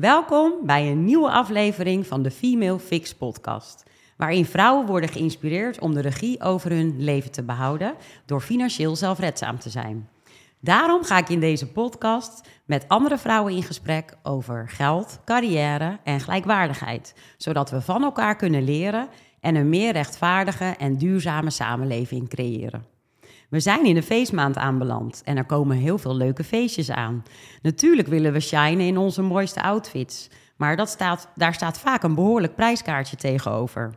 Welkom 0.00 0.52
bij 0.62 0.90
een 0.90 1.04
nieuwe 1.04 1.30
aflevering 1.30 2.06
van 2.06 2.22
de 2.22 2.30
Female 2.30 2.78
Fix 2.78 3.14
podcast. 3.14 3.84
Waarin 4.16 4.44
vrouwen 4.44 4.86
worden 4.86 5.10
geïnspireerd 5.10 5.80
om 5.80 5.94
de 5.94 6.00
regie 6.00 6.42
over 6.42 6.70
hun 6.70 7.02
leven 7.02 7.30
te 7.30 7.42
behouden 7.42 7.94
door 8.26 8.40
financieel 8.40 8.96
zelfredzaam 8.96 9.58
te 9.58 9.70
zijn. 9.70 10.08
Daarom 10.60 11.04
ga 11.04 11.18
ik 11.18 11.28
in 11.28 11.40
deze 11.40 11.72
podcast 11.72 12.48
met 12.64 12.88
andere 12.88 13.18
vrouwen 13.18 13.54
in 13.54 13.62
gesprek 13.62 14.16
over 14.22 14.68
geld, 14.68 15.20
carrière 15.24 15.98
en 16.04 16.20
gelijkwaardigheid, 16.20 17.14
zodat 17.36 17.70
we 17.70 17.80
van 17.80 18.02
elkaar 18.02 18.36
kunnen 18.36 18.64
leren 18.64 19.08
en 19.40 19.54
een 19.54 19.68
meer 19.68 19.92
rechtvaardige 19.92 20.74
en 20.78 20.96
duurzame 20.96 21.50
samenleving 21.50 22.28
creëren. 22.28 22.99
We 23.50 23.60
zijn 23.60 23.84
in 23.84 23.94
de 23.94 24.02
feestmaand 24.02 24.56
aanbeland 24.56 25.22
en 25.24 25.36
er 25.36 25.44
komen 25.44 25.76
heel 25.76 25.98
veel 25.98 26.16
leuke 26.16 26.44
feestjes 26.44 26.90
aan. 26.90 27.22
Natuurlijk 27.62 28.08
willen 28.08 28.32
we 28.32 28.40
shinen 28.40 28.86
in 28.86 28.98
onze 28.98 29.22
mooiste 29.22 29.62
outfits, 29.62 30.28
maar 30.56 30.76
dat 30.76 30.88
staat, 30.88 31.28
daar 31.34 31.54
staat 31.54 31.78
vaak 31.78 32.02
een 32.02 32.14
behoorlijk 32.14 32.54
prijskaartje 32.54 33.16
tegenover. 33.16 33.94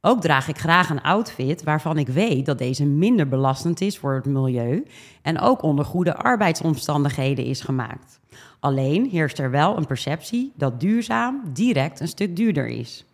Ook 0.00 0.20
draag 0.20 0.48
ik 0.48 0.58
graag 0.58 0.90
een 0.90 1.02
outfit 1.02 1.62
waarvan 1.62 1.98
ik 1.98 2.08
weet 2.08 2.46
dat 2.46 2.58
deze 2.58 2.84
minder 2.84 3.28
belastend 3.28 3.80
is 3.80 3.98
voor 3.98 4.14
het 4.14 4.24
milieu 4.24 4.86
en 5.22 5.40
ook 5.40 5.62
onder 5.62 5.84
goede 5.84 6.16
arbeidsomstandigheden 6.16 7.44
is 7.44 7.60
gemaakt. 7.60 8.20
Alleen 8.60 9.08
heerst 9.10 9.38
er 9.38 9.50
wel 9.50 9.76
een 9.76 9.86
perceptie 9.86 10.52
dat 10.54 10.80
duurzaam 10.80 11.42
direct 11.52 12.00
een 12.00 12.08
stuk 12.08 12.36
duurder 12.36 12.66
is. 12.66 13.04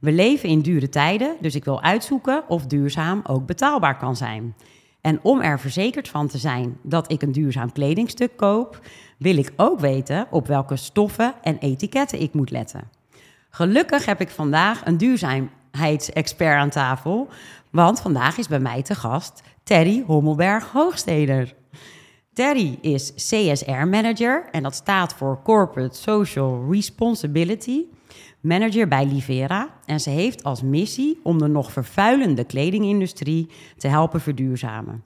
We 0.00 0.12
leven 0.12 0.48
in 0.48 0.60
dure 0.60 0.88
tijden, 0.88 1.36
dus 1.40 1.54
ik 1.54 1.64
wil 1.64 1.82
uitzoeken 1.82 2.48
of 2.48 2.66
duurzaam 2.66 3.20
ook 3.26 3.46
betaalbaar 3.46 3.96
kan 3.96 4.16
zijn. 4.16 4.54
En 5.06 5.18
om 5.22 5.40
er 5.40 5.60
verzekerd 5.60 6.08
van 6.08 6.28
te 6.28 6.38
zijn 6.38 6.78
dat 6.82 7.12
ik 7.12 7.22
een 7.22 7.32
duurzaam 7.32 7.72
kledingstuk 7.72 8.36
koop, 8.36 8.80
wil 9.18 9.36
ik 9.36 9.52
ook 9.56 9.80
weten 9.80 10.26
op 10.30 10.46
welke 10.46 10.76
stoffen 10.76 11.34
en 11.42 11.58
etiketten 11.58 12.20
ik 12.20 12.32
moet 12.32 12.50
letten. 12.50 12.90
Gelukkig 13.50 14.04
heb 14.04 14.20
ik 14.20 14.30
vandaag 14.30 14.86
een 14.86 14.96
duurzaamheidsexpert 14.96 16.58
aan 16.58 16.70
tafel, 16.70 17.28
want 17.70 18.00
vandaag 18.00 18.38
is 18.38 18.48
bij 18.48 18.58
mij 18.58 18.82
te 18.82 18.94
gast 18.94 19.42
Terry 19.62 20.04
Hommelberg 20.06 20.64
Hoogsteder. 20.72 21.54
Terry 22.32 22.78
is 22.80 23.12
CSR-manager 23.14 24.48
en 24.50 24.62
dat 24.62 24.74
staat 24.74 25.14
voor 25.14 25.42
Corporate 25.42 25.96
Social 25.96 26.66
Responsibility 26.70 27.84
manager 28.40 28.88
bij 28.88 29.06
Livera 29.06 29.68
en 29.84 30.00
ze 30.00 30.10
heeft 30.10 30.42
als 30.42 30.62
missie 30.62 31.20
om 31.22 31.38
de 31.38 31.48
nog 31.48 31.72
vervuilende 31.72 32.44
kledingindustrie 32.44 33.48
te 33.76 33.88
helpen 33.88 34.20
verduurzamen. 34.20 35.04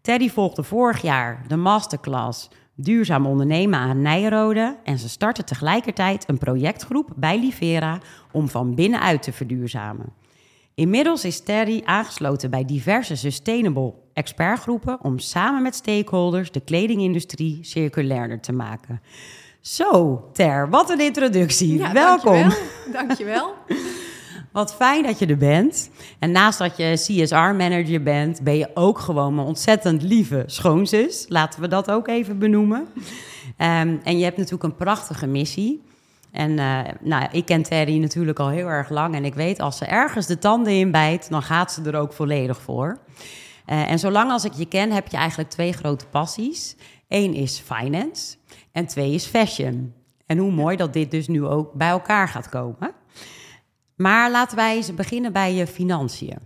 Teddy 0.00 0.28
volgde 0.28 0.62
vorig 0.62 1.02
jaar 1.02 1.44
de 1.48 1.56
masterclass 1.56 2.48
Duurzaam 2.82 3.26
ondernemen 3.26 3.78
aan 3.78 4.02
Nijrode 4.02 4.78
en 4.84 4.98
ze 4.98 5.08
startte 5.08 5.44
tegelijkertijd 5.44 6.28
een 6.28 6.38
projectgroep 6.38 7.12
bij 7.16 7.38
Livera 7.38 7.98
om 8.32 8.48
van 8.48 8.74
binnenuit 8.74 9.22
te 9.22 9.32
verduurzamen. 9.32 10.12
Inmiddels 10.74 11.24
is 11.24 11.40
Terry 11.40 11.82
aangesloten 11.84 12.50
bij 12.50 12.64
diverse 12.64 13.16
sustainable 13.16 13.94
expertgroepen 14.12 15.04
om 15.04 15.18
samen 15.18 15.62
met 15.62 15.74
stakeholders 15.74 16.50
de 16.50 16.60
kledingindustrie 16.60 17.58
circulairder 17.64 18.40
te 18.40 18.52
maken. 18.52 19.00
Zo, 19.60 20.24
Ter, 20.32 20.70
wat 20.70 20.90
een 20.90 21.00
introductie. 21.00 21.78
Ja, 21.78 21.92
Welkom. 21.92 22.32
Dankjewel. 22.32 22.92
dankjewel. 22.92 23.54
Wat 24.52 24.74
fijn 24.74 25.02
dat 25.02 25.18
je 25.18 25.26
er 25.26 25.36
bent. 25.36 25.90
En 26.18 26.30
naast 26.30 26.58
dat 26.58 26.76
je 26.76 26.92
CSR-manager 26.94 28.02
bent, 28.02 28.42
ben 28.42 28.56
je 28.56 28.70
ook 28.74 28.98
gewoon 28.98 29.38
een 29.38 29.44
ontzettend 29.44 30.02
lieve 30.02 30.42
schoonzus. 30.46 31.24
Laten 31.28 31.60
we 31.60 31.68
dat 31.68 31.90
ook 31.90 32.08
even 32.08 32.38
benoemen. 32.38 32.88
Ehm, 33.56 33.96
en 34.02 34.18
je 34.18 34.24
hebt 34.24 34.36
natuurlijk 34.36 34.64
een 34.64 34.76
prachtige 34.76 35.26
missie. 35.26 35.82
En 36.30 36.50
uh, 36.50 36.80
nou, 37.00 37.28
ik 37.32 37.44
ken 37.44 37.62
Terry 37.62 37.98
natuurlijk 38.00 38.38
al 38.38 38.48
heel 38.48 38.66
erg 38.66 38.88
lang. 38.88 39.14
En 39.14 39.24
ik 39.24 39.34
weet, 39.34 39.60
als 39.60 39.76
ze 39.76 39.84
ergens 39.84 40.26
de 40.26 40.38
tanden 40.38 40.72
in 40.72 40.90
bijt, 40.90 41.30
dan 41.30 41.42
gaat 41.42 41.72
ze 41.72 41.82
er 41.82 41.96
ook 41.96 42.12
volledig 42.12 42.60
voor. 42.60 42.98
Uh, 43.66 43.90
en 43.90 43.98
zolang 43.98 44.30
als 44.30 44.44
ik 44.44 44.52
je 44.52 44.66
ken, 44.66 44.90
heb 44.90 45.08
je 45.08 45.16
eigenlijk 45.16 45.50
twee 45.50 45.72
grote 45.72 46.06
passies. 46.06 46.76
Eén 47.08 47.34
is 47.34 47.62
finance 47.66 48.36
en 48.72 48.86
twee 48.86 49.12
is 49.12 49.26
fashion. 49.26 49.94
En 50.26 50.38
hoe 50.38 50.52
mooi 50.52 50.76
dat 50.76 50.92
dit 50.92 51.10
dus 51.10 51.28
nu 51.28 51.44
ook 51.44 51.72
bij 51.72 51.88
elkaar 51.88 52.28
gaat 52.28 52.48
komen. 52.48 52.92
Maar 53.94 54.30
laten 54.30 54.56
wij 54.56 54.76
eens 54.76 54.94
beginnen 54.94 55.32
bij 55.32 55.54
je 55.54 55.66
financiën. 55.66 56.38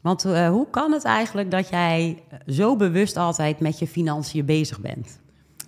Want 0.00 0.24
uh, 0.24 0.48
hoe 0.48 0.70
kan 0.70 0.92
het 0.92 1.04
eigenlijk 1.04 1.50
dat 1.50 1.68
jij 1.68 2.22
zo 2.46 2.76
bewust 2.76 3.16
altijd 3.16 3.60
met 3.60 3.78
je 3.78 3.86
financiën 3.86 4.44
bezig 4.44 4.80
bent? 4.80 5.20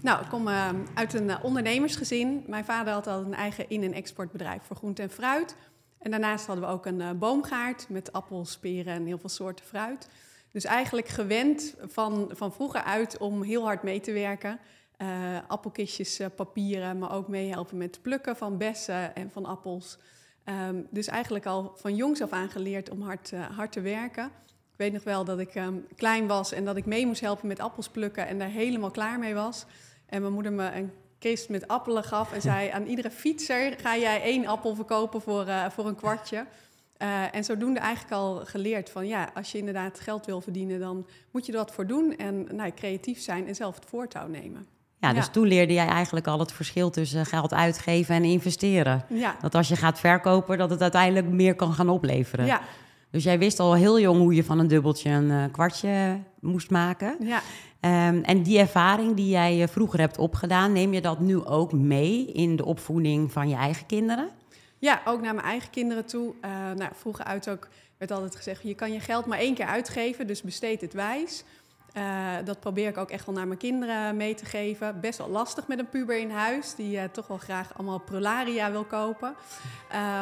Nou, 0.03 0.22
ik 0.22 0.28
kom 0.28 0.49
uh, 0.49 0.69
uit 0.94 1.15
een 1.15 1.28
uh, 1.28 1.37
ondernemersgezin. 1.43 2.44
Mijn 2.47 2.65
vader 2.65 2.93
had 2.93 3.06
al 3.06 3.21
een 3.21 3.34
eigen 3.34 3.69
in- 3.69 3.83
en 3.83 3.93
exportbedrijf 3.93 4.62
voor 4.62 4.77
groente 4.77 5.03
en 5.03 5.10
fruit. 5.10 5.56
En 5.99 6.10
daarnaast 6.10 6.47
hadden 6.47 6.65
we 6.65 6.71
ook 6.71 6.87
een 6.87 7.19
boomgaard 7.19 7.87
met 7.89 8.12
appels, 8.12 8.59
peren 8.59 8.94
en 8.94 9.06
heel 9.06 9.19
veel 9.19 9.28
soorten 9.28 9.65
fruit. 9.65 10.09
Dus 10.53 10.65
eigenlijk 10.65 11.09
gewend 11.09 11.75
van, 11.87 12.31
van 12.33 12.53
vroeger 12.53 12.83
uit 12.83 13.19
om 13.19 13.43
heel 13.43 13.65
hard 13.65 13.83
mee 13.83 14.00
te 14.00 14.12
werken. 14.12 14.59
Uh, 15.03 15.38
appelkistjes, 15.47 16.21
uh, 16.21 16.27
papieren, 16.37 16.99
maar 16.99 17.12
ook 17.12 17.28
meehelpen 17.28 17.77
met 17.77 18.03
plukken 18.03 18.37
van 18.37 18.59
bessen 18.59 19.15
en 19.15 19.31
van 19.31 19.44
appels. 19.44 19.99
Um, 20.44 20.87
dus 20.91 21.06
eigenlijk 21.06 21.47
al 21.47 21.72
van 21.77 21.97
jongs 21.97 22.22
af 22.22 22.31
aan 22.31 22.50
geleerd 22.50 22.91
om 22.91 23.03
hard, 23.03 23.33
uh, 23.33 23.44
hard 23.56 23.72
te 23.72 23.81
werken. 23.81 24.25
Ik 24.47 24.77
weet 24.77 24.93
nog 24.93 25.05
wel 25.05 25.25
dat 25.25 25.39
ik 25.39 25.55
um, 25.55 25.87
klein 25.97 26.27
was 26.27 26.53
en 26.53 26.65
dat 26.65 26.77
ik 26.77 26.87
mee 26.87 27.06
moest 27.06 27.21
helpen 27.21 27.49
met 27.49 27.60
appels 27.60 27.89
plukken 27.89 28.27
en 28.27 28.39
daar 28.39 28.49
helemaal 28.49 28.91
klaar 28.91 29.19
mee 29.19 29.34
was. 29.34 29.66
En 30.06 30.21
mijn 30.21 30.33
moeder 30.33 30.53
me 30.53 30.72
een 30.72 30.93
kist 31.19 31.49
met 31.49 31.69
appelen 31.69 32.05
gaf 32.05 32.33
en 32.33 32.41
zei: 32.41 32.69
aan 32.69 32.87
iedere 32.87 33.10
fietser 33.10 33.78
ga 33.78 33.97
jij 33.97 34.22
één 34.22 34.47
appel 34.47 34.75
verkopen 34.75 35.21
voor, 35.21 35.47
voor 35.71 35.87
een 35.87 35.97
kwartje. 35.97 36.47
Uh, 37.03 37.34
en 37.34 37.44
zodoende 37.44 37.81
eigenlijk 37.81 38.15
al 38.15 38.44
geleerd 38.44 38.91
van 38.91 39.06
ja, 39.06 39.31
als 39.34 39.53
je 39.53 39.59
inderdaad 39.59 40.00
geld 40.00 40.27
wil 40.27 40.41
verdienen, 40.41 40.81
dan 40.81 41.06
moet 41.31 41.47
je 41.47 41.53
er 41.53 41.59
wat 41.59 41.72
voor 41.72 41.87
doen 41.87 42.16
en 42.16 42.56
nou, 42.56 42.71
creatief 42.71 43.21
zijn 43.21 43.47
en 43.47 43.55
zelf 43.55 43.75
het 43.75 43.84
voortouw 43.84 44.27
nemen. 44.27 44.66
Ja, 45.00 45.12
dus 45.12 45.25
ja. 45.25 45.31
toen 45.31 45.47
leerde 45.47 45.72
jij 45.72 45.87
eigenlijk 45.87 46.27
al 46.27 46.38
het 46.38 46.53
verschil 46.53 46.91
tussen 46.91 47.27
geld 47.27 47.55
uitgeven 47.55 48.15
en 48.15 48.25
investeren. 48.25 49.05
Ja. 49.09 49.37
Dat 49.41 49.55
als 49.55 49.69
je 49.69 49.77
gaat 49.77 50.00
verkopen, 50.00 50.59
dat 50.59 50.71
het 50.71 50.83
uiteindelijk 50.83 51.27
meer 51.27 51.55
kan 51.55 51.72
gaan 51.72 51.88
opleveren. 51.88 52.47
Ja. 52.47 52.61
Dus 53.10 53.25
jij 53.25 53.39
wist 53.39 53.60
al 53.60 53.75
heel 53.75 54.00
jong 54.00 54.19
hoe 54.19 54.34
je 54.34 54.44
van 54.44 54.59
een 54.59 54.69
dubbeltje 54.69 55.10
een 55.10 55.31
uh, 55.31 55.44
kwartje 55.53 56.21
moest 56.41 56.71
maken. 56.71 57.16
Ja. 57.21 57.41
Um, 58.09 58.22
en 58.22 58.43
die 58.43 58.59
ervaring 58.59 59.16
die 59.16 59.28
jij 59.28 59.69
vroeger 59.69 60.00
hebt 60.00 60.19
opgedaan, 60.19 60.72
neem 60.72 60.93
je 60.93 61.00
dat 61.00 61.21
nu 61.21 61.44
ook 61.44 61.72
mee 61.72 62.33
in 62.33 62.56
de 62.56 62.65
opvoeding 62.65 63.33
van 63.33 63.49
je 63.49 63.55
eigen 63.55 63.87
kinderen? 63.87 64.28
Ja, 64.78 65.00
ook 65.05 65.22
naar 65.22 65.34
mijn 65.34 65.47
eigen 65.47 65.71
kinderen 65.71 66.06
toe. 66.06 66.34
Uh, 66.44 66.50
nou, 66.77 66.91
vroeger 66.94 67.25
uit 67.25 67.50
ook 67.50 67.69
werd 67.99 68.10
altijd 68.10 68.37
gezegd: 68.37 68.62
je 68.62 68.75
kan 68.75 68.93
je 68.93 69.00
geld 69.00 69.27
maar 69.27 69.39
één 69.39 69.55
keer 69.55 69.66
uitgeven, 69.66 70.27
dus 70.27 70.43
besteed 70.43 70.81
het 70.81 70.93
wijs. 70.93 71.44
Uh, 71.97 72.34
dat 72.45 72.61
probeer 72.61 72.89
ik 72.89 72.97
ook 72.97 73.11
echt 73.11 73.27
wel 73.27 73.34
naar 73.34 73.47
mijn 73.47 73.59
kinderen 73.59 74.17
mee 74.17 74.34
te 74.34 74.45
geven. 74.45 75.01
Best 75.01 75.19
wel 75.19 75.28
lastig 75.28 75.67
met 75.69 75.78
een 75.78 75.89
puber 75.89 76.19
in 76.19 76.31
huis, 76.31 76.75
die 76.75 76.97
uh, 76.97 77.05
toch 77.05 77.27
wel 77.27 77.37
graag 77.37 77.75
allemaal 77.77 77.99
prularia 77.99 78.71
wil 78.71 78.84
kopen. 78.84 79.34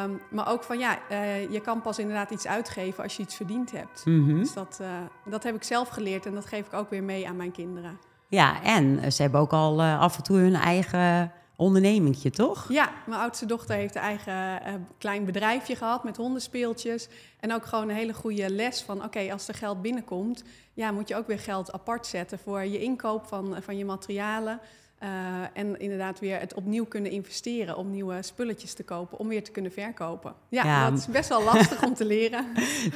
Um, 0.03 0.21
maar 0.29 0.51
ook 0.51 0.63
van 0.63 0.79
ja, 0.79 0.99
uh, 1.11 1.51
je 1.51 1.61
kan 1.61 1.81
pas 1.81 1.99
inderdaad 1.99 2.31
iets 2.31 2.47
uitgeven 2.47 3.03
als 3.03 3.17
je 3.17 3.23
iets 3.23 3.35
verdiend 3.35 3.71
hebt. 3.71 4.05
Mm 4.05 4.27
-hmm. 4.27 4.39
Dus 4.39 4.53
dat, 4.53 4.81
dat 5.25 5.43
heb 5.43 5.55
ik 5.55 5.63
zelf 5.63 5.89
geleerd 5.89 6.25
en 6.25 6.33
dat 6.33 6.45
geef 6.45 6.65
ik 6.65 6.73
ook 6.73 6.89
weer 6.89 7.03
mee 7.03 7.27
aan 7.27 7.35
mijn 7.35 7.51
kinderen. 7.51 7.99
Ja, 8.27 8.63
en 8.63 9.11
ze 9.11 9.21
hebben 9.21 9.39
ook 9.39 9.53
al 9.53 9.81
af 9.81 10.17
en 10.17 10.23
toe 10.23 10.37
hun 10.37 10.55
eigen 10.55 11.31
ondernemingje, 11.59 12.29
toch? 12.29 12.65
Ja, 12.69 12.91
mijn 13.05 13.21
oudste 13.21 13.45
dochter 13.45 13.75
heeft 13.75 13.95
een 13.95 14.01
eigen 14.01 14.61
uh, 14.67 14.73
klein 14.97 15.25
bedrijfje 15.25 15.75
gehad 15.75 16.03
met 16.03 16.17
hondenspeeltjes. 16.17 17.07
En 17.39 17.53
ook 17.53 17.65
gewoon 17.65 17.89
een 17.89 17.95
hele 17.95 18.13
goede 18.13 18.49
les 18.49 18.81
van, 18.81 18.97
oké, 18.97 19.05
okay, 19.05 19.31
als 19.31 19.47
er 19.47 19.53
geld 19.53 19.81
binnenkomt... 19.81 20.43
ja, 20.73 20.91
moet 20.91 21.07
je 21.07 21.15
ook 21.15 21.27
weer 21.27 21.39
geld 21.39 21.71
apart 21.71 22.07
zetten 22.07 22.39
voor 22.39 22.65
je 22.65 22.79
inkoop 22.79 23.25
van, 23.27 23.57
van 23.61 23.77
je 23.77 23.85
materialen... 23.85 24.59
Uh, 25.03 25.09
en 25.53 25.79
inderdaad 25.79 26.19
weer 26.19 26.39
het 26.39 26.53
opnieuw 26.53 26.85
kunnen 26.85 27.11
investeren 27.11 27.77
om 27.77 27.91
nieuwe 27.91 28.21
spulletjes 28.21 28.73
te 28.73 28.83
kopen, 28.83 29.17
om 29.17 29.27
weer 29.27 29.43
te 29.43 29.51
kunnen 29.51 29.71
verkopen. 29.71 30.33
Ja, 30.49 30.63
ja. 30.63 30.89
dat 30.89 30.99
is 30.99 31.05
best 31.05 31.29
wel 31.29 31.43
lastig 31.53 31.83
om 31.83 31.93
te 31.93 32.05
leren. 32.05 32.45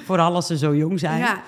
Vooral 0.06 0.36
als 0.36 0.48
ze 0.48 0.57
zo 0.57 0.75
jong 0.75 1.00
zijn. 1.00 1.19
Ja. 1.19 1.44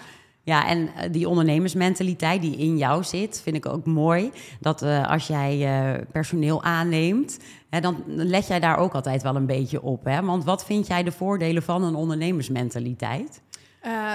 Ja, 0.45 0.67
en 0.67 0.89
die 1.11 1.29
ondernemersmentaliteit 1.29 2.41
die 2.41 2.57
in 2.57 2.77
jou 2.77 3.03
zit, 3.03 3.41
vind 3.41 3.55
ik 3.55 3.65
ook 3.65 3.85
mooi. 3.85 4.31
Dat 4.59 4.83
uh, 4.83 5.09
als 5.09 5.27
jij 5.27 5.57
uh, 5.57 6.01
personeel 6.11 6.63
aanneemt, 6.63 7.39
hè, 7.69 7.79
dan 7.79 8.03
let 8.05 8.47
jij 8.47 8.59
daar 8.59 8.77
ook 8.77 8.93
altijd 8.93 9.23
wel 9.23 9.35
een 9.35 9.45
beetje 9.45 9.81
op. 9.81 10.03
Hè? 10.03 10.21
Want 10.21 10.43
wat 10.43 10.65
vind 10.65 10.87
jij 10.87 11.03
de 11.03 11.11
voordelen 11.11 11.63
van 11.63 11.83
een 11.83 11.95
ondernemersmentaliteit? 11.95 13.41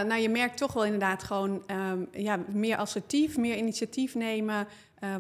Nou, 0.07 0.21
je 0.21 0.29
merkt 0.29 0.57
toch 0.57 0.73
wel 0.73 0.85
inderdaad 0.85 1.23
gewoon 1.23 1.63
um, 1.91 2.09
ja, 2.13 2.39
meer 2.53 2.77
assertief, 2.77 3.37
meer 3.37 3.57
initiatief 3.57 4.15
nemen, 4.15 4.67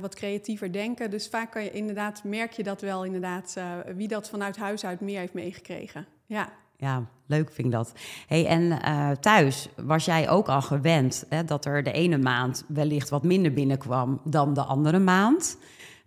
wat 0.01 0.15
creatiever 0.15 0.73
denken. 0.73 1.11
Dus 1.11 1.29
vaak 1.29 1.51
kan 1.51 1.65
je 1.65 1.71
inderdaad, 1.71 2.25
merk 2.25 2.53
je 2.53 2.62
dat 2.62 2.81
wel 2.81 3.05
inderdaad, 3.05 3.57
wie 3.97 4.09
dat 4.09 4.29
vanuit 4.29 4.57
huis 4.57 4.85
uit 4.85 5.01
meer 5.01 5.19
heeft 5.19 5.35
meegekregen. 5.35 6.07
Ja. 6.27 6.53
Ja, 6.81 7.06
leuk 7.27 7.53
vind 7.53 7.67
ik 7.67 7.73
dat. 7.73 7.93
Hey, 8.27 8.47
en 8.47 8.62
uh, 8.62 9.11
thuis 9.11 9.69
was 9.77 10.05
jij 10.05 10.29
ook 10.29 10.49
al 10.49 10.62
gewend 10.62 11.25
hè, 11.29 11.44
dat 11.44 11.65
er 11.65 11.82
de 11.82 11.93
ene 11.93 12.19
maand 12.19 12.65
wellicht 12.69 13.09
wat 13.09 13.23
minder 13.23 13.53
binnenkwam 13.53 14.21
dan 14.25 14.55
de 14.55 14.62
andere 14.62 14.99
maand. 14.99 15.59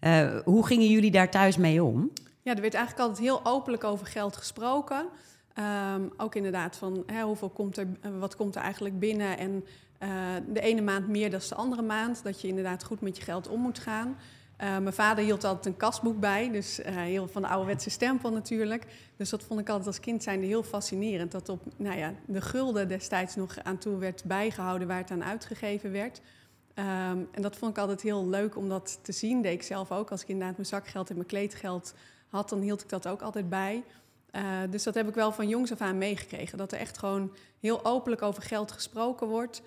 Uh, 0.01 0.39
hoe 0.43 0.65
gingen 0.65 0.87
jullie 0.87 1.11
daar 1.11 1.31
thuis 1.31 1.57
mee 1.57 1.83
om? 1.83 2.11
Ja, 2.41 2.55
er 2.55 2.61
werd 2.61 2.73
eigenlijk 2.73 3.07
altijd 3.07 3.27
heel 3.27 3.45
openlijk 3.45 3.83
over 3.83 4.05
geld 4.05 4.37
gesproken. 4.37 5.05
Ehm, 5.53 6.01
ook 6.17 6.35
inderdaad 6.35 6.75
van 6.75 7.03
hè, 7.05 7.21
hoeveel 7.21 7.49
komt 7.49 7.77
er, 7.77 7.87
eh, 8.01 8.11
wat 8.19 8.35
komt 8.35 8.55
er 8.55 8.61
eigenlijk 8.61 8.99
binnen 8.99 9.37
en 9.37 9.65
eh, 9.97 10.09
de 10.47 10.61
ene 10.61 10.81
maand 10.81 11.07
meer 11.07 11.31
dan 11.31 11.39
de 11.49 11.55
andere 11.55 11.81
maand. 11.81 12.23
Dat 12.23 12.41
je 12.41 12.47
inderdaad 12.47 12.83
goed 12.83 13.01
met 13.01 13.17
je 13.17 13.23
geld 13.23 13.47
om 13.47 13.61
moet 13.61 13.79
gaan. 13.79 14.17
Uh, 14.63 14.77
mijn 14.77 14.94
vader 14.94 15.24
hield 15.24 15.44
altijd 15.44 15.65
een 15.65 15.77
kasboek 15.77 16.19
bij, 16.19 16.51
dus 16.51 16.80
uh, 16.80 16.86
heel 16.86 17.27
van 17.27 17.42
de 17.42 17.48
ouderwetse 17.48 17.89
stempel 17.89 18.31
natuurlijk. 18.31 18.86
Dus 19.18 19.30
dat 19.30 19.44
vond 19.44 19.60
ik 19.60 19.69
altijd 19.69 19.88
als 19.88 20.00
kind 20.00 20.24
zijnde 20.24 20.45
heel 20.45 20.63
fascinerend. 20.63 21.31
Dat 21.31 21.50
op 21.50 21.62
nou 21.77 21.98
ja, 21.98 22.13
de 22.25 22.42
gulden 22.42 22.88
destijds 22.88 23.36
nog 23.36 23.57
aan 23.63 23.77
toe 23.77 23.98
werd 23.98 24.24
bijgehouden 24.24 24.88
waar 24.88 24.98
het 24.98 25.12
aan 25.12 25.24
uitgegeven 25.24 25.92
werd. 25.92 26.21
Um, 26.75 27.27
en 27.31 27.42
dat 27.42 27.56
vond 27.56 27.71
ik 27.71 27.77
altijd 27.77 28.01
heel 28.01 28.27
leuk 28.27 28.57
om 28.57 28.69
dat 28.69 29.00
te 29.01 29.12
zien. 29.12 29.42
Deed 29.42 29.54
ik 29.54 29.63
zelf 29.63 29.92
ook. 29.92 30.12
Als 30.12 30.21
ik 30.21 30.27
inderdaad 30.27 30.56
mijn 30.56 30.68
zakgeld 30.68 31.10
en 31.10 31.15
mijn 31.15 31.27
kleedgeld 31.27 31.94
had, 32.27 32.50
dan 32.50 32.62
hield 32.62 32.81
ik 32.81 32.89
dat 32.89 33.07
ook 33.07 33.21
altijd 33.21 33.50
bij. 33.50 33.83
Uh, 34.31 34.42
dus 34.69 34.83
dat 34.83 34.94
heb 34.94 35.07
ik 35.07 35.15
wel 35.15 35.31
van 35.31 35.48
jongs 35.48 35.71
af 35.71 35.81
aan 35.81 35.98
meegekregen. 35.98 36.57
Dat 36.57 36.71
er 36.71 36.80
echt 36.80 36.98
gewoon 36.98 37.36
heel 37.60 37.86
openlijk 37.86 38.21
over 38.21 38.44
geld 38.44 38.71
gesproken 38.71 39.27
wordt. 39.27 39.62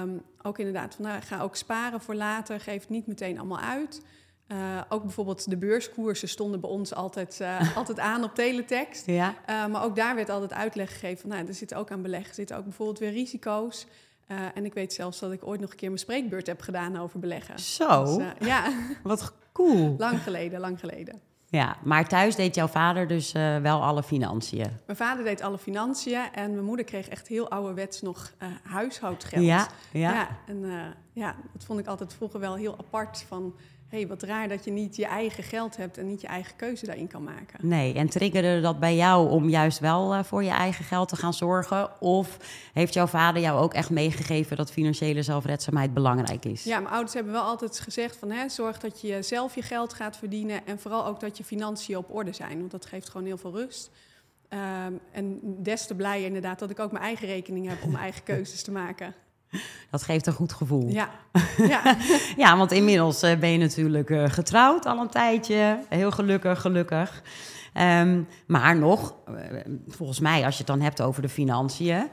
Um, 0.00 0.22
ook 0.42 0.58
inderdaad, 0.58 0.94
van, 0.94 1.04
nou, 1.04 1.22
ga 1.22 1.40
ook 1.40 1.56
sparen 1.56 2.00
voor 2.00 2.14
later. 2.14 2.60
Geef 2.60 2.80
het 2.80 2.90
niet 2.90 3.06
meteen 3.06 3.38
allemaal 3.38 3.60
uit. 3.60 4.02
Uh, 4.52 4.80
ook 4.88 5.02
bijvoorbeeld 5.02 5.50
de 5.50 5.56
beurskoersen 5.56 6.28
stonden 6.28 6.60
bij 6.60 6.70
ons 6.70 6.94
altijd, 6.94 7.38
uh, 7.42 7.76
altijd 7.76 7.98
aan 7.98 8.24
op 8.24 8.34
teletext. 8.34 9.06
Ja. 9.06 9.34
Uh, 9.50 9.66
maar 9.66 9.84
ook 9.84 9.96
daar 9.96 10.14
werd 10.14 10.30
altijd 10.30 10.52
uitleg 10.52 10.92
gegeven 10.92 11.20
van, 11.20 11.30
nou, 11.30 11.46
er 11.46 11.54
zitten 11.54 11.76
ook 11.76 11.90
aan 11.90 12.02
beleggen, 12.02 12.28
er 12.28 12.34
zitten 12.34 12.56
ook 12.56 12.64
bijvoorbeeld 12.64 12.98
weer 12.98 13.10
risico's. 13.10 13.86
en 14.54 14.64
ik 14.64 14.74
weet 14.74 14.92
zelfs 14.92 15.18
dat 15.18 15.32
ik 15.32 15.46
ooit 15.46 15.60
nog 15.60 15.70
een 15.70 15.76
keer 15.76 15.88
mijn 15.88 16.00
spreekbeurt 16.00 16.46
heb 16.46 16.60
gedaan 16.60 16.98
over 16.98 17.18
beleggen. 17.18 17.58
Zo? 17.58 18.04
Dus, 18.04 18.26
ja. 18.40 18.72
Wat 19.02 19.32
cool. 19.52 19.94
lang 19.98 20.22
geleden, 20.22 20.60
lang 20.60 20.80
geleden. 20.80 21.20
Ja, 21.46 21.76
maar 21.84 22.08
thuis 22.08 22.36
deed 22.36 22.54
jouw 22.54 22.66
vader 22.66 23.06
dus 23.06 23.32
wel 23.62 23.82
alle 23.82 24.02
financiën? 24.02 24.70
Mijn 24.86 24.98
vader 24.98 25.24
deed 25.24 25.40
alle 25.40 25.58
financiën 25.58 26.32
en 26.32 26.50
mijn 26.52 26.64
moeder 26.64 26.84
kreeg 26.84 27.08
echt 27.08 27.28
heel 27.28 27.50
ouderwets 27.50 28.02
nog 28.02 28.32
huishoudgeld. 28.62 29.44
Ja, 29.44 29.68
ja. 29.92 30.12
ja 30.12 30.28
en 30.46 30.64
ja, 31.12 31.34
dat 31.52 31.64
vond 31.64 31.80
ik 31.80 31.86
altijd 31.86 32.14
vroeger 32.14 32.40
wel 32.40 32.54
heel 32.54 32.78
apart 32.78 33.24
van 33.28 33.54
hey, 33.90 34.06
wat 34.06 34.22
raar 34.22 34.48
dat 34.48 34.64
je 34.64 34.70
niet 34.70 34.96
je 34.96 35.06
eigen 35.06 35.42
geld 35.42 35.76
hebt 35.76 35.98
en 35.98 36.06
niet 36.06 36.20
je 36.20 36.26
eigen 36.26 36.56
keuze 36.56 36.86
daarin 36.86 37.08
kan 37.08 37.22
maken. 37.22 37.68
Nee, 37.68 37.94
en 37.94 38.08
triggerde 38.08 38.60
dat 38.60 38.80
bij 38.80 38.96
jou 38.96 39.30
om 39.30 39.48
juist 39.48 39.78
wel 39.78 40.14
uh, 40.14 40.22
voor 40.22 40.44
je 40.44 40.50
eigen 40.50 40.84
geld 40.84 41.08
te 41.08 41.16
gaan 41.16 41.34
zorgen? 41.34 42.00
Of 42.00 42.36
heeft 42.72 42.94
jouw 42.94 43.06
vader 43.06 43.42
jou 43.42 43.60
ook 43.60 43.74
echt 43.74 43.90
meegegeven 43.90 44.56
dat 44.56 44.72
financiële 44.72 45.22
zelfredzaamheid 45.22 45.94
belangrijk 45.94 46.44
is? 46.44 46.64
Ja, 46.64 46.78
mijn 46.78 46.92
ouders 46.92 47.14
hebben 47.14 47.32
wel 47.32 47.42
altijd 47.42 47.80
gezegd 47.80 48.16
van 48.16 48.30
hè, 48.30 48.48
zorg 48.48 48.78
dat 48.78 49.00
je 49.00 49.22
zelf 49.22 49.54
je 49.54 49.62
geld 49.62 49.94
gaat 49.94 50.16
verdienen 50.16 50.66
en 50.66 50.78
vooral 50.78 51.06
ook 51.06 51.20
dat 51.20 51.36
je 51.36 51.44
financiën 51.44 51.96
op 51.96 52.14
orde 52.14 52.32
zijn, 52.32 52.58
want 52.58 52.70
dat 52.70 52.86
geeft 52.86 53.08
gewoon 53.08 53.26
heel 53.26 53.38
veel 53.38 53.52
rust. 53.52 53.90
Um, 54.86 55.00
en 55.12 55.40
des 55.42 55.86
te 55.86 55.94
blijer 55.94 56.26
inderdaad 56.26 56.58
dat 56.58 56.70
ik 56.70 56.78
ook 56.78 56.92
mijn 56.92 57.04
eigen 57.04 57.26
rekening 57.26 57.68
heb 57.68 57.82
om 57.82 57.90
mijn 57.90 58.02
eigen 58.02 58.22
keuzes 58.34 58.62
te 58.62 58.70
maken. 58.70 59.14
Dat 59.90 60.02
geeft 60.02 60.26
een 60.26 60.32
goed 60.32 60.52
gevoel. 60.52 60.88
Ja, 60.88 61.10
ja. 61.68 61.96
ja 62.36 62.56
want 62.56 62.72
inmiddels 62.72 63.22
uh, 63.22 63.36
ben 63.36 63.50
je 63.50 63.58
natuurlijk 63.58 64.10
uh, 64.10 64.24
getrouwd 64.28 64.86
al 64.86 64.98
een 64.98 65.08
tijdje. 65.08 65.78
Heel 65.88 66.10
gelukkig, 66.10 66.60
gelukkig. 66.60 67.22
Um, 67.74 68.28
maar 68.46 68.76
nog, 68.76 69.14
uh, 69.28 69.34
volgens 69.88 70.20
mij, 70.20 70.44
als 70.44 70.52
je 70.52 70.58
het 70.58 70.66
dan 70.66 70.80
hebt 70.80 71.02
over 71.02 71.22
de 71.22 71.28
financiën, 71.28 72.08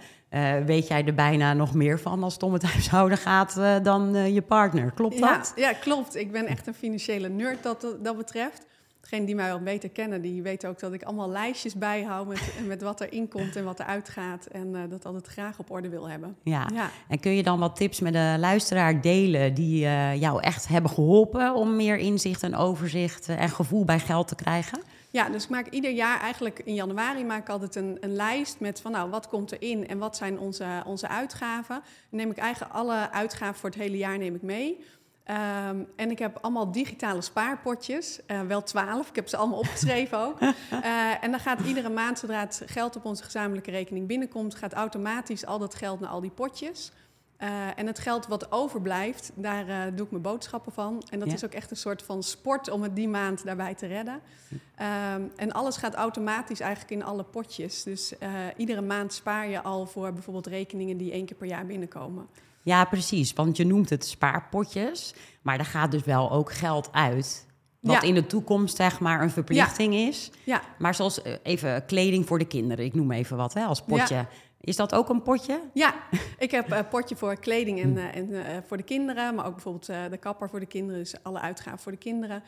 weet 0.65 0.87
jij 0.87 1.05
er 1.05 1.13
bijna 1.13 1.53
nog 1.53 1.73
meer 1.73 1.99
van 1.99 2.23
als 2.23 2.33
het 2.33 2.43
om 2.43 2.53
het 2.53 2.63
huishouden 2.73 3.17
gaat 3.17 3.55
dan 3.83 4.33
je 4.33 4.41
partner. 4.41 4.91
Klopt 4.91 5.17
ja, 5.17 5.37
dat? 5.37 5.53
Ja, 5.55 5.73
klopt. 5.73 6.15
Ik 6.15 6.31
ben 6.31 6.45
echt 6.45 6.67
een 6.67 6.73
financiële 6.73 7.29
nerd 7.29 7.63
dat, 7.63 7.87
dat 8.01 8.17
betreft. 8.17 8.65
Degenen 9.09 9.25
die 9.25 9.35
mij 9.35 9.47
wel 9.47 9.59
beter 9.59 9.89
kennen, 9.89 10.21
die 10.21 10.41
weten 10.41 10.69
ook 10.69 10.79
dat 10.79 10.93
ik 10.93 11.03
allemaal 11.03 11.29
lijstjes 11.29 11.75
bijhoud 11.75 12.27
met, 12.27 12.53
met 12.67 12.81
wat 12.81 13.01
er 13.01 13.13
inkomt 13.13 13.55
en 13.55 13.63
wat 13.63 13.79
er 13.79 13.85
uitgaat. 13.85 14.45
En 14.45 14.67
uh, 14.67 14.81
dat 14.89 15.05
altijd 15.05 15.27
graag 15.27 15.59
op 15.59 15.71
orde 15.71 15.89
wil 15.89 16.09
hebben. 16.09 16.35
Ja. 16.43 16.67
ja. 16.73 16.89
en 17.07 17.19
kun 17.19 17.31
je 17.31 17.43
dan 17.43 17.59
wat 17.59 17.75
tips 17.75 17.99
met 17.99 18.13
de 18.13 18.35
luisteraar 18.39 19.01
delen 19.01 19.53
die 19.53 19.83
uh, 19.83 20.15
jou 20.15 20.41
echt 20.41 20.67
hebben 20.67 20.91
geholpen 20.91 21.55
om 21.55 21.75
meer 21.75 21.97
inzicht 21.97 22.43
en 22.43 22.55
overzicht 22.55 23.27
en 23.27 23.49
gevoel 23.49 23.85
bij 23.85 23.99
geld 23.99 24.27
te 24.27 24.35
krijgen? 24.35 24.79
Ja, 25.09 25.29
dus 25.29 25.43
ik 25.43 25.49
maak 25.49 25.67
ieder 25.67 25.91
jaar 25.91 26.19
eigenlijk 26.19 26.61
in 26.63 26.73
januari 26.73 27.25
maak 27.25 27.41
ik 27.41 27.49
altijd 27.49 27.75
een, 27.75 27.97
een 27.99 28.15
lijst 28.15 28.59
met 28.59 28.81
van 28.81 28.91
nou, 28.91 29.09
wat 29.09 29.27
komt 29.27 29.51
erin 29.51 29.87
en 29.87 29.97
wat 29.97 30.17
zijn 30.17 30.39
onze, 30.39 30.65
onze 30.85 31.07
uitgaven. 31.07 31.81
Dan 32.09 32.19
neem 32.19 32.31
ik 32.31 32.37
eigenlijk 32.37 32.73
alle 32.73 33.11
uitgaven 33.11 33.55
voor 33.55 33.69
het 33.69 33.79
hele 33.79 33.97
jaar 33.97 34.17
neem 34.17 34.35
ik 34.35 34.41
mee. 34.41 34.85
Um, 35.29 35.87
en 35.95 36.11
ik 36.11 36.19
heb 36.19 36.37
allemaal 36.41 36.71
digitale 36.71 37.21
spaarpotjes, 37.21 38.19
uh, 38.27 38.41
wel 38.41 38.63
twaalf. 38.63 39.09
Ik 39.09 39.15
heb 39.15 39.27
ze 39.27 39.37
allemaal 39.37 39.59
opgeschreven 39.59 40.19
ook. 40.19 40.41
Uh, 40.41 40.51
en 41.23 41.31
dan 41.31 41.39
gaat 41.39 41.59
iedere 41.59 41.89
maand, 41.89 42.19
zodra 42.19 42.39
het 42.39 42.61
geld 42.65 42.95
op 42.95 43.05
onze 43.05 43.23
gezamenlijke 43.23 43.71
rekening 43.71 44.07
binnenkomt, 44.07 44.55
gaat 44.55 44.73
automatisch 44.73 45.45
al 45.45 45.59
dat 45.59 45.75
geld 45.75 45.99
naar 45.99 46.09
al 46.09 46.21
die 46.21 46.31
potjes. 46.31 46.91
Uh, 47.39 47.79
en 47.79 47.87
het 47.87 47.99
geld 47.99 48.27
wat 48.27 48.51
overblijft, 48.51 49.31
daar 49.35 49.95
doe 49.95 50.05
ik 50.05 50.11
mijn 50.11 50.23
boodschappen 50.23 50.71
van. 50.71 51.03
En 51.09 51.19
dat 51.19 51.27
ja. 51.27 51.33
is 51.33 51.45
ook 51.45 51.53
echt 51.53 51.71
een 51.71 51.77
soort 51.77 52.03
van 52.03 52.23
sport 52.23 52.69
om 52.69 52.81
het 52.81 52.95
die 52.95 53.07
maand 53.07 53.45
daarbij 53.45 53.75
te 53.75 53.85
redden. 53.87 54.21
Um, 54.53 55.31
en 55.35 55.51
alles 55.51 55.77
gaat 55.77 55.93
automatisch 55.93 56.59
eigenlijk 56.59 56.91
in 56.91 57.03
alle 57.03 57.23
potjes. 57.23 57.83
Dus 57.83 58.13
iedere 58.57 58.81
maand 58.81 59.13
spaar 59.13 59.47
je 59.47 59.61
al 59.61 59.85
voor 59.85 60.13
bijvoorbeeld 60.13 60.47
rekeningen 60.47 60.97
die 60.97 61.11
één 61.11 61.25
keer 61.25 61.37
per 61.37 61.47
jaar 61.47 61.65
binnenkomen. 61.65 62.27
Ja, 62.67 62.85
precies. 62.85 63.33
Want 63.33 63.57
je 63.57 63.65
noemt 63.65 63.89
het 63.89 64.05
spaarpotjes, 64.05 65.13
maar 65.41 65.59
er 65.59 65.65
gaat 65.65 65.91
dus 65.91 66.03
wel 66.03 66.31
ook 66.31 66.53
geld 66.53 66.89
uit. 66.91 67.45
Wat 67.79 68.01
ja. 68.01 68.01
in 68.01 68.13
de 68.13 68.25
toekomst 68.25 68.75
zeg 68.75 68.99
maar 68.99 69.21
een 69.21 69.29
verplichting 69.29 69.93
ja. 69.93 70.07
is. 70.07 70.31
Ja. 70.43 70.61
Maar 70.77 70.95
zoals 70.95 71.21
even 71.43 71.85
kleding 71.85 72.27
voor 72.27 72.39
de 72.39 72.45
kinderen, 72.45 72.85
ik 72.85 72.93
noem 72.93 73.11
even 73.11 73.37
wat 73.37 73.53
hè, 73.53 73.63
als 73.63 73.81
potje. 73.81 74.15
Ja. 74.15 74.27
Is 74.61 74.75
dat 74.75 74.93
ook 74.93 75.09
een 75.09 75.21
potje? 75.21 75.61
Ja, 75.73 75.95
ik 76.37 76.51
heb 76.51 76.71
een 76.71 76.87
potje 76.87 77.15
voor 77.15 77.39
kleding 77.39 77.81
en, 77.81 77.95
uh, 77.95 78.15
en 78.15 78.29
uh, 78.29 78.41
voor 78.67 78.77
de 78.77 78.83
kinderen. 78.83 79.35
Maar 79.35 79.45
ook 79.45 79.53
bijvoorbeeld 79.53 79.89
uh, 79.89 79.99
de 80.09 80.17
kapper 80.17 80.49
voor 80.49 80.59
de 80.59 80.65
kinderen. 80.65 80.99
Dus 80.99 81.23
alle 81.23 81.39
uitgaven 81.39 81.79
voor 81.79 81.91
de 81.91 81.97
kinderen. 81.97 82.43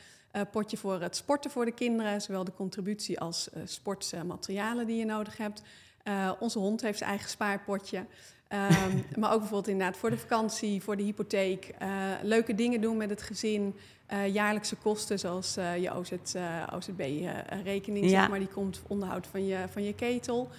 potje 0.51 0.77
voor 0.77 1.01
het 1.01 1.15
sporten 1.15 1.51
voor 1.51 1.65
de 1.65 1.71
kinderen. 1.71 2.21
Zowel 2.21 2.43
de 2.43 2.53
contributie 2.53 3.19
als 3.19 3.49
sportmaterialen 3.63 4.85
die 4.85 4.97
je 4.97 5.05
nodig 5.05 5.37
hebt. 5.37 5.61
onze 6.39 6.59
hond 6.59 6.81
heeft 6.81 6.97
zijn 6.97 7.09
eigen 7.09 7.29
spaarpotje. 7.29 8.05
Um, 8.53 9.05
maar 9.19 9.31
ook 9.31 9.39
bijvoorbeeld 9.39 9.67
inderdaad 9.67 9.97
voor 9.97 10.09
de 10.09 10.17
vakantie, 10.17 10.83
voor 10.83 10.97
de 10.97 11.03
hypotheek. 11.03 11.73
Uh, 11.81 11.87
leuke 12.23 12.55
dingen 12.55 12.81
doen 12.81 12.97
met 12.97 13.09
het 13.09 13.21
gezin. 13.21 13.75
Uh, 14.13 14.27
jaarlijkse 14.27 14.75
kosten 14.75 15.19
zoals 15.19 15.57
uh, 15.57 15.77
je 15.77 15.91
OZ, 15.91 16.11
OZB-rekening, 16.75 18.05
ja. 18.05 18.09
zeg 18.09 18.29
maar. 18.29 18.39
Die 18.39 18.47
komt 18.47 18.81
onderhoud 18.87 19.27
van 19.27 19.45
je, 19.45 19.57
van 19.69 19.83
je 19.83 19.93
ketel. 19.93 20.49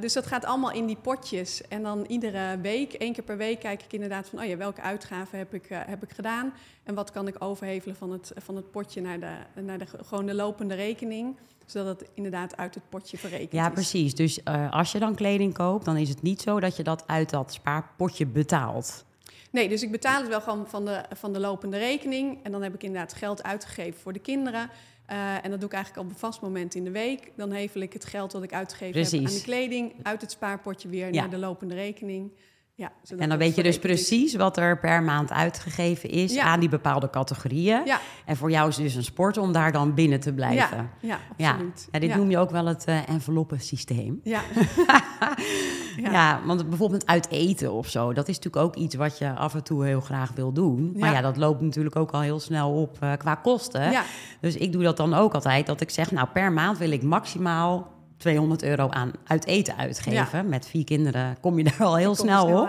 Dus 0.00 0.12
dat 0.12 0.26
gaat 0.26 0.44
allemaal 0.44 0.72
in 0.72 0.86
die 0.86 0.96
potjes. 0.96 1.68
En 1.68 1.82
dan 1.82 2.04
iedere 2.04 2.58
week, 2.60 2.92
één 2.92 3.12
keer 3.12 3.24
per 3.24 3.36
week, 3.36 3.60
kijk 3.60 3.82
ik 3.82 3.92
inderdaad 3.92 4.28
van... 4.28 4.38
oh 4.38 4.44
ja, 4.44 4.56
welke 4.56 4.80
uitgaven 4.80 5.38
heb 5.38 5.54
ik, 5.54 5.66
heb 5.68 6.02
ik 6.02 6.10
gedaan? 6.10 6.52
En 6.82 6.94
wat 6.94 7.10
kan 7.10 7.26
ik 7.26 7.36
overhevelen 7.38 7.96
van 7.96 8.10
het, 8.10 8.32
van 8.36 8.56
het 8.56 8.70
potje 8.70 9.00
naar, 9.00 9.20
de, 9.20 9.60
naar 9.62 9.78
de, 9.78 9.86
gewoon 10.04 10.26
de 10.26 10.34
lopende 10.34 10.74
rekening 10.74 11.36
zodat 11.70 12.00
het 12.00 12.10
inderdaad 12.14 12.56
uit 12.56 12.74
het 12.74 12.88
potje 12.88 13.18
verrekend 13.18 13.52
ja, 13.52 13.66
is. 13.66 13.72
precies. 13.72 14.14
Dus 14.14 14.40
uh, 14.44 14.72
als 14.72 14.92
je 14.92 14.98
dan 14.98 15.14
kleding 15.14 15.54
koopt, 15.54 15.84
dan 15.84 15.96
is 15.96 16.08
het 16.08 16.22
niet 16.22 16.40
zo 16.40 16.60
dat 16.60 16.76
je 16.76 16.82
dat 16.82 17.04
uit 17.06 17.30
dat 17.30 17.52
spaarpotje 17.52 18.26
betaalt. 18.26 19.04
Nee, 19.50 19.68
dus 19.68 19.82
ik 19.82 19.90
betaal 19.90 20.20
het 20.20 20.28
wel 20.28 20.40
gewoon 20.40 20.66
van 20.68 20.84
de, 20.84 21.04
van 21.14 21.32
de 21.32 21.40
lopende 21.40 21.78
rekening. 21.78 22.38
En 22.42 22.52
dan 22.52 22.62
heb 22.62 22.74
ik 22.74 22.82
inderdaad 22.82 23.12
geld 23.12 23.42
uitgegeven 23.42 24.00
voor 24.00 24.12
de 24.12 24.18
kinderen. 24.18 24.70
Uh, 25.10 25.44
en 25.44 25.50
dat 25.50 25.60
doe 25.60 25.68
ik 25.68 25.74
eigenlijk 25.74 26.06
op 26.06 26.12
een 26.12 26.18
vast 26.18 26.40
moment 26.40 26.74
in 26.74 26.84
de 26.84 26.90
week. 26.90 27.32
Dan 27.36 27.52
hevel 27.52 27.80
ik 27.80 27.92
het 27.92 28.04
geld 28.04 28.30
dat 28.30 28.42
ik 28.42 28.52
uitgegeven 28.52 29.00
heb 29.00 29.26
aan 29.26 29.34
de 29.34 29.42
kleding 29.42 29.92
uit 30.02 30.20
het 30.20 30.30
spaarpotje 30.30 30.88
weer 30.88 31.12
ja. 31.14 31.20
naar 31.20 31.30
de 31.30 31.38
lopende 31.38 31.74
rekening. 31.74 32.30
Ja, 32.74 32.92
en 33.16 33.28
dan 33.28 33.38
weet 33.38 33.54
je 33.54 33.62
dus 33.62 33.78
precies 33.78 34.34
wat 34.34 34.56
er 34.56 34.78
per 34.78 35.02
maand 35.02 35.32
uitgegeven 35.32 36.08
is 36.10 36.34
ja. 36.34 36.42
aan 36.42 36.60
die 36.60 36.68
bepaalde 36.68 37.10
categorieën. 37.10 37.82
Ja. 37.84 38.00
En 38.24 38.36
voor 38.36 38.50
jou 38.50 38.68
is 38.68 38.76
het 38.76 38.84
dus 38.84 38.94
een 38.94 39.04
sport 39.04 39.36
om 39.36 39.52
daar 39.52 39.72
dan 39.72 39.94
binnen 39.94 40.20
te 40.20 40.32
blijven. 40.32 40.90
Ja, 41.00 41.20
ja 41.36 41.48
absoluut. 41.54 41.88
Ja. 41.90 41.98
dit 41.98 42.14
noem 42.14 42.30
je 42.30 42.38
ook 42.38 42.50
wel 42.50 42.66
het 42.66 42.84
uh, 42.88 43.08
enveloppensysteem. 43.08 44.20
Ja. 44.22 44.42
ja. 46.02 46.40
want 46.44 46.68
bijvoorbeeld 46.68 47.06
uit 47.06 47.28
eten 47.30 47.72
of 47.72 47.88
zo, 47.88 48.12
dat 48.12 48.28
is 48.28 48.36
natuurlijk 48.36 48.64
ook 48.64 48.76
iets 48.76 48.94
wat 48.94 49.18
je 49.18 49.34
af 49.34 49.54
en 49.54 49.62
toe 49.62 49.84
heel 49.84 50.00
graag 50.00 50.32
wil 50.34 50.52
doen. 50.52 50.94
Maar 50.96 51.12
ja, 51.12 51.20
dat 51.20 51.36
loopt 51.36 51.60
natuurlijk 51.60 51.96
ook 51.96 52.10
al 52.10 52.20
heel 52.20 52.40
snel 52.40 52.70
op 52.70 52.98
uh, 53.02 53.12
qua 53.18 53.34
kosten. 53.34 53.92
Dus 54.40 54.56
ik 54.56 54.72
doe 54.72 54.82
dat 54.82 54.96
dan 54.96 55.14
ook 55.14 55.34
altijd, 55.34 55.66
dat 55.66 55.80
ik 55.80 55.90
zeg, 55.90 56.10
nou 56.10 56.28
per 56.32 56.52
maand 56.52 56.78
wil 56.78 56.90
ik 56.90 57.02
maximaal 57.02 57.92
200 58.16 58.62
euro 58.62 58.88
aan 58.88 59.10
uit 59.24 59.46
eten 59.46 59.76
uitgeven. 59.76 60.48
Met 60.48 60.66
vier 60.66 60.84
kinderen 60.84 61.36
kom 61.40 61.58
je 61.58 61.64
daar 61.70 61.86
al 61.86 61.96
heel 61.96 62.14
snel, 62.14 62.46
snel 62.46 62.62
op. 62.62 62.68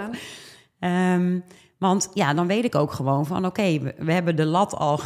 Um, 0.80 1.44
want 1.80 2.10
ja, 2.14 2.34
dan 2.34 2.48
weet 2.48 2.64
ik 2.64 2.76
ook 2.76 2.92
gewoon 2.92 3.26
van 3.26 3.38
oké, 3.38 3.48
okay, 3.48 3.82
we, 3.82 3.94
we, 3.98 4.12
hebben 4.14 4.36
de 4.36 4.46
lat 4.46 4.76
al 4.76 5.00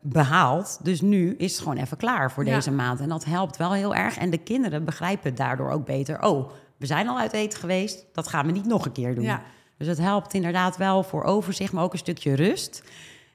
behaald. 0.00 0.78
Dus 0.82 1.00
nu 1.00 1.34
is 1.34 1.52
het 1.52 1.60
gewoon 1.62 1.76
even 1.76 1.96
klaar 1.96 2.32
voor 2.32 2.44
ja. 2.44 2.54
deze 2.54 2.70
maand. 2.70 3.00
En 3.00 3.08
dat 3.08 3.24
helpt 3.24 3.56
wel 3.56 3.72
heel 3.72 3.94
erg. 3.94 4.18
En 4.18 4.30
de 4.30 4.38
kinderen 4.38 4.84
begrijpen 4.84 5.34
daardoor 5.34 5.70
ook 5.70 5.84
beter. 5.84 6.22
Oh, 6.22 6.50
we 6.78 6.86
zijn 6.86 7.08
al 7.08 7.18
uit 7.18 7.32
eten 7.32 7.58
geweest. 7.58 8.04
Dat 8.12 8.28
gaan 8.28 8.46
we 8.46 8.52
niet 8.52 8.66
nog 8.66 8.86
een 8.86 8.92
keer 8.92 9.14
doen. 9.14 9.24
Ja. 9.24 9.42
Dus 9.76 9.86
het 9.86 9.98
helpt 9.98 10.34
inderdaad 10.34 10.76
wel 10.76 11.02
voor 11.02 11.22
overzicht, 11.24 11.72
maar 11.72 11.84
ook 11.84 11.92
een 11.92 11.98
stukje 11.98 12.34
rust. 12.34 12.82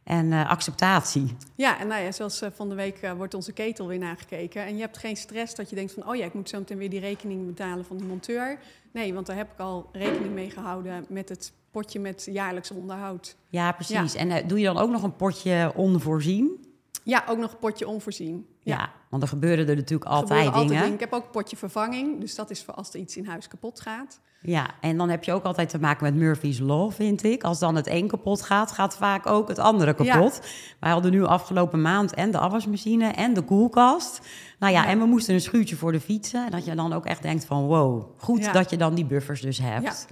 en 0.04 0.26
uh, 0.26 0.50
acceptatie. 0.50 1.36
Ja, 1.56 1.80
en 1.80 1.88
nou 1.88 2.04
ja, 2.04 2.12
zoals 2.12 2.42
uh, 2.42 2.50
van 2.54 2.70
de 2.70 2.76
week 2.76 3.02
uh, 3.02 3.12
wordt 3.12 3.34
onze 3.34 3.52
ketel 3.52 3.88
weer 3.88 4.00
nagekeken. 4.00 4.66
En 4.66 4.76
je 4.76 4.82
hebt 4.82 4.98
geen 4.98 5.18
stress 5.18 5.56
dat 5.56 5.70
je 5.70 5.76
denkt 5.76 5.94
van... 5.94 6.08
oh 6.08 6.16
ja, 6.16 6.26
ik 6.26 6.34
moet 6.34 6.50
zo 6.50 6.58
meteen 6.58 6.78
weer 6.78 6.90
die 6.90 7.00
rekening 7.00 7.46
betalen 7.46 7.86
van 7.86 7.98
de 7.98 8.04
monteur. 8.04 8.60
Nee, 8.92 9.14
want 9.14 9.26
daar 9.26 9.36
heb 9.36 9.52
ik 9.52 9.60
al 9.60 9.90
rekening 9.92 10.34
mee 10.34 10.50
gehouden 10.50 11.06
met 11.10 11.30
het 11.30 11.52
potje 11.72 12.00
met 12.00 12.28
jaarlijks 12.32 12.72
onderhoud. 12.72 13.36
Ja, 13.50 13.72
precies. 13.72 14.14
Ja. 14.14 14.20
En 14.20 14.48
doe 14.48 14.60
je 14.60 14.66
dan 14.66 14.78
ook 14.78 14.90
nog 14.90 15.04
een 15.04 15.16
potje 15.16 15.72
onvoorzien? 15.76 16.66
Ja, 17.04 17.24
ook 17.28 17.38
nog 17.38 17.52
een 17.52 17.60
potje 17.60 17.88
onvoorzien. 17.88 18.48
Ja, 18.64 18.76
ja 18.78 18.90
want 19.10 19.26
er 19.26 19.32
gebeuren 19.32 19.68
er 19.68 19.76
natuurlijk 19.76 20.10
altijd 20.10 20.40
dingen. 20.40 20.54
altijd 20.54 20.80
dingen. 20.80 20.94
Ik 20.94 21.00
heb 21.00 21.14
ook 21.14 21.32
potje 21.32 21.58
vervanging. 21.58 22.20
Dus 22.20 22.36
dat 22.36 22.50
is 22.50 22.64
voor 22.64 22.74
als 22.74 22.94
er 22.94 23.00
iets 23.00 23.18
in 23.18 23.26
huis 23.26 23.48
kapot 23.48 23.80
gaat. 23.80 24.20
Ja, 24.42 24.70
en 24.82 24.98
dan 24.98 25.10
heb 25.10 25.24
je 25.24 25.34
ook 25.34 25.44
altijd 25.44 25.70
te 25.70 25.80
maken 25.80 26.04
met 26.04 26.16
Murphy's 26.16 26.60
Law, 26.60 26.92
vind 26.92 27.24
ik. 27.24 27.44
Als 27.44 27.60
dan 27.60 27.76
het 27.76 27.88
een 27.88 28.08
kapot 28.08 28.42
gaat, 28.42 28.72
gaat 28.72 28.98
vaak 28.98 29.26
ook 29.26 29.48
het 29.48 29.60
andere 29.60 29.94
kapot. 29.94 30.42
Wij 30.80 30.92
hadden 30.92 31.12
nu 31.12 31.24
afgelopen 31.24 31.82
maand 31.82 32.14
en 32.14 32.32
de 32.32 32.38
afwasmachine 32.38 33.08
en 33.08 33.34
de 33.34 33.42
koelkast. 33.42 34.22
Nou 34.60 34.74
ja, 34.74 34.88
en 34.88 35.00
we 35.00 35.06
moesten 35.06 35.34
een 35.34 35.42
schuurtje 35.42 35.76
voor 35.76 35.92
de 35.92 36.00
fietsen. 36.00 36.46
En 36.46 36.52
dat 36.52 36.66
je 36.66 36.76
dan 36.76 36.94
ook 36.94 37.06
echt 37.06 37.22
denkt 37.22 37.46
van 37.46 37.64
wow, 37.64 38.04
goed 38.18 38.54
dat 38.54 38.70
je 38.70 38.78
dan 38.78 38.96
die 38.96 39.06
buffers 39.06 39.42
dus 39.42 39.58
hebt. 39.58 40.08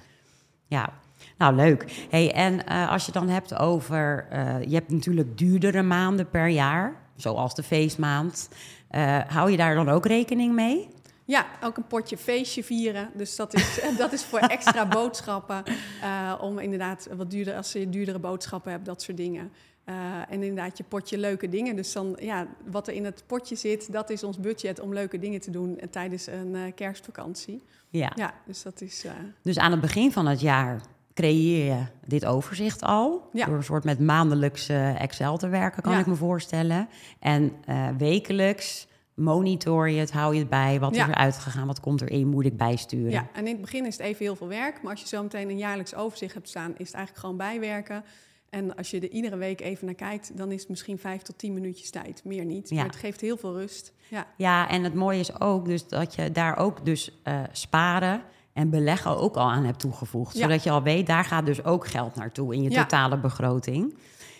Ja, 0.67 0.93
nou 1.37 1.55
leuk. 1.55 2.05
Hey, 2.09 2.33
en 2.33 2.59
uh, 2.69 2.89
als 2.89 3.05
je 3.05 3.11
dan 3.11 3.29
hebt 3.29 3.57
over, 3.59 4.27
uh, 4.33 4.63
je 4.63 4.75
hebt 4.75 4.91
natuurlijk 4.91 5.37
duurdere 5.37 5.81
maanden 5.81 6.29
per 6.29 6.47
jaar, 6.47 7.00
zoals 7.15 7.55
de 7.55 7.63
feestmaand. 7.63 8.49
Uh, 8.91 9.19
hou 9.27 9.51
je 9.51 9.57
daar 9.57 9.75
dan 9.75 9.89
ook 9.89 10.05
rekening 10.05 10.53
mee? 10.53 10.89
Ja, 11.25 11.45
ook 11.63 11.77
een 11.77 11.87
potje 11.87 12.17
feestje 12.17 12.63
vieren. 12.63 13.09
Dus 13.13 13.35
dat 13.35 13.53
is, 13.53 13.79
dat 13.97 14.13
is 14.13 14.23
voor 14.23 14.39
extra 14.39 14.87
boodschappen. 14.87 15.63
Uh, 16.03 16.37
om 16.41 16.59
inderdaad 16.59 17.07
wat 17.15 17.31
duurder, 17.31 17.55
als 17.55 17.71
je 17.71 17.89
duurdere 17.89 18.19
boodschappen 18.19 18.71
hebt, 18.71 18.85
dat 18.85 19.01
soort 19.01 19.17
dingen. 19.17 19.51
Uh, 19.85 19.95
en 20.29 20.43
inderdaad 20.43 20.77
je 20.77 20.83
potje 20.83 21.17
leuke 21.17 21.49
dingen. 21.49 21.75
Dus 21.75 21.93
dan, 21.93 22.17
ja, 22.19 22.47
wat 22.65 22.87
er 22.87 22.93
in 22.93 23.05
het 23.05 23.23
potje 23.27 23.55
zit, 23.55 23.91
dat 23.91 24.09
is 24.09 24.23
ons 24.23 24.39
budget 24.39 24.79
om 24.79 24.93
leuke 24.93 25.19
dingen 25.19 25.41
te 25.41 25.51
doen 25.51 25.79
tijdens 25.89 26.27
een 26.27 26.73
kerstvakantie. 26.75 27.63
Ja. 27.89 28.11
ja, 28.15 28.33
dus 28.45 28.61
dat 28.61 28.81
is... 28.81 29.05
Dus 29.41 29.57
aan 29.57 29.71
het 29.71 29.81
begin 29.81 30.11
van 30.11 30.27
het 30.27 30.41
jaar 30.41 30.81
creëer 31.13 31.65
je 31.65 31.85
dit 32.05 32.25
overzicht 32.25 32.83
al. 32.83 33.29
Ja. 33.33 33.45
Door 33.45 33.55
een 33.55 33.63
soort 33.63 33.83
met 33.83 33.99
maandelijkse 33.99 34.95
Excel 34.97 35.37
te 35.37 35.47
werken, 35.47 35.83
kan 35.83 35.99
ik 35.99 36.05
me 36.05 36.15
voorstellen. 36.15 36.89
En 37.19 37.53
wekelijks 37.97 38.87
monitor 39.13 39.89
je 39.89 39.99
het, 39.99 40.11
hou 40.11 40.33
je 40.33 40.39
het 40.39 40.49
bij, 40.49 40.79
wat 40.79 40.95
is 40.95 40.99
er 40.99 41.15
uitgegaan, 41.15 41.67
wat 41.67 41.79
komt 41.79 42.01
erin, 42.01 42.27
moet 42.27 42.45
ik 42.45 42.57
bijsturen. 42.57 43.11
Ja, 43.11 43.27
en 43.33 43.45
in 43.45 43.51
het 43.51 43.61
begin 43.61 43.85
is 43.85 43.97
het 43.97 44.05
even 44.05 44.25
heel 44.25 44.35
veel 44.35 44.47
werk, 44.47 44.81
maar 44.81 44.91
als 44.91 45.01
je 45.01 45.07
zo 45.07 45.21
meteen 45.21 45.49
een 45.49 45.57
jaarlijks 45.57 45.95
overzicht 45.95 46.33
hebt 46.33 46.49
staan, 46.49 46.71
is 46.77 46.87
het 46.87 46.95
eigenlijk 46.95 47.17
gewoon 47.17 47.37
bijwerken. 47.37 48.03
En 48.49 48.75
als 48.75 48.91
je 48.91 48.99
er 48.99 49.09
iedere 49.09 49.37
week 49.37 49.61
even 49.61 49.85
naar 49.85 49.95
kijkt, 49.95 50.37
dan 50.37 50.51
is 50.51 50.59
het 50.59 50.69
misschien 50.69 50.97
vijf 50.97 51.21
tot 51.21 51.37
tien 51.37 51.53
minuutjes 51.53 51.89
tijd, 51.89 52.21
meer 52.23 52.45
niet. 52.45 52.69
Ja. 52.69 52.75
Maar 52.75 52.85
het 52.85 52.95
geeft 52.95 53.21
heel 53.21 53.37
veel 53.37 53.53
rust. 53.53 53.93
Ja. 54.07 54.27
ja, 54.37 54.69
en 54.69 54.83
het 54.83 54.93
mooie 54.93 55.19
is 55.19 55.39
ook 55.39 55.65
dus 55.65 55.87
dat 55.87 56.15
je 56.15 56.31
daar 56.31 56.57
ook 56.57 56.85
dus 56.85 57.21
uh, 57.23 57.39
sparen 57.51 58.21
en 58.53 58.69
beleggen 58.69 59.17
ook 59.17 59.35
al 59.35 59.51
aan 59.51 59.65
hebt 59.65 59.79
toegevoegd. 59.79 60.35
Zodat 60.35 60.63
je 60.63 60.71
al 60.71 60.83
weet, 60.83 61.07
daar 61.07 61.23
gaat 61.23 61.45
dus 61.45 61.63
ook 61.63 61.87
geld 61.87 62.15
naartoe 62.15 62.53
in 62.55 62.61
je 62.61 62.69
totale 62.69 63.17
begroting. 63.17 63.93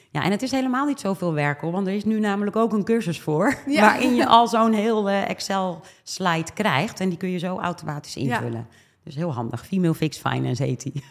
Ja, 0.10 0.24
en 0.24 0.32
het 0.32 0.42
is 0.42 0.52
helemaal 0.52 0.86
niet 0.86 1.00
zoveel 1.00 1.34
werk 1.34 1.62
hoor, 1.62 1.72
want 1.72 1.88
er 1.88 1.94
is 1.94 2.04
nu 2.04 2.20
namelijk 2.20 2.56
ook 2.56 2.74
een 2.74 2.84
cursus 2.84 3.20
voor. 3.20 3.56
Waarin 3.80 4.16
je 4.16 4.28
al 4.28 4.48
zo'n 4.48 4.74
heel 4.74 5.10
uh, 5.10 5.30
Excel-slide 5.30 6.52
krijgt. 6.54 7.00
En 7.00 7.10
die 7.10 7.18
kun 7.18 7.30
je 7.30 7.38
zo 7.38 7.60
automatisch 7.60 8.16
invullen. 8.16 8.68
Dus 9.04 9.16
heel 9.16 9.34
handig. 9.34 9.66
Female 9.66 9.94
Fixed 9.94 10.28
Finance 10.28 10.64
heet 10.64 10.82
die. 10.82 11.04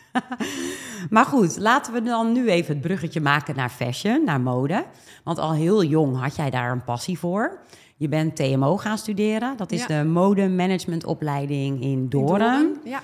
maar 1.11 1.25
goed, 1.25 1.59
laten 1.59 1.93
we 1.93 2.03
dan 2.03 2.33
nu 2.33 2.49
even 2.49 2.75
het 2.75 2.83
bruggetje 2.83 3.21
maken 3.21 3.57
naar 3.57 3.69
fashion, 3.69 4.25
naar 4.25 4.41
mode. 4.41 4.85
Want 5.25 5.39
al 5.39 5.53
heel 5.53 5.85
jong 5.85 6.21
had 6.21 6.37
jij 6.37 6.51
daar 6.51 6.71
een 6.71 6.85
passie 6.85 7.19
voor. 7.19 7.59
Je 8.01 8.09
bent 8.09 8.37
TMO 8.37 8.77
gaan 8.77 8.99
studeren. 8.99 9.57
Dat 9.57 9.73
is 9.73 9.87
de 9.87 10.05
mode 10.05 10.49
managementopleiding 10.49 11.83
in 11.83 12.09
Doren 12.09 12.77
ja. 12.85 13.03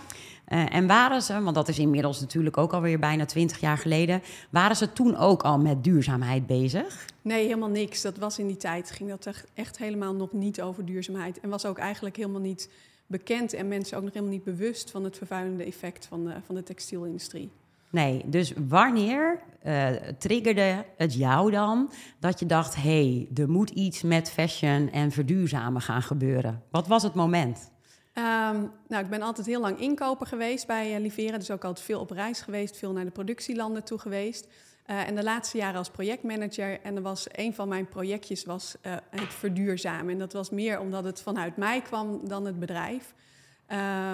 Uh, 0.49 0.75
en 0.75 0.87
waren 0.87 1.23
ze, 1.23 1.41
want 1.41 1.55
dat 1.55 1.69
is 1.69 1.79
inmiddels 1.79 2.21
natuurlijk 2.21 2.57
ook 2.57 2.73
alweer 2.73 2.99
bijna 2.99 3.25
twintig 3.25 3.61
jaar 3.61 3.79
geleden, 3.79 4.23
waren 4.51 4.77
ze 4.77 4.93
toen 4.93 5.17
ook 5.17 5.43
al 5.43 5.59
met 5.59 5.85
duurzaamheid 5.85 6.47
bezig? 6.47 7.07
Nee, 7.23 7.45
helemaal 7.45 7.69
niks. 7.69 8.03
Dat 8.03 8.17
was 8.17 8.39
in 8.39 8.47
die 8.47 8.57
tijd, 8.57 8.91
ging 8.91 9.11
dat 9.11 9.45
echt 9.55 9.79
helemaal 9.79 10.15
nog 10.15 10.33
niet 10.33 10.61
over 10.61 10.85
duurzaamheid. 10.85 11.41
En 11.41 11.49
was 11.49 11.67
ook 11.67 11.79
eigenlijk 11.79 12.17
helemaal 12.17 12.41
niet 12.41 12.71
bekend 13.07 13.53
en 13.53 13.69
mensen 13.69 13.97
ook 13.97 14.03
nog 14.03 14.13
helemaal 14.13 14.35
niet 14.35 14.45
bewust 14.45 14.91
van 14.91 15.05
het 15.05 15.17
vervuilende 15.17 15.65
effect 15.65 16.07
van 16.07 16.25
de, 16.25 16.35
van 16.47 16.55
de 16.55 16.63
textielindustrie. 16.63 17.51
Nee, 17.91 18.23
dus 18.27 18.53
wanneer 18.69 19.41
uh, 19.67 19.89
triggerde 20.19 20.85
het 20.97 21.15
jou 21.15 21.51
dan 21.51 21.91
dat 22.19 22.39
je 22.39 22.47
dacht: 22.47 22.75
hé, 22.75 22.83
hey, 22.83 23.29
er 23.35 23.51
moet 23.51 23.71
iets 23.71 24.03
met 24.03 24.31
fashion 24.31 24.91
en 24.91 25.11
verduurzamen 25.11 25.81
gaan 25.81 26.03
gebeuren? 26.03 26.63
Wat 26.71 26.87
was 26.87 27.03
het 27.03 27.15
moment? 27.15 27.71
Um, 28.15 28.71
nou, 28.89 29.05
ik 29.05 29.11
ben 29.11 29.23
altijd 29.23 29.47
heel 29.47 29.61
lang 29.61 29.81
inkoper 29.81 30.27
geweest 30.27 30.67
bij 30.67 31.01
uh, 31.01 31.33
dus 31.33 31.51
ook 31.51 31.65
altijd 31.65 31.87
veel 31.87 32.01
op 32.01 32.11
reis 32.11 32.41
geweest, 32.41 32.77
veel 32.77 32.93
naar 32.93 33.05
de 33.05 33.11
productielanden 33.11 33.85
toe 33.85 33.99
geweest. 33.99 34.49
Uh, 34.87 35.09
en 35.09 35.15
de 35.15 35.23
laatste 35.23 35.59
jaren 35.59 35.79
als 35.79 35.91
projectmanager. 35.91 36.81
En 36.81 36.97
er 36.97 37.03
was 37.03 37.27
een 37.33 37.55
van 37.55 37.69
mijn 37.69 37.89
projectjes 37.89 38.45
was 38.45 38.77
het 39.11 39.35
verduurzamen. 39.35 40.13
En 40.13 40.19
dat 40.19 40.33
was 40.33 40.51
meer 40.51 40.81
omdat 40.81 41.05
het 41.05 41.23
vanuit 41.23 41.57
mij 41.57 41.81
kwam 41.81 42.29
dan 42.29 42.47
het 42.47 42.59
bedrijf. 42.59 43.15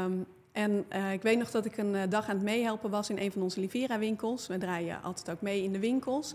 Um, 0.05 0.27
en 0.53 0.87
ik 1.13 1.23
weet 1.23 1.39
nog 1.39 1.51
dat 1.51 1.65
ik 1.65 1.77
een 1.77 2.11
dag 2.11 2.29
aan 2.29 2.35
het 2.35 2.45
meehelpen 2.45 2.91
was 2.91 3.11
in 3.11 3.19
een 3.19 3.33
van 3.33 3.43
onze 3.43 3.61
Livera-winkels. 3.61 4.47
We 4.47 4.59
draaien 4.59 5.03
altijd 5.03 5.31
ook 5.31 5.41
mee 5.41 5.63
in 5.63 5.73
de 5.73 5.79
winkels. 5.79 6.35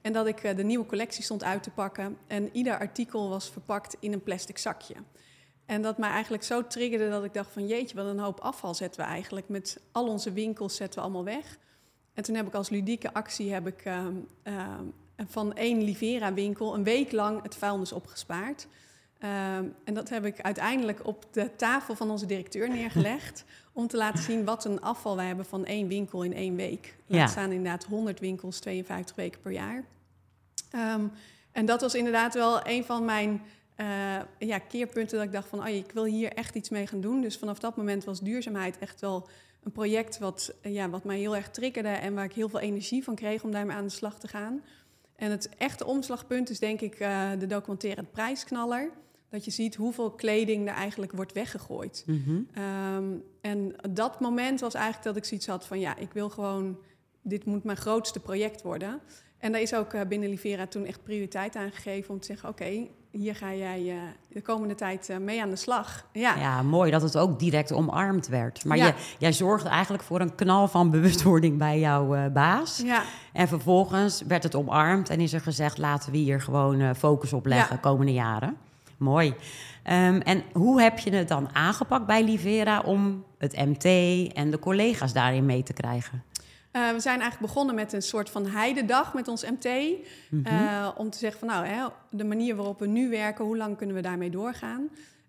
En 0.00 0.12
dat 0.12 0.26
ik 0.26 0.56
de 0.56 0.64
nieuwe 0.64 0.86
collectie 0.86 1.24
stond 1.24 1.44
uit 1.44 1.62
te 1.62 1.70
pakken. 1.70 2.16
En 2.26 2.48
ieder 2.52 2.78
artikel 2.78 3.28
was 3.28 3.50
verpakt 3.50 3.96
in 4.00 4.12
een 4.12 4.22
plastic 4.22 4.58
zakje. 4.58 4.94
En 5.66 5.82
dat 5.82 5.98
mij 5.98 6.10
eigenlijk 6.10 6.42
zo 6.42 6.66
triggerde 6.66 7.08
dat 7.08 7.24
ik 7.24 7.34
dacht 7.34 7.52
van 7.52 7.66
jeetje, 7.66 7.96
wat 7.96 8.06
een 8.06 8.18
hoop 8.18 8.40
afval 8.40 8.74
zetten 8.74 9.00
we 9.00 9.06
eigenlijk. 9.06 9.48
Met 9.48 9.80
al 9.92 10.08
onze 10.08 10.32
winkels 10.32 10.76
zetten 10.76 10.98
we 10.98 11.04
allemaal 11.04 11.24
weg. 11.24 11.58
En 12.14 12.22
toen 12.22 12.34
heb 12.34 12.46
ik 12.46 12.54
als 12.54 12.68
ludieke 12.68 13.12
actie 13.12 13.52
heb 13.52 13.66
ik, 13.66 13.84
uh, 13.84 14.06
uh, 14.44 14.78
van 15.26 15.54
één 15.54 15.82
Livera 15.82 16.32
winkel 16.32 16.74
een 16.74 16.84
week 16.84 17.12
lang 17.12 17.42
het 17.42 17.54
vuilnis 17.54 17.92
opgespaard. 17.92 18.66
Uh, 19.22 19.56
en 19.56 19.94
dat 19.94 20.08
heb 20.08 20.24
ik 20.24 20.40
uiteindelijk 20.40 21.06
op 21.06 21.26
de 21.30 21.56
tafel 21.56 21.94
van 21.94 22.10
onze 22.10 22.26
directeur 22.26 22.68
neergelegd. 22.68 23.44
om 23.72 23.86
te 23.86 23.96
laten 23.96 24.22
zien 24.22 24.44
wat 24.44 24.64
een 24.64 24.80
afval 24.80 25.16
wij 25.16 25.26
hebben 25.26 25.44
van 25.44 25.64
één 25.64 25.88
winkel 25.88 26.22
in 26.22 26.34
één 26.34 26.56
week. 26.56 26.96
Er 27.08 27.28
staan 27.28 27.52
inderdaad 27.52 27.84
100 27.84 28.20
winkels, 28.20 28.58
52 28.58 29.16
weken 29.16 29.40
per 29.40 29.52
jaar. 29.52 29.84
Um, 30.74 31.12
en 31.52 31.66
dat 31.66 31.80
was 31.80 31.94
inderdaad 31.94 32.34
wel 32.34 32.66
een 32.66 32.84
van 32.84 33.04
mijn 33.04 33.42
uh, 33.76 33.86
ja, 34.38 34.58
keerpunten 34.58 35.16
dat 35.16 35.26
ik 35.26 35.32
dacht 35.32 35.48
van, 35.48 35.60
oh, 35.60 35.68
ik 35.68 35.92
wil 35.92 36.04
hier 36.04 36.32
echt 36.32 36.54
iets 36.54 36.68
mee 36.68 36.86
gaan 36.86 37.00
doen. 37.00 37.20
Dus 37.20 37.36
vanaf 37.36 37.58
dat 37.58 37.76
moment 37.76 38.04
was 38.04 38.20
duurzaamheid 38.20 38.78
echt 38.78 39.00
wel 39.00 39.28
een 39.62 39.72
project 39.72 40.18
wat, 40.18 40.54
ja, 40.62 40.88
wat 40.88 41.04
mij 41.04 41.18
heel 41.18 41.36
erg 41.36 41.50
triggerde 41.50 41.88
en 41.88 42.14
waar 42.14 42.24
ik 42.24 42.32
heel 42.32 42.48
veel 42.48 42.60
energie 42.60 43.04
van 43.04 43.14
kreeg 43.14 43.42
om 43.42 43.50
daarmee 43.50 43.76
aan 43.76 43.84
de 43.84 43.90
slag 43.90 44.18
te 44.18 44.28
gaan. 44.28 44.62
En 45.16 45.30
het 45.30 45.48
echte 45.58 45.86
omslagpunt 45.86 46.50
is 46.50 46.58
denk 46.58 46.80
ik 46.80 47.00
uh, 47.00 47.30
de 47.38 47.46
documentaire 47.46 48.02
Prijsknaller. 48.02 48.90
Dat 49.30 49.44
je 49.44 49.50
ziet 49.50 49.74
hoeveel 49.74 50.10
kleding 50.10 50.68
er 50.68 50.74
eigenlijk 50.74 51.12
wordt 51.12 51.32
weggegooid. 51.32 52.04
Mm 52.06 52.22
-hmm. 52.24 52.62
um, 52.62 53.22
en 53.40 53.74
dat 53.90 54.20
moment 54.20 54.60
was 54.60 54.74
eigenlijk 54.74 55.04
dat 55.04 55.16
ik 55.16 55.24
zoiets 55.24 55.46
had 55.46 55.66
van, 55.66 55.80
ja, 55.80 55.96
ik 55.96 56.12
wil 56.12 56.30
gewoon, 56.30 56.78
dit 57.22 57.44
moet 57.44 57.64
mijn 57.64 57.76
grootste 57.76 58.20
project 58.20 58.62
worden. 58.62 59.00
En 59.38 59.52
daar 59.52 59.60
is 59.60 59.74
ook 59.74 59.92
uh, 59.92 60.00
binnen 60.08 60.28
Livera 60.28 60.66
toen 60.66 60.84
echt 60.84 61.02
prioriteit 61.02 61.56
aan 61.56 61.70
gegeven 61.70 62.14
om 62.14 62.20
te 62.20 62.26
zeggen: 62.26 62.48
oké, 62.48 62.86
hier 63.10 63.36
ga 63.36 63.54
jij 63.54 63.82
uh, 63.82 63.94
de 64.28 64.42
komende 64.42 64.74
tijd 64.74 65.08
uh, 65.08 65.16
mee 65.16 65.42
aan 65.42 65.50
de 65.50 65.56
slag. 65.56 66.06
Ja. 66.12 66.36
ja, 66.36 66.62
mooi 66.62 66.90
dat 66.90 67.02
het 67.02 67.18
ook 67.18 67.38
direct 67.38 67.72
omarmd 67.72 68.28
werd. 68.28 68.64
Maar 68.64 68.76
ja. 68.76 68.86
je, 68.86 68.94
jij 69.18 69.32
zorgde 69.32 69.68
eigenlijk 69.68 70.02
voor 70.02 70.20
een 70.20 70.34
knal 70.34 70.68
van 70.68 70.90
bewustwording 70.90 71.58
bij 71.58 71.78
jouw 71.78 72.30
baas. 72.30 72.82
Ja. 72.84 73.02
En 73.32 73.48
vervolgens 73.48 74.22
werd 74.22 74.42
het 74.42 74.54
omarmd 74.54 75.10
en 75.10 75.20
is 75.20 75.32
er 75.32 75.40
gezegd: 75.40 75.78
laten 75.78 76.12
we 76.12 76.18
hier 76.18 76.40
gewoon 76.40 76.94
focus 76.94 77.32
op 77.32 77.46
leggen 77.46 77.76
de 77.76 77.80
komende 77.80 78.12
jaren. 78.12 78.56
Mooi. 78.96 79.28
Um, 79.28 80.20
en 80.20 80.42
hoe 80.52 80.80
heb 80.80 80.98
je 80.98 81.10
het 81.10 81.28
dan 81.28 81.54
aangepakt 81.54 82.06
bij 82.06 82.24
Livera 82.24 82.80
om 82.80 83.24
het 83.38 83.56
MT 83.56 83.84
en 84.32 84.50
de 84.50 84.58
collega's 84.58 85.12
daarin 85.12 85.46
mee 85.46 85.62
te 85.62 85.72
krijgen? 85.72 86.22
Uh, 86.72 86.90
we 86.90 87.00
zijn 87.00 87.20
eigenlijk 87.20 87.52
begonnen 87.52 87.74
met 87.74 87.92
een 87.92 88.02
soort 88.02 88.30
van 88.30 88.46
heidedag 88.46 89.14
met 89.14 89.28
ons 89.28 89.44
MT. 89.44 89.64
Mm 90.30 90.46
uh, 90.46 90.88
om 90.96 91.10
te 91.10 91.18
zeggen 91.18 91.38
van 91.38 91.48
nou, 91.48 91.66
hè, 91.66 91.86
de 92.10 92.24
manier 92.24 92.56
waarop 92.56 92.78
we 92.78 92.86
nu 92.86 93.10
werken, 93.10 93.44
hoe 93.44 93.56
lang 93.56 93.76
kunnen 93.76 93.96
we 93.96 94.02
daarmee 94.02 94.30
doorgaan? 94.30 94.88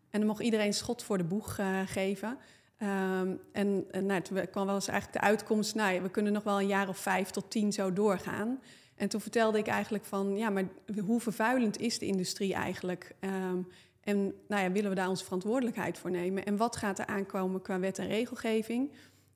En 0.10 0.20
dan 0.20 0.26
mocht 0.26 0.42
iedereen 0.42 0.74
schot 0.74 1.04
voor 1.04 1.18
de 1.18 1.24
boeg 1.24 1.58
uh, 1.60 1.80
geven. 1.86 2.38
Um, 3.22 3.40
en 3.52 3.86
nou, 4.06 4.22
toen 4.22 4.50
kwam 4.52 4.66
wel 4.66 4.76
eens 4.76 4.88
eigenlijk 4.88 5.20
de 5.20 5.28
uitkomst, 5.28 5.76
nou 5.76 6.02
we 6.02 6.10
kunnen 6.10 6.34
nog 6.34 6.44
wel 6.44 6.60
een 6.60 6.68
jaar 6.68 6.88
of 6.88 6.98
vijf 6.98 7.30
tot 7.30 7.52
tien 7.52 7.72
zo 7.74 7.94
doorgaan. 7.94 8.60
En 8.98 9.10
toen 9.10 9.22
vertelde 9.22 9.58
ik 9.58 9.68
eigenlijk 9.68 10.06
van, 10.06 10.38
ja, 10.38 10.50
maar 10.50 10.64
hoe 11.06 11.20
vervuilend 11.20 11.80
is 11.80 12.00
de 12.00 12.06
industrie 12.06 12.54
eigenlijk? 12.54 13.16
Um, 13.20 13.68
en 14.02 14.34
nou 14.48 14.62
ja, 14.64 14.72
willen 14.72 14.90
we 14.90 14.96
daar 14.96 15.10
onze 15.10 15.24
verantwoordelijkheid 15.24 15.98
voor 15.98 16.12
nemen? 16.12 16.46
En 16.46 16.58
wat 16.58 16.76
gaat 16.76 17.00
er 17.00 17.06
aankomen 17.06 17.62
qua 17.62 17.80
wet 17.80 18.00
en 18.00 18.08
regelgeving? 18.08 18.92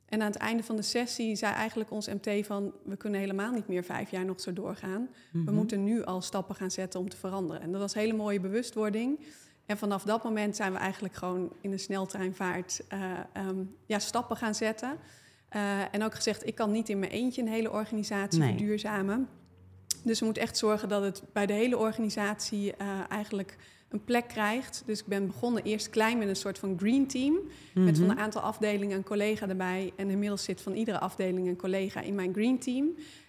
En 0.06 0.22
aan 0.22 0.28
het 0.32 0.36
einde 0.36 0.64
van 0.64 0.76
de 0.76 0.82
sessie 0.82 1.36
zei 1.36 1.54
eigenlijk 1.54 1.92
ons 1.92 2.08
MT 2.08 2.46
van... 2.46 2.74
we 2.84 2.96
kunnen 2.96 3.20
helemaal 3.20 3.52
niet 3.52 3.68
meer 3.68 3.84
vijf 3.84 4.12
jaar 4.12 4.26
nog 4.26 4.42
zo 4.42 4.54
doorgaan. 4.54 5.10
We 5.32 5.40
Mhm. 5.40 5.54
moeten 5.54 5.84
nu 5.84 6.04
al 6.04 6.22
stappen 6.22 6.56
gaan 6.56 6.72
zetten 6.72 7.00
om 7.00 7.10
te 7.10 7.18
veranderen. 7.18 7.62
En 7.62 7.72
dat 7.72 7.82
was 7.82 7.96
een 7.96 8.02
hele 8.02 8.14
mooie 8.14 8.40
bewustwording. 8.40 9.20
En 9.66 9.78
vanaf 9.78 10.04
dat 10.04 10.24
moment 10.24 10.56
zijn 10.56 10.72
we 10.72 10.78
eigenlijk 10.78 11.14
gewoon 11.14 11.54
in 11.62 11.72
de 11.72 11.78
sneltreinvaart... 11.78 12.82
eh, 12.88 13.12
ehm, 13.34 13.64
ja, 13.86 14.00
stappen 14.00 14.38
gaan 14.38 14.56
zetten. 14.56 14.98
Eh, 15.50 15.80
en 15.94 16.04
ook 16.04 16.16
gezegd, 16.16 16.48
ik 16.48 16.56
kan 16.56 16.72
niet 16.72 16.90
in 16.90 17.00
mijn 17.00 17.12
eentje 17.12 17.42
een 17.42 17.48
hele 17.48 17.72
organisatie 17.72 18.40
Nee. 18.40 18.50
verduurzamen. 18.50 19.28
Dus 20.04 20.20
we 20.20 20.26
moeten 20.26 20.44
echt 20.44 20.58
zorgen 20.58 20.90
dat 20.90 21.04
het 21.04 21.24
bij 21.34 21.46
de 21.46 21.54
hele 21.54 21.78
organisatie 21.78 22.76
eh, 22.76 22.88
eigenlijk 23.10 23.58
een 23.90 24.04
plek 24.04 24.28
krijgt. 24.28 24.84
Dus 24.86 25.00
ik 25.00 25.06
ben 25.06 25.28
begonnen 25.28 25.64
eerst 25.64 25.90
klein 25.90 26.18
met 26.18 26.28
een 26.28 26.36
soort 26.36 26.60
van 26.60 26.78
green 26.80 27.08
team. 27.08 27.34
Met 27.74 27.98
van 27.98 28.06
Mhm. 28.08 28.12
een 28.18 28.24
aantal 28.24 28.42
afdelingen 28.42 28.98
een 28.98 29.04
collega 29.04 29.48
erbij. 29.48 29.94
En 29.96 30.10
inmiddels 30.10 30.44
zit 30.44 30.62
van 30.62 30.74
iedere 30.74 31.00
afdeling 31.00 31.48
een 31.48 31.56
collega 31.56 32.02
in 32.02 32.16
mijn 32.16 32.34
green 32.34 32.60
team. 32.60 32.86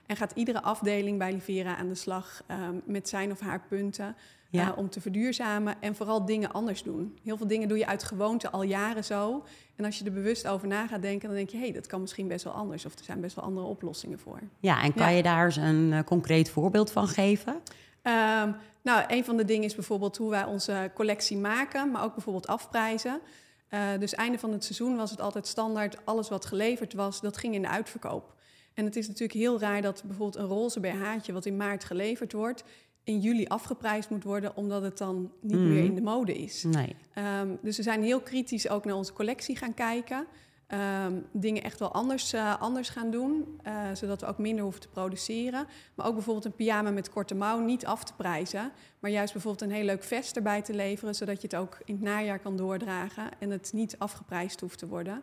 En 0.07 0.17
gaat 0.17 0.33
iedere 0.35 0.63
afdeling 0.63 1.19
bij 1.19 1.33
Livera 1.33 1.77
aan 1.77 1.89
de 1.89 1.95
slag 1.95 2.43
ehm, 2.47 2.75
met 2.85 3.09
zijn 3.09 3.31
of 3.31 3.41
haar 3.41 3.61
punten. 3.69 4.17
Ja. 4.53 4.71
eh, 4.73 4.79
om 4.79 4.91
te 4.91 5.01
verduurzamen 5.01 5.75
en 5.81 5.95
vooral 5.97 6.25
dingen 6.25 6.53
anders 6.53 6.83
doen. 6.83 7.19
Heel 7.23 7.37
veel 7.37 7.47
dingen 7.47 7.69
doe 7.69 7.79
je 7.79 7.87
uit 7.87 8.03
gewoonte 8.03 8.51
al 8.51 8.63
jaren 8.63 9.05
zo. 9.05 9.45
En 9.77 9.85
als 9.85 9.99
je 9.99 10.05
er 10.05 10.13
bewust 10.13 10.47
over 10.49 10.69
na 10.69 10.87
gaat 10.87 11.03
denken, 11.03 11.29
dan 11.29 11.37
denk 11.37 11.51
je... 11.51 11.57
hé, 11.57 11.63
hey, 11.63 11.73
dat 11.73 11.87
kan 11.87 12.01
misschien 12.01 12.29
best 12.29 12.45
wel 12.45 12.53
anders. 12.53 12.85
Of 12.87 12.99
er 12.99 13.05
zijn 13.05 13.21
best 13.21 13.37
wel 13.37 13.45
andere 13.45 13.67
oplossingen 13.67 14.19
voor. 14.19 14.39
Ja, 14.61 14.83
en 14.83 14.95
kan 14.95 15.11
Ja. 15.11 15.17
je 15.17 15.23
daar 15.23 15.45
eens 15.45 15.57
een 15.57 15.93
eh, 15.93 16.05
concreet 16.05 16.51
voorbeeld 16.51 16.91
van 16.93 17.09
geven? 17.09 17.61
Ehm, 18.03 18.53
nou, 18.83 19.05
een 19.09 19.25
van 19.25 19.37
de 19.37 19.45
dingen 19.45 19.65
is 19.65 19.75
bijvoorbeeld 19.75 20.17
hoe 20.17 20.31
wij 20.31 20.45
onze 20.45 20.91
collectie 20.95 21.37
maken, 21.37 21.91
maar 21.91 22.03
ook 22.05 22.15
bijvoorbeeld 22.15 22.47
afprijzen. 22.47 23.21
Eh, 23.69 23.81
dus 23.99 24.15
einde 24.15 24.39
van 24.39 24.53
het 24.53 24.65
seizoen 24.65 24.97
was 24.97 25.11
het 25.11 25.21
altijd 25.21 25.47
standaard, 25.47 25.97
alles 26.05 26.29
wat 26.29 26.47
geleverd 26.47 26.93
was, 26.93 27.21
dat 27.21 27.37
ging 27.37 27.55
in 27.55 27.63
de 27.63 27.69
uitverkoop. 27.69 28.35
En 28.75 28.85
het 28.85 28.97
is 28.97 29.07
natuurlijk 29.07 29.39
heel 29.39 29.61
raar 29.61 29.83
dat 29.83 30.03
bijvoorbeeld 30.07 30.43
een 30.45 30.49
roze 30.51 30.81
BH'tje 30.81 31.33
wat 31.33 31.47
in 31.47 31.57
maart 31.57 31.85
geleverd 31.85 32.33
wordt, 32.33 32.65
in 33.05 33.21
juli 33.21 33.47
afgeprijsd 33.47 34.11
moet 34.11 34.25
worden, 34.25 34.57
omdat 34.57 34.83
het 34.83 34.99
dan 34.99 35.33
niet 35.41 35.59
Mhm. 35.59 35.69
meer 35.69 35.85
in 35.85 35.95
de 35.95 36.01
mode 36.03 36.35
is. 36.35 36.63
Nee. 36.65 36.97
Ehm, 37.15 37.49
dus 37.63 37.77
we 37.77 37.83
zijn 37.83 38.03
heel 38.03 38.21
kritisch 38.21 38.69
ook 38.69 38.85
naar 38.85 38.95
onze 38.95 39.13
collectie 39.13 39.57
gaan 39.57 39.75
kijken. 39.75 40.27
Ehm, 40.67 41.13
dingen 41.33 41.63
echt 41.63 41.79
wel 41.79 41.93
anders, 41.93 42.33
eh, 42.33 42.61
anders 42.61 42.89
gaan 42.89 43.11
doen, 43.11 43.59
eh, 43.63 43.75
zodat 43.93 44.21
we 44.21 44.27
ook 44.27 44.39
minder 44.39 44.63
hoeven 44.63 44.81
te 44.81 44.89
produceren. 44.89 45.67
Maar 45.95 46.07
ook 46.07 46.15
bijvoorbeeld 46.15 46.45
een 46.45 46.55
pyjama 46.55 46.91
met 46.91 47.11
korte 47.11 47.35
mouw 47.35 47.59
niet 47.61 47.87
af 47.87 48.05
te 48.05 48.13
prijzen, 48.15 48.73
maar 48.99 49.11
juist 49.11 49.33
bijvoorbeeld 49.33 49.71
een 49.71 49.77
heel 49.77 49.85
leuk 49.85 50.03
vest 50.03 50.37
erbij 50.37 50.63
te 50.63 50.75
leveren, 50.75 51.15
zodat 51.15 51.37
je 51.37 51.43
het 51.51 51.57
ook 51.57 51.79
in 51.85 51.95
het 51.95 52.03
najaar 52.05 52.39
kan 52.39 52.57
doordragen 52.57 53.31
en 53.39 53.51
het 53.51 53.73
niet 53.73 53.99
afgeprijsd 53.99 54.61
hoeft 54.61 54.79
te 54.79 54.87
worden. 54.89 55.23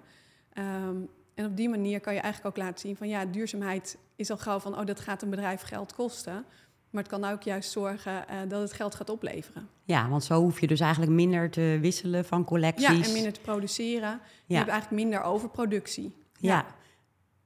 Ehm, 0.53 0.95
en 1.33 1.45
op 1.45 1.57
die 1.57 1.69
manier 1.69 1.99
kan 1.99 2.13
je 2.13 2.19
eigenlijk 2.19 2.57
ook 2.57 2.63
laten 2.63 2.79
zien 2.79 2.97
van 2.97 3.07
ja, 3.07 3.25
duurzaamheid 3.25 3.97
is 4.15 4.29
al 4.29 4.37
gauw 4.37 4.59
van 4.59 4.77
oh, 4.79 4.85
dat 4.85 4.99
gaat 4.99 5.21
een 5.21 5.29
bedrijf 5.29 5.61
geld 5.61 5.93
kosten. 5.95 6.45
Maar 6.89 7.03
het 7.03 7.11
kan 7.11 7.25
ook 7.25 7.41
juist 7.43 7.71
zorgen 7.71 8.27
eh, 8.27 8.37
dat 8.47 8.61
het 8.61 8.73
geld 8.73 8.95
gaat 8.95 9.09
opleveren. 9.09 9.69
Ja, 9.83 10.09
want 10.09 10.23
zo 10.23 10.41
hoef 10.41 10.59
je 10.59 10.67
dus 10.67 10.79
eigenlijk 10.79 11.11
minder 11.11 11.49
te 11.49 11.77
wisselen 11.81 12.25
van 12.25 12.43
collecties. 12.45 12.87
Ja, 12.87 13.03
en 13.03 13.11
minder 13.13 13.33
te 13.33 13.39
produceren. 13.39 14.09
Je 14.45 14.53
Ja. 14.53 14.57
hebt 14.57 14.69
eigenlijk 14.69 15.01
minder 15.01 15.21
overproductie. 15.21 16.13
Ja. 16.39 16.65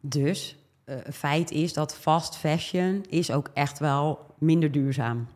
Dus 0.01 0.57
eh 0.85 0.97
feit 1.11 1.51
is 1.51 1.73
dat 1.73 1.95
fast 1.95 2.35
fashion 2.35 3.05
is 3.09 3.31
ook 3.31 3.49
echt 3.53 3.79
wel 3.79 4.19
minder 4.37 4.71
duurzaam. 4.71 5.27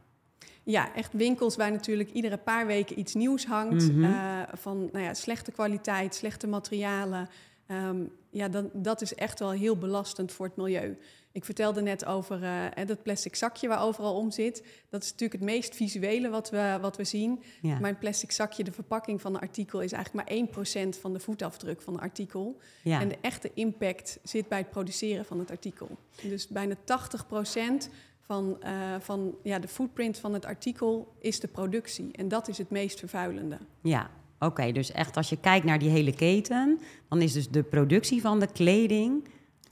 Ja, 0.63 0.93
echt 0.95 1.13
winkels 1.13 1.55
waar 1.55 1.71
natuurlijk 1.71 2.11
iedere 2.11 2.37
paar 2.37 2.65
weken 2.65 2.99
iets 2.99 3.13
nieuws 3.13 3.45
hangt. 3.45 3.91
Mhm. 3.91 4.03
eh, 4.03 4.41
van 4.53 4.89
nou 4.91 5.03
ja, 5.05 5.13
slechte 5.13 5.51
kwaliteit, 5.51 6.15
slechte 6.15 6.47
materialen. 6.47 7.29
Ehm, 7.67 7.97
ja, 8.29 8.47
dan, 8.47 8.69
dat 8.73 9.01
is 9.01 9.15
echt 9.15 9.39
wel 9.39 9.51
heel 9.51 9.77
belastend 9.77 10.31
voor 10.31 10.45
het 10.45 10.55
milieu. 10.55 10.97
Ik 11.37 11.45
vertelde 11.45 11.81
net 11.81 12.05
over 12.05 12.43
eh, 12.43 12.87
dat 12.87 13.03
plastic 13.03 13.35
zakje 13.35 13.67
waar 13.67 13.81
overal 13.81 14.15
om 14.15 14.31
zit. 14.31 14.63
Dat 14.89 15.03
is 15.03 15.11
natuurlijk 15.11 15.41
het 15.41 15.49
meest 15.49 15.75
visuele 15.75 16.29
wat 16.29 16.49
we, 16.49 16.77
wat 16.81 16.97
we 16.97 17.03
zien. 17.03 17.43
Ja. 17.61 17.79
Maar 17.79 17.89
een 17.89 17.97
plastic 17.97 18.31
zakje, 18.31 18.63
de 18.63 18.71
verpakking 18.71 19.21
van 19.21 19.35
een 19.35 19.41
artikel... 19.41 19.81
is 19.81 19.91
eigenlijk 19.91 20.29
maar 20.29 20.65
1% 20.95 20.99
van 20.99 21.13
de 21.13 21.19
voetafdruk 21.19 21.81
van 21.81 21.93
een 21.93 21.99
artikel. 21.99 22.59
ja. 22.83 23.01
En 23.01 23.07
de 23.07 23.17
echte 23.21 23.51
impact 23.53 24.19
zit 24.23 24.47
bij 24.47 24.57
het 24.57 24.69
produceren 24.69 25.25
van 25.25 25.39
het 25.39 25.51
artikel. 25.51 25.97
Dus 26.21 26.47
bijna 26.47 26.75
80% 26.75 27.89
van, 28.21 28.61
eh, 28.61 28.71
van 28.99 29.35
ja, 29.43 29.59
de 29.59 29.67
footprint 29.67 30.17
van 30.17 30.33
het 30.33 30.45
artikel 30.45 31.15
is 31.19 31.39
de 31.39 31.47
productie. 31.47 32.11
En 32.11 32.27
dat 32.27 32.47
is 32.47 32.57
het 32.57 32.69
meest 32.69 32.99
vervuilende. 32.99 33.57
Ja, 33.81 34.09
oké. 34.39 34.71
dus 34.71 34.91
echt 34.91 35.17
als 35.17 35.29
je 35.29 35.37
kijkt 35.39 35.65
naar 35.65 35.79
die 35.79 35.89
hele 35.89 36.15
keten, 36.15 36.79
dan 37.09 37.21
is 37.21 37.33
dus 37.33 37.49
de 37.49 37.63
productie 37.63 38.21
van 38.21 38.39
de 38.39 38.51
kleding, 38.51 39.23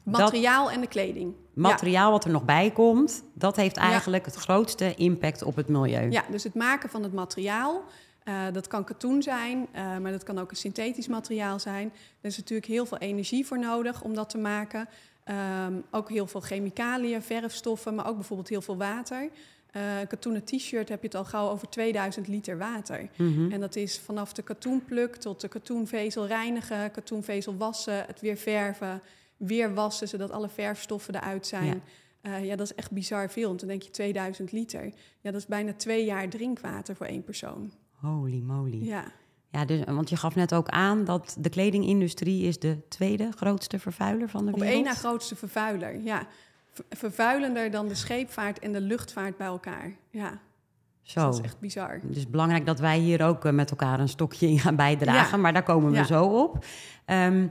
dat 0.03 0.21
Materiaal 0.21 0.71
en 0.71 0.81
de 0.81 0.87
kleding. 0.87 1.33
Materiaal 1.55 2.11
wat 2.11 2.23
er 2.25 2.31
nog 2.31 2.45
bij 2.45 2.71
komt, 2.71 3.23
dat 3.33 3.55
heeft 3.55 3.77
eigenlijk 3.77 4.25
het 4.25 4.35
grootste 4.35 4.95
impact 4.95 5.43
op 5.43 5.55
het 5.55 5.67
milieu. 5.67 6.11
Ja, 6.11 6.23
dus 6.31 6.43
het 6.43 6.53
maken 6.53 6.89
van 6.89 7.03
het 7.03 7.13
materiaal. 7.13 7.83
eh, 8.23 8.41
dat 8.51 8.67
kan 8.67 8.83
katoen 8.83 9.23
zijn, 9.23 9.67
eh, 9.71 9.97
maar 9.97 10.11
dat 10.11 10.23
kan 10.23 10.39
ook 10.39 10.51
een 10.51 10.57
synthetisch 10.57 11.07
materiaal 11.07 11.59
zijn. 11.59 11.91
Er 12.21 12.29
is 12.29 12.37
natuurlijk 12.37 12.67
heel 12.67 12.85
veel 12.85 12.97
energie 12.97 13.45
voor 13.45 13.59
nodig 13.59 14.01
om 14.01 14.13
dat 14.13 14.29
te 14.29 14.37
maken. 14.37 14.87
Ehm, 15.23 15.73
ook 15.91 16.09
heel 16.09 16.27
veel 16.27 16.41
chemicaliën, 16.41 17.21
verfstoffen, 17.21 17.95
maar 17.95 18.07
ook 18.07 18.15
bijvoorbeeld 18.15 18.49
heel 18.49 18.61
veel 18.61 18.77
water. 18.77 19.29
Eh, 19.71 19.99
een 19.99 20.07
katoenen 20.07 20.43
t-shirt 20.43 20.89
heb 20.89 21.01
je 21.01 21.07
het 21.07 21.15
al 21.15 21.25
gauw 21.25 21.49
over 21.49 21.69
2000 21.69 22.27
liter 22.27 22.57
water. 22.57 23.09
Mhm. 23.15 23.51
En 23.51 23.59
dat 23.59 23.75
is 23.75 23.99
vanaf 23.99 24.33
de 24.33 24.41
katoenpluk 24.41 25.15
tot 25.15 25.41
de 25.41 25.47
katoenvezel 25.47 26.27
reinigen, 26.27 26.91
katoenvezel 26.91 27.57
wassen, 27.57 28.03
het 28.07 28.21
weer 28.21 28.37
verven, 28.37 29.01
weer 29.37 29.73
wassen, 29.73 30.07
zodat 30.07 30.31
alle 30.31 30.49
verfstoffen 30.49 31.15
eruit 31.15 31.47
zijn. 31.47 31.81
Ja. 32.21 32.35
ja, 32.35 32.55
dat 32.55 32.65
is 32.67 32.75
echt 32.75 32.91
bizar 32.91 33.29
veel. 33.29 33.47
Want 33.47 33.59
dan 33.59 33.69
denk 33.69 33.81
je 33.81 33.89
2000 33.91 34.51
liter. 34.51 34.83
Ja, 35.21 35.31
dat 35.31 35.35
is 35.35 35.45
bijna 35.45 35.73
twee 35.73 36.05
jaar 36.05 36.29
drinkwater 36.29 36.95
voor 36.95 37.05
één 37.05 37.23
persoon. 37.23 37.71
Holy 37.91 38.39
moly. 38.41 38.83
Ja, 38.85 39.03
Ja, 39.51 39.65
dus, 39.65 39.83
want 39.85 40.09
je 40.09 40.15
gaf 40.17 40.35
net 40.35 40.53
ook 40.53 40.67
aan 40.67 41.03
dat 41.05 41.35
de 41.39 41.49
kledingindustrie 41.49 42.43
is 42.43 42.59
de 42.59 42.87
tweede 42.87 43.31
grootste 43.37 43.79
vervuiler 43.79 44.29
van 44.29 44.45
de 44.45 44.51
op 44.51 44.59
wereld. 44.59 44.75
één 44.75 44.85
na 44.85 44.93
grootste 44.93 45.35
vervuiler. 45.35 45.99
Ja, 46.01 46.27
Ver- 46.71 46.85
vervuilender 46.89 47.71
dan 47.71 47.87
de 47.87 47.95
scheepvaart 47.95 48.59
en 48.59 48.71
de 48.71 48.81
luchtvaart 48.81 49.37
bij 49.37 49.47
elkaar. 49.47 49.95
Ja, 50.09 50.29
dus 51.03 51.11
Zo. 51.11 51.19
dat 51.21 51.33
is 51.33 51.41
echt 51.41 51.59
bizar. 51.59 51.99
Dus 52.03 52.29
belangrijk 52.29 52.65
dat 52.65 52.79
wij 52.79 52.97
hier 52.97 53.23
ook 53.25 53.45
eh, 53.45 53.51
met 53.51 53.69
elkaar 53.69 53.99
een 53.99 54.09
stokje 54.09 54.47
in 54.47 54.59
gaan 54.59 54.75
bijdragen. 54.75 55.35
Ja. 55.37 55.41
Maar 55.43 55.53
daar 55.53 55.63
komen 55.63 55.91
we 55.91 55.97
Ja. 55.97 56.03
zo 56.03 56.23
op. 56.25 56.65
Ehm, 57.05 57.47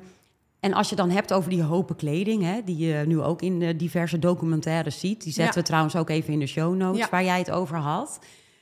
en 0.65 0.73
als 0.75 0.89
je 0.89 0.97
dan 0.97 1.11
hebt 1.11 1.33
over 1.33 1.51
die 1.51 1.63
hopen 1.63 1.97
kleding, 1.97 2.43
hè, 2.43 2.61
die 2.65 2.77
je 2.87 3.05
nu 3.07 3.21
ook 3.21 3.43
in 3.43 3.63
eh, 3.63 3.79
diverse 3.79 4.19
documentaires 4.19 4.99
ziet. 5.01 5.23
Die 5.23 5.33
zetten 5.33 5.55
Ja. 5.55 5.61
we 5.61 5.67
trouwens 5.67 5.97
ook 5.97 6.09
even 6.11 6.33
in 6.33 6.39
de 6.39 6.47
show 6.47 6.75
notes 6.75 7.01
Ja. 7.01 7.09
waar 7.11 7.25
jij 7.25 7.39
het 7.39 7.51
over 7.51 7.77
had. 7.77 8.19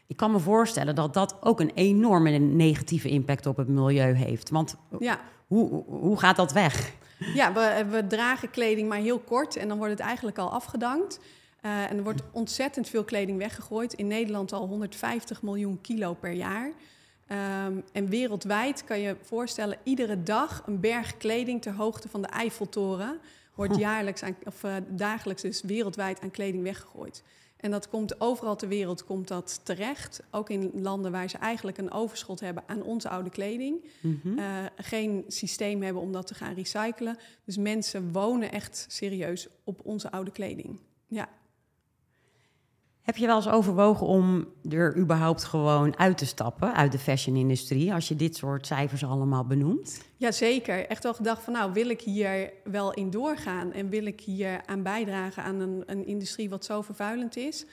Ik 0.07 0.17
kan 0.17 0.31
me 0.33 0.39
voorstellen 0.39 0.95
dat 0.95 1.15
dat 1.15 1.37
ook 1.41 1.61
een 1.61 1.71
enorme 1.75 2.31
negatieve 2.39 3.09
impact 3.09 3.47
op 3.47 3.57
het 3.57 3.69
milieu 3.69 4.15
heeft. 4.15 4.51
Want 4.51 4.77
Ja, 4.99 5.21
hoe, 5.47 5.85
hoe- 5.87 6.19
gaat 6.19 6.37
dat 6.37 6.53
weg? 6.53 6.93
Ja, 7.35 7.53
we, 7.53 7.85
we 7.91 8.07
dragen 8.07 8.51
kleding 8.51 8.89
maar 8.89 8.99
heel 8.99 9.19
kort 9.19 9.57
en 9.57 9.69
dan 9.69 9.77
wordt 9.77 9.93
het 9.93 10.01
eigenlijk 10.03 10.39
al 10.39 10.51
afgedankt. 10.53 11.21
Eh, 11.61 11.91
en 11.91 11.97
er 11.97 12.03
wordt 12.03 12.23
ontzettend 12.33 12.89
veel 12.89 13.05
kleding 13.05 13.39
weggegooid. 13.39 13.93
In 13.93 14.07
Nederland 14.07 14.53
al 14.53 14.67
150 14.67 15.43
miljoen 15.43 15.81
kilo 15.81 16.15
per 16.15 16.33
jaar. 16.33 16.73
Ehm, 17.33 17.81
en 17.93 18.09
wereldwijd 18.09 18.85
kan 18.85 19.01
je 19.01 19.17
voorstellen, 19.23 19.79
iedere 19.83 20.23
dag 20.23 20.63
een 20.67 20.81
berg 20.81 21.17
kleding 21.17 21.63
ter 21.63 21.73
hoogte 21.73 22.09
van 22.09 22.23
de 22.23 22.29
Eiffeltoren 22.29 23.19
wordt 23.55 23.77
jaarlijks 23.77 24.23
aan, 24.23 24.37
of 24.45 24.65
eh, 24.65 24.77
dagelijks 24.89 25.43
dus 25.43 25.63
wereldwijd 25.63 26.21
aan 26.21 26.31
kleding 26.31 26.63
weggegooid. 26.63 27.23
En 27.57 27.71
dat 27.71 27.89
komt 27.89 28.21
overal 28.21 28.57
ter 28.57 28.69
wereld 28.69 29.05
komt 29.05 29.29
dat 29.29 29.61
terecht. 29.63 30.23
Ook 30.31 30.51
in 30.51 30.71
landen 30.75 31.13
waar 31.13 31.29
ze 31.29 31.39
eigenlijk 31.39 31.79
een 31.79 31.93
overschot 31.93 32.41
hebben 32.41 32.63
aan 32.67 32.83
onze 32.83 33.09
oude 33.09 33.31
kleding. 33.31 33.85
Mhm. 34.01 34.39
eh, 34.39 34.65
geen 34.77 35.25
systeem 35.29 35.83
hebben 35.83 36.03
om 36.03 36.13
dat 36.13 36.27
te 36.27 36.35
gaan 36.35 36.55
recyclen. 36.55 37.17
Dus 37.45 37.57
mensen 37.57 38.13
wonen 38.13 38.53
echt 38.53 38.87
serieus 38.89 39.49
op 39.65 39.81
onze 39.85 40.11
oude 40.11 40.31
kleding. 40.31 40.81
Ja, 41.07 41.29
Heb 43.03 43.17
je 43.17 43.27
wel 43.27 43.37
eens 43.37 43.49
overwogen 43.49 44.07
om 44.07 44.47
er 44.71 44.97
überhaupt 44.97 45.45
gewoon 45.45 45.99
uit 45.99 46.19
te 46.19 46.27
stappen 46.27 46.75
uit 46.75 46.93
de 46.93 46.99
fashion-industrie, 46.99 47.93
als 47.93 48.09
je 48.09 48.17
dit 48.17 48.37
soort 48.37 48.67
cijfers 48.67 49.05
allemaal 49.05 49.45
benoemt? 49.45 50.03
ja 50.17 50.33
zeker. 50.33 50.87
Echt 50.87 51.03
wel 51.03 51.15
gedacht 51.15 51.43
van, 51.43 51.53
nou, 51.53 51.73
wil 51.73 51.89
ik 51.89 52.01
hier 52.01 52.53
wel 52.65 52.93
in 52.93 53.11
doorgaan? 53.11 53.73
En 53.73 53.89
wil 53.89 54.07
ik 54.07 54.21
hier 54.21 54.67
aan 54.67 54.83
bijdragen 54.83 55.43
aan 55.43 55.61
een, 55.61 55.83
een 55.87 56.07
industrie 56.07 56.51
wat 56.51 56.65
zo 56.65 56.83
vervuilend 56.83 57.37
is? 57.37 57.67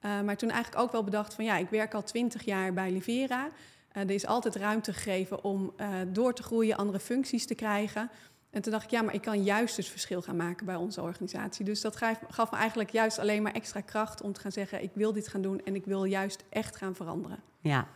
Eh, 0.00 0.20
maar 0.20 0.36
toen 0.36 0.50
eigenlijk 0.50 0.82
ook 0.82 0.92
wel 0.92 1.04
bedacht 1.04 1.34
van, 1.34 1.44
ja, 1.44 1.56
ik 1.56 1.68
werk 1.68 1.94
al 1.94 2.02
twintig 2.02 2.44
jaar 2.44 2.72
bij 2.72 2.90
Livera. 2.90 3.50
Eh, 3.92 4.02
er 4.02 4.10
is 4.10 4.26
altijd 4.26 4.56
ruimte 4.56 4.92
gegeven 4.92 5.44
om 5.44 5.72
eh, 5.76 5.88
door 6.08 6.34
te 6.34 6.42
groeien, 6.42 6.76
andere 6.76 7.00
functies 7.00 7.46
te 7.46 7.54
krijgen. 7.54 8.10
En 8.58 8.64
toen 8.64 8.72
dacht 8.72 8.84
ik, 8.84 8.90
ja, 8.90 9.02
maar 9.02 9.14
ik 9.14 9.22
kan 9.22 9.42
juist 9.42 9.76
het 9.76 9.86
verschil 9.86 10.22
gaan 10.22 10.36
maken 10.36 10.66
bij 10.66 10.74
onze 10.74 11.02
organisatie. 11.02 11.64
Dus 11.64 11.80
dat 11.80 11.96
gaf, 11.96 12.18
gaf 12.28 12.50
me 12.50 12.56
eigenlijk 12.56 12.90
juist 12.90 13.18
alleen 13.18 13.42
maar 13.42 13.52
extra 13.52 13.80
kracht 13.80 14.22
om 14.22 14.32
te 14.32 14.40
gaan 14.40 14.52
zeggen... 14.52 14.82
ik 14.82 14.90
wil 14.94 15.12
dit 15.12 15.28
gaan 15.28 15.42
doen 15.42 15.60
en 15.64 15.74
ik 15.74 15.84
wil 15.84 16.04
juist 16.04 16.44
echt 16.50 16.76
gaan 16.76 16.94
veranderen. 16.94 17.38
Ja. 17.60 17.86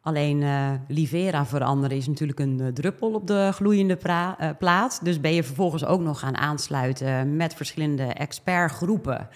Alleen 0.00 0.40
uh, 0.40 0.72
Livera 0.88 1.46
veranderen 1.46 1.96
is 1.96 2.06
natuurlijk 2.06 2.38
een 2.38 2.58
uh, 2.60 2.68
druppel 2.68 3.12
op 3.12 3.26
de 3.26 3.50
gloeiende 3.52 3.98
uh, 4.06 4.50
plaat. 4.58 5.04
Dus 5.04 5.20
ben 5.20 5.34
je 5.34 5.44
vervolgens 5.44 5.84
ook 5.84 6.00
nog 6.00 6.18
gaan 6.18 6.36
aansluiten 6.36 7.36
met 7.36 7.54
verschillende 7.54 8.04
expertgroepen 8.04 9.28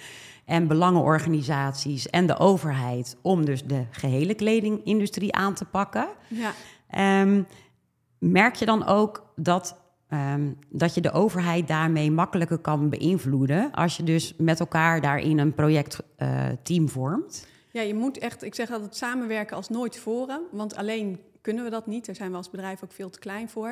en 0.45 0.67
belangenorganisaties 0.67 2.11
en 2.11 2.27
de 2.27 2.39
overheid 2.39 3.17
om 3.23 3.45
dus 3.45 3.65
de 3.65 3.85
gehele 3.91 4.35
kledingindustrie 4.35 5.35
aan 5.35 5.55
te 5.55 5.65
pakken. 5.65 6.09
Ja. 6.29 6.53
Um, 7.23 7.47
merk 8.19 8.55
je 8.55 8.65
dan 8.65 8.87
ook 8.87 9.33
dat, 9.37 9.87
um, 10.11 10.59
dat 10.69 10.95
je 10.95 11.01
de 11.01 11.13
overheid 11.13 11.69
daarmee 11.69 12.11
makkelijker 12.11 12.59
kan 12.59 12.89
beïnvloeden 12.89 13.73
als 13.73 13.97
je 13.97 14.03
dus 14.03 14.35
met 14.37 14.61
elkaar 14.61 15.01
daarin 15.01 15.39
een 15.39 15.55
projectteam 15.55 16.89
vormt? 16.89 17.47
Ja, 17.71 17.81
je 17.81 17.95
moet 17.95 18.19
echt, 18.19 18.43
ik 18.43 18.55
zeg 18.55 18.71
altijd 18.71 18.97
samenwerken 18.97 19.57
als 19.57 19.69
nooit 19.69 19.93
tevoren, 19.93 20.43
want 20.51 20.77
alleen 20.77 21.21
kunnen 21.41 21.65
we 21.65 21.71
dat 21.71 21.87
niet. 21.87 22.07
Daar 22.07 22.15
zijn 22.15 22.31
we 22.31 22.37
als 22.37 22.51
bedrijf 22.51 22.85
ook 22.85 22.93
veel 22.93 23.11
te 23.11 23.19
klein 23.19 23.49
voor. 23.49 23.69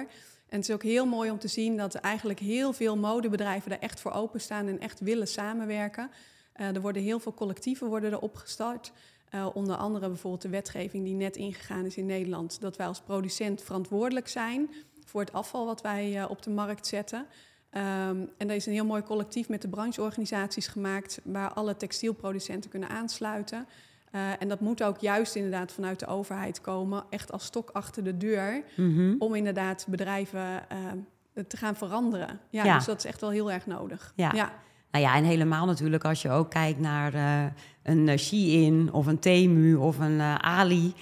En 0.48 0.58
het 0.58 0.68
is 0.68 0.74
ook 0.74 0.82
heel 0.82 1.06
mooi 1.06 1.30
om 1.30 1.38
te 1.38 1.48
zien 1.48 1.76
dat 1.76 1.94
eigenlijk 1.94 2.38
heel 2.38 2.72
veel 2.72 2.96
modebedrijven 2.96 3.70
daar 3.70 3.78
echt 3.78 4.00
voor 4.00 4.12
openstaan 4.12 4.66
en 4.66 4.80
echt 4.80 5.00
willen 5.00 5.28
samenwerken. 5.28 6.10
Uh, 6.56 6.74
er 6.74 6.80
worden 6.80 7.02
heel 7.02 7.18
veel 7.18 7.34
collectieven 7.34 7.88
worden 7.88 8.12
er 8.12 8.18
opgestart. 8.18 8.92
Uh, 9.34 9.46
onder 9.54 9.76
andere 9.76 10.08
bijvoorbeeld 10.08 10.42
de 10.42 10.48
wetgeving 10.48 11.04
die 11.04 11.14
net 11.14 11.36
ingegaan 11.36 11.84
is 11.84 11.96
in 11.96 12.06
Nederland, 12.06 12.60
dat 12.60 12.76
wij 12.76 12.86
als 12.86 13.00
producent 13.00 13.62
verantwoordelijk 13.62 14.28
zijn 14.28 14.70
voor 15.16 15.24
het 15.24 15.34
afval 15.34 15.66
wat 15.66 15.82
wij 15.82 16.16
uh, 16.16 16.24
op 16.28 16.42
de 16.42 16.50
markt 16.50 16.86
zetten. 16.86 17.18
Um, 17.18 18.30
en 18.38 18.48
er 18.48 18.54
is 18.54 18.66
een 18.66 18.72
heel 18.72 18.84
mooi 18.84 19.02
collectief 19.02 19.48
met 19.48 19.62
de 19.62 19.68
brancheorganisaties 19.68 20.66
gemaakt, 20.66 21.20
waar 21.24 21.52
alle 21.52 21.76
textielproducenten 21.76 22.70
kunnen 22.70 22.88
aansluiten. 22.88 23.66
Uh, 24.12 24.20
en 24.38 24.48
dat 24.48 24.60
moet 24.60 24.82
ook 24.82 24.98
juist 24.98 25.34
inderdaad 25.34 25.72
vanuit 25.72 26.00
de 26.00 26.06
overheid 26.06 26.60
komen, 26.60 27.04
echt 27.10 27.32
als 27.32 27.44
stok 27.44 27.70
achter 27.70 28.04
de 28.04 28.16
deur, 28.16 28.62
mm-hmm. 28.76 29.16
om 29.18 29.34
inderdaad 29.34 29.86
bedrijven 29.88 30.40
uh, 31.34 31.44
te 31.44 31.56
gaan 31.56 31.76
veranderen. 31.76 32.40
Ja, 32.50 32.64
Ja. 32.64 32.74
dus 32.76 32.84
dat 32.84 32.98
is 32.98 33.04
echt 33.04 33.20
wel 33.20 33.30
heel 33.30 33.52
erg 33.52 33.66
nodig. 33.66 34.12
Ja. 34.16 34.30
ja. 34.34 34.52
Nou 34.90 35.04
ja, 35.04 35.14
en 35.14 35.24
helemaal 35.24 35.66
natuurlijk 35.66 36.04
als 36.04 36.22
je 36.22 36.30
ook 36.30 36.50
kijkt 36.50 36.80
naar 36.80 37.14
uh, 37.14 37.44
een 37.82 38.18
Shein 38.18 38.92
of 38.92 39.06
een 39.06 39.18
Temu 39.18 39.74
of 39.74 39.98
een 39.98 40.20
Ali. 40.20 40.94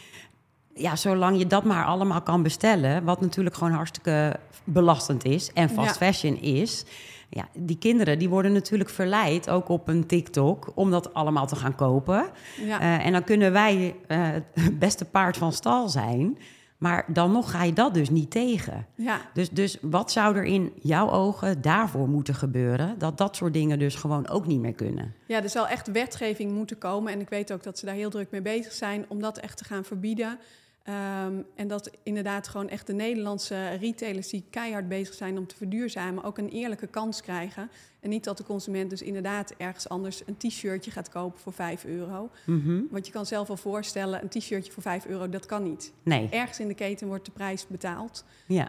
Ja, 0.75 0.97
zolang 0.97 1.39
je 1.39 1.47
dat 1.47 1.65
maar 1.65 1.85
allemaal 1.85 2.23
kan 2.23 2.43
bestellen, 2.43 3.05
wat 3.05 3.21
natuurlijk 3.21 3.57
gewoon 3.57 3.73
hartstikke 3.73 4.37
belastend 4.65 5.25
is 5.25 5.53
en 5.53 5.69
fast 5.69 5.99
Ja. 5.99 6.07
fashion 6.07 6.37
is. 6.41 6.85
Ja, 7.29 7.49
die 7.53 7.79
kinderen 7.79 8.19
die 8.19 8.29
worden 8.29 8.53
natuurlijk 8.53 8.91
verleid, 8.91 9.51
ook 9.51 9.69
op 9.69 9.89
een 9.89 10.07
TikTok, 10.07 10.73
om 10.75 10.91
dat 10.91 11.15
allemaal 11.15 11.47
te 11.47 11.57
gaan 11.57 11.75
kopen. 11.75 12.27
Ja. 12.67 12.81
Uh, 12.81 13.07
en 13.07 13.13
dan 13.13 13.25
kunnen 13.25 13.53
wij 13.53 13.97
uh, 14.09 14.29
het 14.55 14.79
beste 14.79 15.05
paard 15.05 15.37
van 15.37 15.53
stal 15.53 15.89
zijn. 15.89 16.39
Maar 16.79 17.05
dan 17.09 17.33
nog 17.33 17.51
ga 17.51 17.63
je 17.63 17.73
dat 17.73 17.95
dus 17.95 18.11
niet 18.11 18.31
tegen. 18.31 18.87
ja. 18.95 19.21
Dus, 19.35 19.51
dus 19.51 19.79
wat 19.81 20.13
zou 20.13 20.37
er 20.37 20.45
in 20.45 20.73
jouw 20.83 21.11
ogen 21.11 21.61
daarvoor 21.63 22.09
moeten 22.09 22.35
gebeuren? 22.35 22.95
Dat 22.99 23.19
dat 23.19 23.37
soort 23.37 23.53
dingen 23.53 23.79
dus 23.79 23.95
gewoon 23.95 24.29
ook 24.29 24.47
niet 24.47 24.61
meer 24.61 24.73
kunnen. 24.73 25.15
Ja, 25.27 25.43
er 25.43 25.49
zal 25.51 25.69
echt 25.69 25.91
wetgeving 25.91 26.53
moeten 26.53 26.79
komen. 26.79 27.13
En 27.13 27.21
ik 27.21 27.29
weet 27.29 27.53
ook 27.53 27.63
dat 27.63 27.79
ze 27.79 27.87
daar 27.87 27.95
heel 27.95 28.11
druk 28.11 28.31
mee 28.31 28.43
bezig 28.43 28.73
zijn 28.73 29.05
om 29.09 29.21
dat 29.21 29.39
echt 29.39 29.57
te 29.57 29.65
gaan 29.65 29.85
verbieden. 29.85 30.39
Um, 30.89 31.47
en 31.55 31.69
dat 31.69 31.91
inderdaad 32.03 32.49
gewoon 32.49 32.69
echt 32.69 32.87
de 32.87 32.93
Nederlandse 32.93 33.69
retailers 33.69 34.29
die 34.29 34.45
keihard 34.51 34.89
bezig 34.89 35.15
zijn 35.15 35.39
om 35.39 35.47
te 35.47 35.57
verduurzamen, 35.57 36.25
ook 36.25 36.39
een 36.39 36.49
eerlijke 36.49 36.87
kans 36.87 37.23
krijgen. 37.23 37.71
En 38.01 38.11
niet 38.11 38.25
dat 38.25 38.37
de 38.37 38.45
consument 38.45 38.91
dus 38.91 39.03
inderdaad 39.03 39.55
ergens 39.57 39.89
anders 39.89 40.23
een 40.27 40.37
t-shirtje 40.37 40.91
gaat 40.91 41.09
kopen 41.09 41.41
voor 41.41 41.53
5 41.53 41.85
euro. 41.85 42.31
Mm-hmm. 42.47 42.87
Want 42.91 43.07
je 43.07 43.13
kan 43.13 43.27
zelf 43.27 43.49
wel 43.49 43.57
voorstellen, 43.57 44.23
een 44.23 44.29
t-shirtje 44.29 44.73
voor 44.73 44.83
5 44.83 45.07
euro, 45.07 45.29
dat 45.29 45.47
kan 45.47 45.63
niet. 45.63 45.93
Nee. 46.03 46.29
Ergens 46.31 46.61
in 46.61 46.69
de 46.69 46.75
keten 46.75 47.07
wordt 47.07 47.25
de 47.25 47.33
prijs 47.33 47.67
betaald. 47.67 48.25
Ja. 48.47 48.69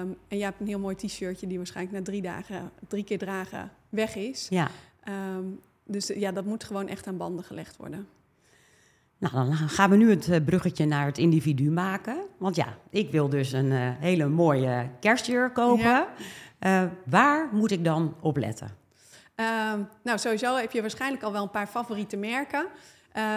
Um, 0.00 0.16
en 0.28 0.38
je 0.38 0.44
hebt 0.44 0.60
een 0.60 0.66
heel 0.66 0.78
mooi 0.78 0.94
t-shirtje 0.94 1.46
die 1.46 1.56
waarschijnlijk 1.56 1.96
na 1.96 2.04
drie 2.04 2.22
dagen, 2.22 2.70
drie 2.88 3.04
keer 3.04 3.18
dragen, 3.18 3.70
weg 3.88 4.16
is. 4.16 4.46
Ja. 4.50 4.70
Um, 5.08 5.60
dus 5.84 6.06
ja, 6.06 6.32
dat 6.32 6.44
moet 6.44 6.64
gewoon 6.64 6.88
echt 6.88 7.06
aan 7.06 7.16
banden 7.16 7.44
gelegd 7.44 7.76
worden. 7.76 8.06
Nou, 9.32 9.46
dan 9.46 9.56
gaan 9.56 9.90
we 9.90 9.96
nu 9.96 10.10
het 10.10 10.28
eh, 10.28 10.44
bruggetje 10.44 10.86
naar 10.86 11.06
het 11.06 11.18
individu 11.18 11.70
maken. 11.70 12.16
Want 12.38 12.56
ja, 12.56 12.66
ik 12.90 13.10
wil 13.10 13.28
dus 13.28 13.52
een 13.52 13.70
uh, 13.70 13.90
hele 13.98 14.26
mooie 14.26 14.88
kerstjurk 15.00 15.54
kopen. 15.54 15.84
Ja. 15.84 16.08
Uh, 16.60 16.82
waar 17.04 17.48
moet 17.52 17.70
ik 17.70 17.84
dan 17.84 18.14
op 18.20 18.36
letten? 18.36 18.66
Um, 19.36 19.88
nou, 20.02 20.18
sowieso 20.18 20.56
heb 20.56 20.72
je 20.72 20.80
waarschijnlijk 20.80 21.22
al 21.22 21.32
wel 21.32 21.42
een 21.42 21.50
paar 21.50 21.66
favoriete 21.66 22.16
merken. 22.16 22.66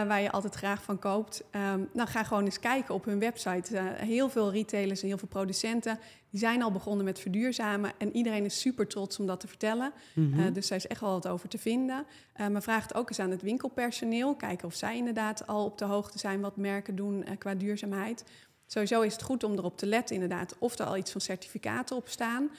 Waar 0.07 0.21
je 0.21 0.31
altijd 0.31 0.55
graag 0.55 0.83
van 0.83 0.99
koopt. 0.99 1.43
Um, 1.73 1.89
nou, 1.93 2.09
ga 2.09 2.23
gewoon 2.23 2.43
eens 2.43 2.59
kijken 2.59 2.93
op 2.93 3.05
hun 3.05 3.19
website. 3.19 3.81
Heel 3.95 4.29
veel 4.29 4.51
retailers 4.51 5.01
en 5.01 5.07
heel 5.07 5.17
veel 5.17 5.27
producenten 5.27 5.99
die 6.29 6.39
zijn 6.39 6.61
al 6.61 6.71
begonnen 6.71 7.05
met 7.05 7.19
verduurzamen. 7.19 7.91
En 7.97 8.15
iedereen 8.15 8.45
is 8.45 8.59
super 8.59 8.87
trots 8.87 9.19
om 9.19 9.25
dat 9.25 9.39
te 9.39 9.47
vertellen. 9.47 9.91
Mm-hmm. 10.13 10.39
Uh, 10.39 10.53
dus 10.53 10.67
daar 10.67 10.77
is 10.77 10.87
echt 10.87 11.01
wel 11.01 11.11
wat 11.11 11.27
over 11.27 11.49
te 11.49 11.57
vinden. 11.57 12.05
maar 12.51 12.63
vraag 12.63 12.83
het 12.83 12.93
ook 12.93 13.09
eens 13.09 13.19
aan 13.19 13.31
het 13.31 13.41
winkelpersoneel. 13.41 14.35
Kijken 14.35 14.67
of 14.67 14.75
zij 14.75 14.97
inderdaad 14.97 15.47
al 15.47 15.65
op 15.65 15.77
de 15.77 15.85
hoogte 15.85 16.19
zijn 16.19 16.41
wat 16.41 16.57
merken 16.57 16.95
doen 16.95 17.25
qua 17.37 17.55
duurzaamheid. 17.55 18.23
Sowieso 18.71 19.01
is 19.01 19.13
het 19.13 19.23
goed 19.23 19.43
om 19.43 19.53
erop 19.53 19.77
te 19.77 19.85
letten, 19.85 20.15
inderdaad, 20.15 20.55
of 20.59 20.79
er 20.79 20.85
al 20.85 20.97
iets 20.97 21.11
van 21.11 21.21
certificaten 21.21 21.95
op 21.95 22.07
staan. 22.07 22.49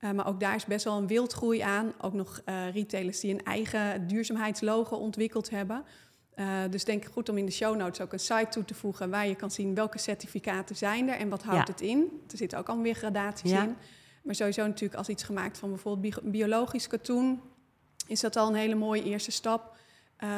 Uh, 0.00 0.10
maar 0.10 0.26
ook 0.26 0.40
daar 0.40 0.54
is 0.54 0.64
best 0.64 0.84
wel 0.84 0.98
een 0.98 1.06
wildgroei 1.06 1.60
aan. 1.60 1.92
Ook 2.00 2.12
nog 2.12 2.42
uh, 2.46 2.72
retailers 2.72 3.20
die 3.20 3.32
een 3.32 3.44
eigen 3.44 4.06
duurzaamheidslogo 4.06 4.96
ontwikkeld 4.96 5.50
hebben. 5.50 5.84
Uh, 6.40 6.46
dus 6.70 6.84
denk 6.84 7.04
goed 7.12 7.28
om 7.28 7.38
in 7.38 7.46
de 7.46 7.52
show 7.52 7.76
notes 7.76 8.00
ook 8.00 8.12
een 8.12 8.18
site 8.20 8.46
toe 8.50 8.64
te 8.64 8.74
voegen... 8.74 9.10
waar 9.10 9.26
je 9.28 9.34
kan 9.34 9.50
zien 9.50 9.74
welke 9.74 9.98
certificaten 9.98 10.76
zijn 10.76 11.08
er 11.08 11.16
en 11.18 11.28
wat 11.28 11.42
houdt 11.42 11.66
Ja. 11.66 11.72
het 11.72 11.80
in. 11.82 12.20
Er 12.30 12.36
zitten 12.36 12.58
ook 12.58 12.68
alweer 12.68 12.94
gradaties 12.94 13.50
Ja. 13.50 13.62
in. 13.62 13.76
Maar 14.22 14.34
sowieso 14.34 14.66
natuurlijk 14.66 14.94
als 14.98 15.08
iets 15.08 15.22
gemaakt 15.22 15.58
van 15.58 15.68
bijvoorbeeld 15.68 16.22
bi- 16.22 16.30
biologisch 16.30 16.86
katoen... 16.86 17.40
is 18.06 18.20
dat 18.20 18.36
al 18.36 18.48
een 18.48 18.54
hele 18.54 18.74
mooie 18.74 19.02
eerste 19.04 19.30
stap. 19.30 19.76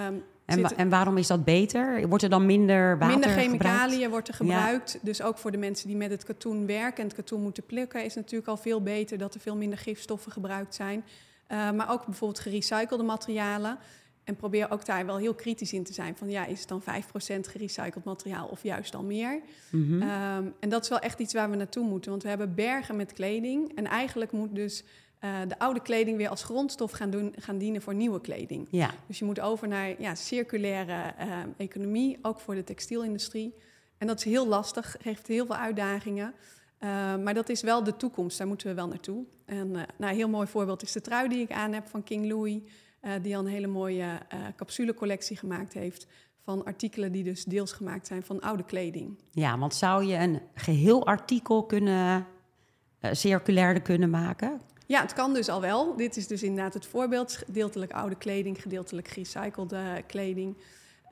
Um, 0.09 0.23
En, 0.45 0.63
wa- 0.63 0.73
en 0.77 0.89
waarom 0.89 1.17
is 1.19 1.27
dat 1.27 1.45
beter? 1.45 2.09
Wordt 2.09 2.25
er 2.25 2.31
dan 2.31 2.47
minder 2.47 2.99
water 2.99 3.07
Minder 3.19 3.31
gebruikt? 3.31 3.63
chemicaliën 3.65 4.11
wordt 4.11 4.29
er 4.29 4.35
Ja. 4.39 4.55
gebruikt. 4.57 4.99
Dus 5.03 5.23
ook 5.23 5.39
voor 5.39 5.51
de 5.51 5.59
mensen 5.59 5.89
die 5.89 5.97
met 5.97 6.11
het 6.11 6.25
katoen 6.25 6.67
werken 6.67 6.97
en 7.03 7.07
het 7.07 7.15
katoen 7.17 7.43
moeten 7.43 7.67
plukken, 7.67 8.01
is 8.05 8.15
het 8.15 8.23
natuurlijk 8.25 8.49
al 8.49 8.57
veel 8.57 8.83
beter 8.83 9.19
dat 9.19 9.35
er 9.35 9.41
veel 9.41 9.57
minder 9.57 9.79
gifstoffen 9.79 10.33
gebruikt 10.33 10.75
zijn. 10.75 11.05
Uh, 11.49 11.71
maar 11.71 11.91
ook 11.91 12.05
bijvoorbeeld 12.07 12.41
gerecyclede 12.41 13.03
materialen. 13.03 13.79
En 14.25 14.37
probeer 14.37 14.71
ook 14.71 14.87
daar 14.87 15.07
wel 15.07 15.17
heel 15.17 15.35
kritisch 15.35 15.73
in 15.73 15.85
te 15.85 15.93
zijn. 15.93 16.17
Van 16.17 16.31
ja, 16.31 16.47
is 16.47 16.61
het 16.61 16.69
dan 16.69 16.83
5% 16.83 16.85
gerecycled 17.41 18.05
materiaal 18.05 18.47
of 18.47 18.63
juist 18.63 18.95
al 18.95 19.03
meer? 19.03 19.41
Mhm. 19.71 19.93
Um, 19.93 20.55
en 20.61 20.69
dat 20.69 20.83
is 20.83 20.89
wel 20.89 20.99
echt 20.99 21.19
iets 21.19 21.33
waar 21.33 21.51
we 21.51 21.57
naartoe 21.57 21.87
moeten. 21.87 22.11
Want 22.11 22.23
we 22.23 22.29
hebben 22.29 22.55
bergen 22.55 22.97
met 22.97 23.13
kleding. 23.13 23.75
En 23.75 23.87
eigenlijk 23.87 24.33
moet 24.33 24.55
dus 24.55 24.85
uh, 25.25 25.31
de 25.49 25.59
oude 25.59 25.81
kleding 25.81 26.17
weer 26.17 26.29
als 26.29 26.43
grondstof 26.43 26.91
gaan, 26.91 27.11
doen, 27.11 27.35
gaan 27.39 27.59
dienen 27.59 27.83
voor 27.83 27.95
nieuwe 27.95 28.21
kleding. 28.21 28.67
Ja, 28.71 28.91
Dus 29.07 29.19
je 29.19 29.25
moet 29.25 29.41
over 29.41 29.69
naar 29.69 30.01
ja, 30.01 30.15
circulaire 30.15 31.15
uh, 31.21 31.39
economie, 31.57 32.19
ook 32.23 32.41
voor 32.41 32.55
de 32.55 32.65
textielindustrie. 32.65 33.55
En 33.99 34.07
dat 34.07 34.19
is 34.19 34.25
heel 34.25 34.47
lastig, 34.47 34.97
heeft 35.03 35.27
heel 35.27 35.47
veel 35.47 35.57
uitdagingen. 35.57 36.35
Uh, 36.81 37.17
maar 37.17 37.35
dat 37.35 37.49
is 37.49 37.61
wel 37.61 37.85
de 37.85 37.97
toekomst, 37.97 38.39
daar 38.39 38.47
moeten 38.47 38.67
we 38.67 38.75
wel 38.75 38.89
naartoe. 38.89 39.25
En 39.45 39.67
uh, 39.67 39.73
nou, 39.73 39.87
een 39.99 40.09
heel 40.09 40.29
mooi 40.29 40.47
voorbeeld 40.47 40.83
is 40.83 40.93
de 40.93 41.01
trui 41.01 41.29
die 41.29 41.41
ik 41.41 41.53
aan 41.53 41.73
heb 41.73 41.87
van 41.87 42.03
King 42.03 42.29
Louis. 42.29 42.61
Uh, 43.03 43.13
die 43.23 43.37
al 43.37 43.43
een 43.43 43.51
hele 43.51 43.67
mooie 43.67 44.05
uh, 44.05 44.41
capsulecollectie 44.57 45.37
gemaakt 45.37 45.73
heeft 45.73 46.07
van 46.45 46.65
artikelen 46.65 47.13
die 47.13 47.25
dus 47.25 47.45
deels 47.45 47.73
gemaakt 47.73 48.07
zijn 48.07 48.23
van 48.23 48.41
oude 48.41 48.65
kleding. 48.65 49.19
ja, 49.31 49.59
want 49.59 49.75
zou 49.75 50.05
je 50.05 50.17
een 50.17 50.41
geheel 50.55 51.07
artikel 51.07 51.65
kunnen, 51.65 52.27
uh, 53.01 53.11
circulairder 53.13 53.83
kunnen 53.83 54.11
maken? 54.11 54.61
Ja, 54.87 55.01
het 55.01 55.13
kan 55.13 55.35
dus 55.35 55.49
al 55.49 55.61
wel. 55.61 55.97
Dit 55.97 56.17
is 56.17 56.27
dus 56.27 56.43
inderdaad 56.43 56.75
het 56.75 56.87
voorbeeld. 56.87 57.37
Gedeeltelijk 57.37 57.93
oude 57.93 58.15
kleding, 58.15 58.63
gedeeltelijk 58.63 59.09
gerecyclede 59.09 60.03
kleding. 60.07 60.57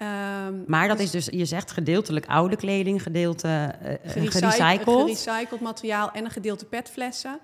Um, 0.02 0.64
Maar 0.66 0.88
dat 0.88 0.98
is 0.98 1.10
dus, 1.10 1.26
je 1.26 1.44
zegt 1.44 1.70
gedeeltelijk 1.70 2.26
oude 2.26 2.56
kleding, 2.56 3.02
gedeelte 3.02 3.74
uh, 3.82 3.92
gerecycled. 4.04 5.00
gerecycled 5.00 5.60
materiaal 5.60 6.10
en 6.12 6.24
een 6.24 6.30
gedeelte 6.30 6.64
petflessen. 6.64 7.38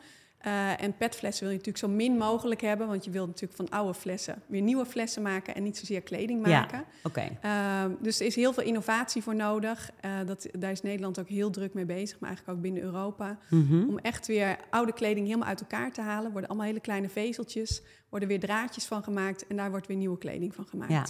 Uh, 0.47 0.83
en 0.83 0.97
petflessen 0.97 1.43
wil 1.43 1.53
je 1.53 1.59
natuurlijk 1.59 1.85
zo 1.85 1.97
min 1.97 2.17
mogelijk 2.17 2.61
hebben, 2.61 2.87
want 2.87 3.05
je 3.05 3.11
wilt 3.11 3.27
natuurlijk 3.27 3.57
van 3.57 3.69
oude 3.69 3.95
flessen 3.95 4.43
weer 4.47 4.61
nieuwe 4.61 4.87
flessen 4.87 5.23
maken 5.23 5.55
en 5.55 5.63
niet 5.63 5.77
zozeer 5.77 6.03
kleding 6.03 6.43
maken. 6.43 6.79
Ja, 6.79 6.85
oké. 7.03 7.39
Uh, 7.45 7.85
dus 8.01 8.21
er 8.21 8.27
is 8.27 8.35
heel 8.35 8.53
veel 8.53 8.63
innovatie 8.63 9.23
voor 9.23 9.35
nodig. 9.35 9.91
Uh, 10.05 10.11
dat, 10.27 10.49
daar 10.59 10.71
is 10.71 10.83
Nederland 10.83 11.21
ook 11.21 11.29
heel 11.29 11.51
druk 11.51 11.75
mee 11.75 11.85
bezig, 11.85 12.21
maar 12.21 12.29
eigenlijk 12.29 12.59
ook 12.59 12.65
binnen 12.65 12.83
Europa. 12.83 13.39
Mm-hmm. 13.51 13.89
Om 13.89 13.99
echt 13.99 14.27
weer 14.27 14.59
oude 14.71 14.93
kleding 14.93 15.27
helemaal 15.27 15.49
uit 15.49 15.61
elkaar 15.61 15.93
te 15.93 16.01
halen. 16.01 16.31
Worden 16.31 16.49
allemaal 16.49 16.67
hele 16.69 16.81
kleine 16.81 17.09
vezeltjes, 17.09 17.83
worden 18.11 18.29
weer 18.29 18.41
draadjes 18.41 18.85
van 18.85 19.03
gemaakt 19.03 19.47
en 19.47 19.57
daar 19.57 19.71
wordt 19.71 19.87
weer 19.87 19.97
nieuwe 19.97 20.19
kleding 20.19 20.55
van 20.55 20.67
gemaakt. 20.67 20.93
Ja, 20.93 21.07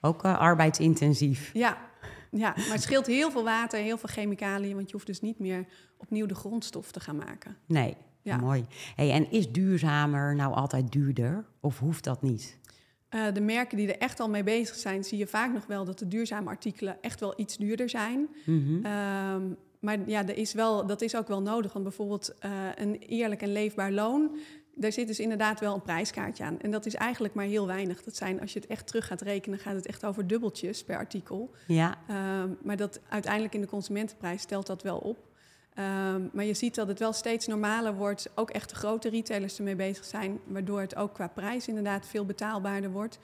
ook 0.00 0.24
uh, 0.24 0.38
arbeidsintensief. 0.38 1.50
Ja. 1.52 1.78
ja, 2.30 2.52
maar 2.56 2.72
het 2.72 2.82
scheelt 2.82 3.06
heel 3.06 3.30
veel 3.30 3.44
water, 3.44 3.80
heel 3.80 3.98
veel 3.98 4.08
chemicaliën, 4.08 4.74
want 4.74 4.86
je 4.86 4.92
hoeft 4.92 5.06
dus 5.06 5.20
niet 5.20 5.38
meer 5.38 5.66
opnieuw 5.96 6.26
de 6.26 6.34
grondstof 6.34 6.92
te 6.92 7.00
gaan 7.00 7.16
maken. 7.16 7.56
Nee. 7.66 7.96
Ja. 8.22 8.36
Mooi. 8.36 8.64
Hey, 8.96 9.10
en 9.10 9.30
is 9.30 9.52
duurzamer 9.52 10.34
nou 10.34 10.54
altijd 10.54 10.92
duurder 10.92 11.44
of 11.60 11.78
hoeft 11.78 12.04
dat 12.04 12.22
niet? 12.22 12.58
Uh, 13.10 13.32
de 13.32 13.40
merken 13.40 13.76
die 13.76 13.92
er 13.92 13.98
echt 13.98 14.20
al 14.20 14.28
mee 14.28 14.42
bezig 14.42 14.74
zijn, 14.74 15.04
zie 15.04 15.18
je 15.18 15.26
vaak 15.26 15.52
nog 15.52 15.66
wel 15.66 15.84
dat 15.84 15.98
de 15.98 16.08
duurzame 16.08 16.48
artikelen 16.48 16.96
echt 17.00 17.20
wel 17.20 17.34
iets 17.36 17.56
duurder 17.56 17.88
zijn. 17.88 18.28
Mm-hmm. 18.44 18.86
Um, 18.86 19.56
maar 19.80 19.98
ja, 20.06 20.28
er 20.28 20.36
is 20.36 20.52
wel, 20.52 20.86
dat 20.86 21.00
is 21.00 21.16
ook 21.16 21.28
wel 21.28 21.42
nodig. 21.42 21.72
Want 21.72 21.84
bijvoorbeeld 21.84 22.34
uh, 22.44 22.50
een 22.74 22.94
eerlijk 22.98 23.42
en 23.42 23.52
leefbaar 23.52 23.92
loon, 23.92 24.36
daar 24.74 24.92
zit 24.92 25.06
dus 25.06 25.20
inderdaad 25.20 25.60
wel 25.60 25.74
een 25.74 25.82
prijskaartje 25.82 26.44
aan. 26.44 26.60
En 26.60 26.70
dat 26.70 26.86
is 26.86 26.94
eigenlijk 26.94 27.34
maar 27.34 27.44
heel 27.44 27.66
weinig. 27.66 28.02
Dat 28.02 28.16
zijn, 28.16 28.40
als 28.40 28.52
je 28.52 28.60
het 28.60 28.68
echt 28.68 28.86
terug 28.86 29.06
gaat 29.06 29.20
rekenen, 29.20 29.58
gaat 29.58 29.74
het 29.74 29.86
echt 29.86 30.04
over 30.04 30.26
dubbeltjes 30.26 30.84
per 30.84 30.96
artikel. 30.96 31.50
Ja. 31.66 31.98
Um, 32.42 32.58
maar 32.62 32.76
dat 32.76 33.00
uiteindelijk 33.08 33.54
in 33.54 33.60
de 33.60 33.66
consumentenprijs 33.66 34.42
stelt 34.42 34.66
dat 34.66 34.82
wel 34.82 34.98
op. 34.98 35.28
Um, 35.78 36.30
maar 36.32 36.44
je 36.44 36.54
ziet 36.54 36.74
dat 36.74 36.88
het 36.88 36.98
wel 36.98 37.12
steeds 37.12 37.46
normaler 37.46 37.94
wordt. 37.94 38.30
Ook 38.34 38.50
echt 38.50 38.68
de 38.68 38.74
grote 38.74 39.08
retailers 39.08 39.58
ermee 39.58 39.76
bezig 39.76 40.04
zijn. 40.04 40.38
Waardoor 40.46 40.80
het 40.80 40.96
ook 40.96 41.14
qua 41.14 41.28
prijs 41.28 41.68
inderdaad 41.68 42.06
veel 42.06 42.24
betaalbaarder 42.24 42.90
wordt. 42.90 43.18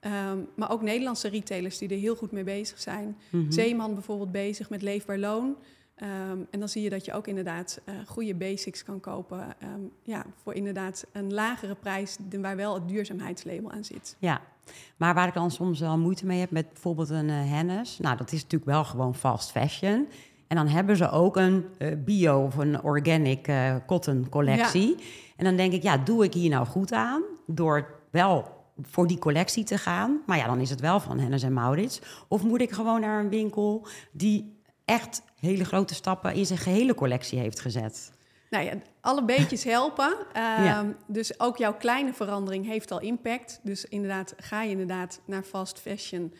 Um, 0.00 0.48
maar 0.54 0.70
ook 0.70 0.82
Nederlandse 0.82 1.28
retailers 1.28 1.78
die 1.78 1.88
er 1.88 1.98
heel 1.98 2.16
goed 2.16 2.32
mee 2.32 2.44
bezig 2.44 2.80
zijn. 2.80 3.06
Mm 3.06 3.40
-hmm. 3.40 3.52
Zeeman 3.52 3.94
bijvoorbeeld 3.94 4.32
bezig 4.32 4.70
met 4.70 4.82
leefbaar 4.82 5.18
loon. 5.18 5.56
Um, 6.02 6.46
en 6.50 6.58
dan 6.58 6.68
zie 6.68 6.82
je 6.82 6.90
dat 6.90 7.04
je 7.04 7.12
ook 7.12 7.26
inderdaad 7.26 7.80
uh, 7.84 7.94
goede 8.06 8.34
basics 8.34 8.84
kan 8.84 9.00
kopen. 9.00 9.56
Um, 9.62 9.92
ja, 10.02 10.24
voor 10.42 10.54
inderdaad 10.54 11.06
een 11.12 11.32
lagere 11.32 11.74
prijs 11.74 12.16
waar 12.30 12.56
wel 12.56 12.74
het 12.74 12.88
duurzaamheidslabel 12.88 13.70
aan 13.70 13.84
zit. 13.84 14.16
Ja, 14.18 14.40
maar 14.96 15.14
waar 15.14 15.28
ik 15.28 15.34
dan 15.34 15.50
soms 15.50 15.80
wel 15.80 15.98
moeite 15.98 16.26
mee 16.26 16.40
heb 16.40 16.50
met 16.50 16.68
bijvoorbeeld 16.68 17.10
een 17.10 17.28
uh, 17.28 17.50
Hennes. 17.50 17.98
Nou, 17.98 18.16
dat 18.16 18.32
is 18.32 18.42
natuurlijk 18.42 18.70
wel 18.70 18.84
gewoon 18.84 19.14
fast 19.14 19.50
fashion. 19.50 20.08
En 20.50 20.56
dan 20.56 20.68
hebben 20.68 20.96
ze 20.96 21.10
ook 21.10 21.36
een 21.36 21.64
uh, 21.78 21.92
bio 22.04 22.42
of 22.44 22.56
een 22.56 22.82
organic 22.82 23.52
cotton 23.86 24.28
collectie. 24.28 24.88
Ja. 24.88 25.04
En 25.36 25.44
dan 25.44 25.56
denk 25.56 25.72
ik, 25.72 25.82
ja, 25.82 25.96
doe 25.96 26.24
ik 26.24 26.34
hier 26.34 26.50
nou 26.50 26.66
goed 26.66 26.92
aan? 26.92 27.22
Door 27.46 28.00
wel 28.10 28.58
voor 28.82 29.06
die 29.06 29.18
collectie 29.18 29.64
te 29.64 29.78
gaan. 29.78 30.20
Maar 30.26 30.36
ja, 30.36 30.46
dan 30.46 30.60
is 30.60 30.70
het 30.70 30.80
wel 30.80 31.00
van 31.00 31.18
Hennes 31.18 31.42
en 31.42 31.52
Maurits. 31.52 32.00
Of 32.28 32.42
moet 32.42 32.60
ik 32.60 32.70
gewoon 32.70 33.00
naar 33.00 33.20
een 33.20 33.28
winkel 33.28 33.86
die 34.12 34.60
echt 34.84 35.22
hele 35.36 35.64
grote 35.64 35.94
stappen 35.94 36.34
in 36.34 36.46
zijn 36.46 36.58
gehele 36.58 36.94
collectie 36.94 37.38
heeft 37.38 37.60
gezet? 37.60 38.12
Nou 38.50 38.64
ja, 38.64 38.72
alle 39.00 39.24
beetjes 39.24 39.64
helpen. 39.74 40.16
Uh, 40.18 40.42
ja. 40.64 40.84
Dus 41.06 41.40
ook 41.40 41.56
jouw 41.56 41.74
kleine 41.74 42.12
verandering 42.12 42.66
heeft 42.66 42.90
al 42.90 43.00
impact. 43.00 43.60
Dus 43.62 43.84
inderdaad, 43.84 44.34
ga 44.36 44.62
je 44.62 44.70
inderdaad 44.70 45.20
naar 45.24 45.42
fast 45.42 45.78
fashion. 45.78 46.34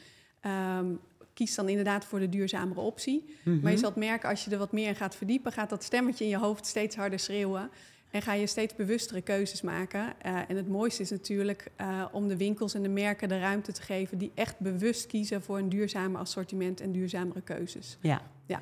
Um, 0.79 1.01
kies 1.41 1.55
dan 1.55 1.69
inderdaad 1.69 2.05
voor 2.05 2.19
de 2.19 2.29
duurzamere 2.29 2.81
optie. 2.81 3.25
Mm 3.27 3.53
-hmm. 3.53 3.63
Maar 3.63 3.73
je 3.73 3.79
zult 3.79 3.97
merken, 3.97 4.29
als 4.29 4.45
je 4.45 4.51
er 4.51 4.59
wat 4.59 4.73
meer 4.73 4.89
in 4.89 4.95
gaat 4.95 5.17
verdiepen, 5.17 5.53
gaat 5.53 5.71
dat 5.71 5.83
stemmetje 5.85 6.25
in 6.25 6.31
je 6.31 6.37
hoofd 6.37 6.67
steeds 6.67 6.97
harder 6.97 7.19
schreeuwen. 7.19 7.71
En 8.11 8.23
ga 8.23 8.33
je 8.33 8.47
steeds 8.47 8.75
bewustere 8.75 9.21
keuzes 9.21 9.63
maken. 9.63 10.01
Uh, 10.01 10.39
en 10.49 10.57
het 10.57 10.69
mooiste 10.69 11.03
is 11.03 11.11
natuurlijk 11.11 11.71
uh, 11.81 12.05
om 12.13 12.29
de 12.29 12.37
winkels 12.37 12.75
en 12.75 12.83
de 12.83 12.89
merken 12.89 13.29
de 13.29 13.39
ruimte 13.39 13.73
te 13.73 13.83
geven 13.83 14.19
die 14.19 14.31
echt 14.35 14.59
bewust 14.59 15.07
kiezen 15.07 15.43
voor 15.43 15.59
een 15.59 15.69
duurzamer 15.69 16.21
assortiment 16.21 16.81
en 16.81 16.93
duurzamere 16.93 17.41
keuzes. 17.41 17.99
Ja. 18.01 18.23
ja. 18.47 18.61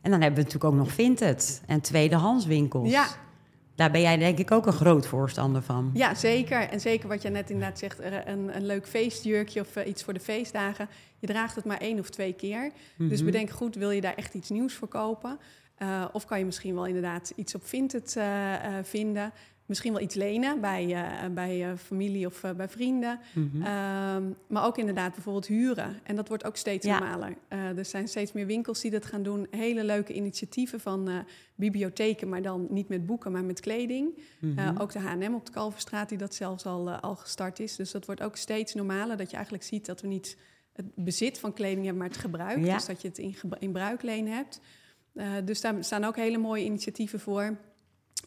En 0.00 0.10
dan 0.10 0.20
hebben 0.20 0.38
we 0.38 0.44
natuurlijk 0.44 0.64
ook 0.64 0.78
nog 0.78 0.92
Vinted 0.92 1.62
en 1.66 1.80
tweedehandswinkels. 1.80 2.90
Ja. 2.90 3.06
Daar 3.82 3.90
ben 3.90 4.00
jij 4.00 4.16
denk 4.16 4.38
ik 4.38 4.50
ook 4.50 4.66
een 4.66 4.72
groot 4.72 5.06
voorstander 5.06 5.62
van. 5.62 5.90
Ja, 5.94 6.14
zeker. 6.14 6.68
En 6.68 6.80
zeker 6.80 7.08
wat 7.08 7.22
je 7.22 7.28
net 7.28 7.50
inderdaad 7.50 7.78
zegt, 7.78 7.98
een, 8.24 8.56
een 8.56 8.66
leuk 8.66 8.86
feestjurkje 8.86 9.60
of 9.60 9.76
uh, 9.76 9.86
iets 9.86 10.02
voor 10.02 10.12
de 10.12 10.20
feestdagen. 10.20 10.88
Je 11.18 11.26
draagt 11.26 11.54
het 11.54 11.64
maar 11.64 11.78
één 11.78 11.98
of 11.98 12.10
twee 12.10 12.32
keer. 12.32 12.62
Mm 12.62 12.72
-hmm. 12.96 13.08
Dus 13.08 13.24
bedenk 13.24 13.50
goed, 13.50 13.74
wil 13.74 13.90
je 13.90 14.00
daar 14.00 14.14
echt 14.14 14.34
iets 14.34 14.50
nieuws 14.50 14.74
voor 14.74 14.88
kopen? 14.88 15.38
Uh, 15.78 16.04
of 16.12 16.24
kan 16.24 16.38
je 16.38 16.44
misschien 16.44 16.74
wel 16.74 16.86
inderdaad 16.86 17.32
iets 17.36 17.54
op 17.54 17.66
Vinted 17.66 18.14
uh, 18.18 18.24
uh, 18.24 18.58
vinden. 18.82 19.32
Misschien 19.72 19.92
wel 19.92 20.02
iets 20.02 20.14
lenen 20.14 20.60
bij, 20.60 20.96
bij 21.34 21.76
familie 21.76 22.26
of 22.26 22.44
bij 22.56 22.68
vrienden. 22.68 23.20
Mm 23.32 23.50
-hmm. 23.52 24.36
maar 24.46 24.64
ook 24.64 24.78
inderdaad 24.78 25.14
bijvoorbeeld 25.14 25.46
huren. 25.46 26.00
En 26.02 26.16
dat 26.16 26.28
wordt 26.28 26.44
ook 26.44 26.56
steeds 26.56 26.86
ja. 26.86 26.98
normaler. 26.98 27.36
er 27.48 27.84
zijn 27.84 28.08
steeds 28.08 28.32
meer 28.32 28.46
winkels 28.46 28.80
die 28.80 28.90
dat 28.90 29.06
gaan 29.06 29.22
doen. 29.22 29.46
Hele 29.50 29.84
leuke 29.84 30.12
initiatieven 30.12 30.80
van 30.80 31.24
bibliotheken, 31.54 32.28
maar 32.28 32.42
dan 32.42 32.66
niet 32.70 32.88
met 32.88 33.06
boeken, 33.06 33.32
maar 33.32 33.44
met 33.44 33.60
kleding. 33.60 34.18
Mm 34.38 34.58
-hmm. 34.58 34.76
ook 34.76 34.92
de 34.92 34.98
H&M 34.98 35.34
op 35.34 35.46
de 35.46 35.52
Kalverstraat 35.52 36.08
die 36.08 36.18
dat 36.18 36.34
zelfs 36.34 36.66
al, 36.66 36.90
al 36.90 37.16
gestart 37.16 37.60
is. 37.60 37.76
Dus 37.76 37.90
dat 37.90 38.06
wordt 38.06 38.22
ook 38.22 38.36
steeds 38.36 38.74
normaler. 38.74 39.16
Dat 39.16 39.28
je 39.28 39.34
eigenlijk 39.34 39.64
ziet 39.64 39.86
dat 39.86 40.00
we 40.00 40.06
niet 40.06 40.36
het 40.72 40.86
bezit 40.94 41.38
van 41.38 41.52
kleding 41.52 41.84
hebben, 41.84 41.96
maar 41.96 42.08
het 42.08 42.20
gebruik. 42.20 42.64
Ja. 42.64 42.74
Dus 42.74 42.86
dat 42.86 43.02
je 43.02 43.08
het 43.08 43.18
in, 43.18 43.36
in 43.58 43.72
bruikleen 43.72 44.28
hebt. 44.28 44.60
Uh, 45.14 45.32
dus 45.44 45.60
daar 45.60 45.84
staan 45.84 46.04
ook 46.04 46.16
hele 46.16 46.38
mooie 46.38 46.64
initiatieven 46.64 47.20
voor. 47.20 47.58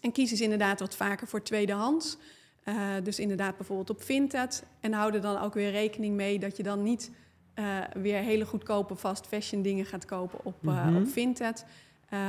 En 0.05 0.11
kies 0.11 0.29
dus 0.29 0.41
inderdaad 0.41 0.79
wat 0.79 0.95
vaker 0.95 1.27
voor 1.27 1.43
tweedehands. 1.43 2.17
Uh, 2.65 2.75
dus 3.03 3.19
inderdaad 3.19 3.57
bijvoorbeeld 3.57 3.89
op 3.89 4.03
Vinted. 4.03 4.63
En 4.79 4.93
hou 4.93 5.13
er 5.13 5.21
dan 5.21 5.41
ook 5.41 5.53
weer 5.53 5.71
rekening 5.71 6.15
mee 6.15 6.39
dat 6.39 6.57
je 6.57 6.63
dan 6.63 6.83
niet 6.83 7.11
uh, 7.55 7.65
weer 7.93 8.19
hele 8.19 8.45
goedkope 8.45 8.95
fast 8.95 9.27
fashion 9.27 9.61
dingen 9.61 9.85
gaat 9.85 10.05
kopen 10.05 10.39
op, 10.43 10.55
mm 10.61 10.77
-hmm. 10.77 10.95
op 10.95 11.07
Vinted. 11.07 11.65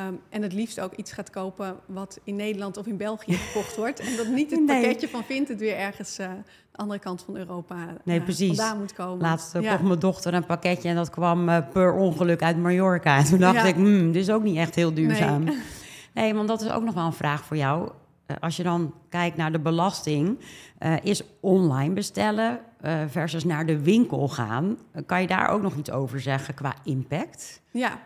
Um, 0.09 0.21
en 0.29 0.43
het 0.43 0.53
liefst 0.53 0.81
ook 0.81 0.93
iets 0.95 1.13
gaat 1.13 1.31
kopen 1.31 1.77
wat 1.87 2.21
in 2.25 2.37
Nederland 2.37 2.77
of 2.77 2.87
in 2.87 2.97
België 2.97 3.35
gekocht 3.47 3.77
wordt. 3.77 4.01
En 4.01 4.17
dat 4.17 4.29
niet 4.29 4.51
het 4.51 4.65
nee. 4.65 4.81
pakketje 4.81 5.09
van 5.09 5.25
Vinted 5.25 5.59
weer 5.59 5.77
ergens 5.77 6.19
uh, 6.19 6.27
de 6.71 6.79
andere 6.79 6.99
kant 6.99 7.23
van 7.23 7.37
Europa 7.37 7.77
nee, 8.05 8.21
precies. 8.21 8.57
vandaan 8.57 8.79
moet 8.79 8.93
komen. 8.93 9.21
Laatst 9.21 9.53
ja. 9.53 9.71
kocht 9.71 9.83
mijn 9.83 9.99
dochter 9.99 10.35
een 10.35 10.47
pakketje 10.47 10.89
en 10.89 10.95
dat 10.95 11.11
kwam 11.11 11.49
uh, 11.49 11.59
per 11.73 11.93
ongeluk 11.93 12.43
uit 12.43 12.57
Mallorca. 12.57 13.17
En 13.17 13.25
toen 13.25 13.39
dacht 13.39 13.57
ja. 13.57 13.65
ik, 13.65 13.75
hmm, 13.75 14.13
dit 14.13 14.23
is 14.23 14.31
ook 14.31 14.43
niet 14.43 14.57
echt 14.57 14.75
heel 14.75 14.95
duurzaam. 14.95 15.45
Nee. 15.45 15.59
nee, 16.23 16.35
want 16.35 16.49
dat 16.49 16.61
is 16.61 16.71
ook 16.71 16.83
nog 16.83 16.95
wel 16.95 17.07
een 17.07 17.13
vraag 17.13 17.45
voor 17.45 17.57
jou. 17.57 17.91
Uh, 18.27 18.37
als 18.41 18.57
je 18.57 18.63
dan 18.63 18.95
kijkt 19.09 19.37
naar 19.37 19.53
de 19.53 19.59
belasting, 19.59 20.39
is 21.03 21.23
online 21.41 21.95
bestellen 21.95 22.61
versus 23.09 23.45
naar 23.45 23.67
de 23.67 23.83
winkel 23.83 24.29
gaan. 24.29 24.79
kan 25.07 25.21
je 25.21 25.27
daar 25.27 25.49
ook 25.49 25.63
nog 25.63 25.77
iets 25.77 25.91
over 25.91 26.21
zeggen 26.21 26.55
qua 26.55 26.75
impact? 26.85 27.61
Ja, 27.71 28.01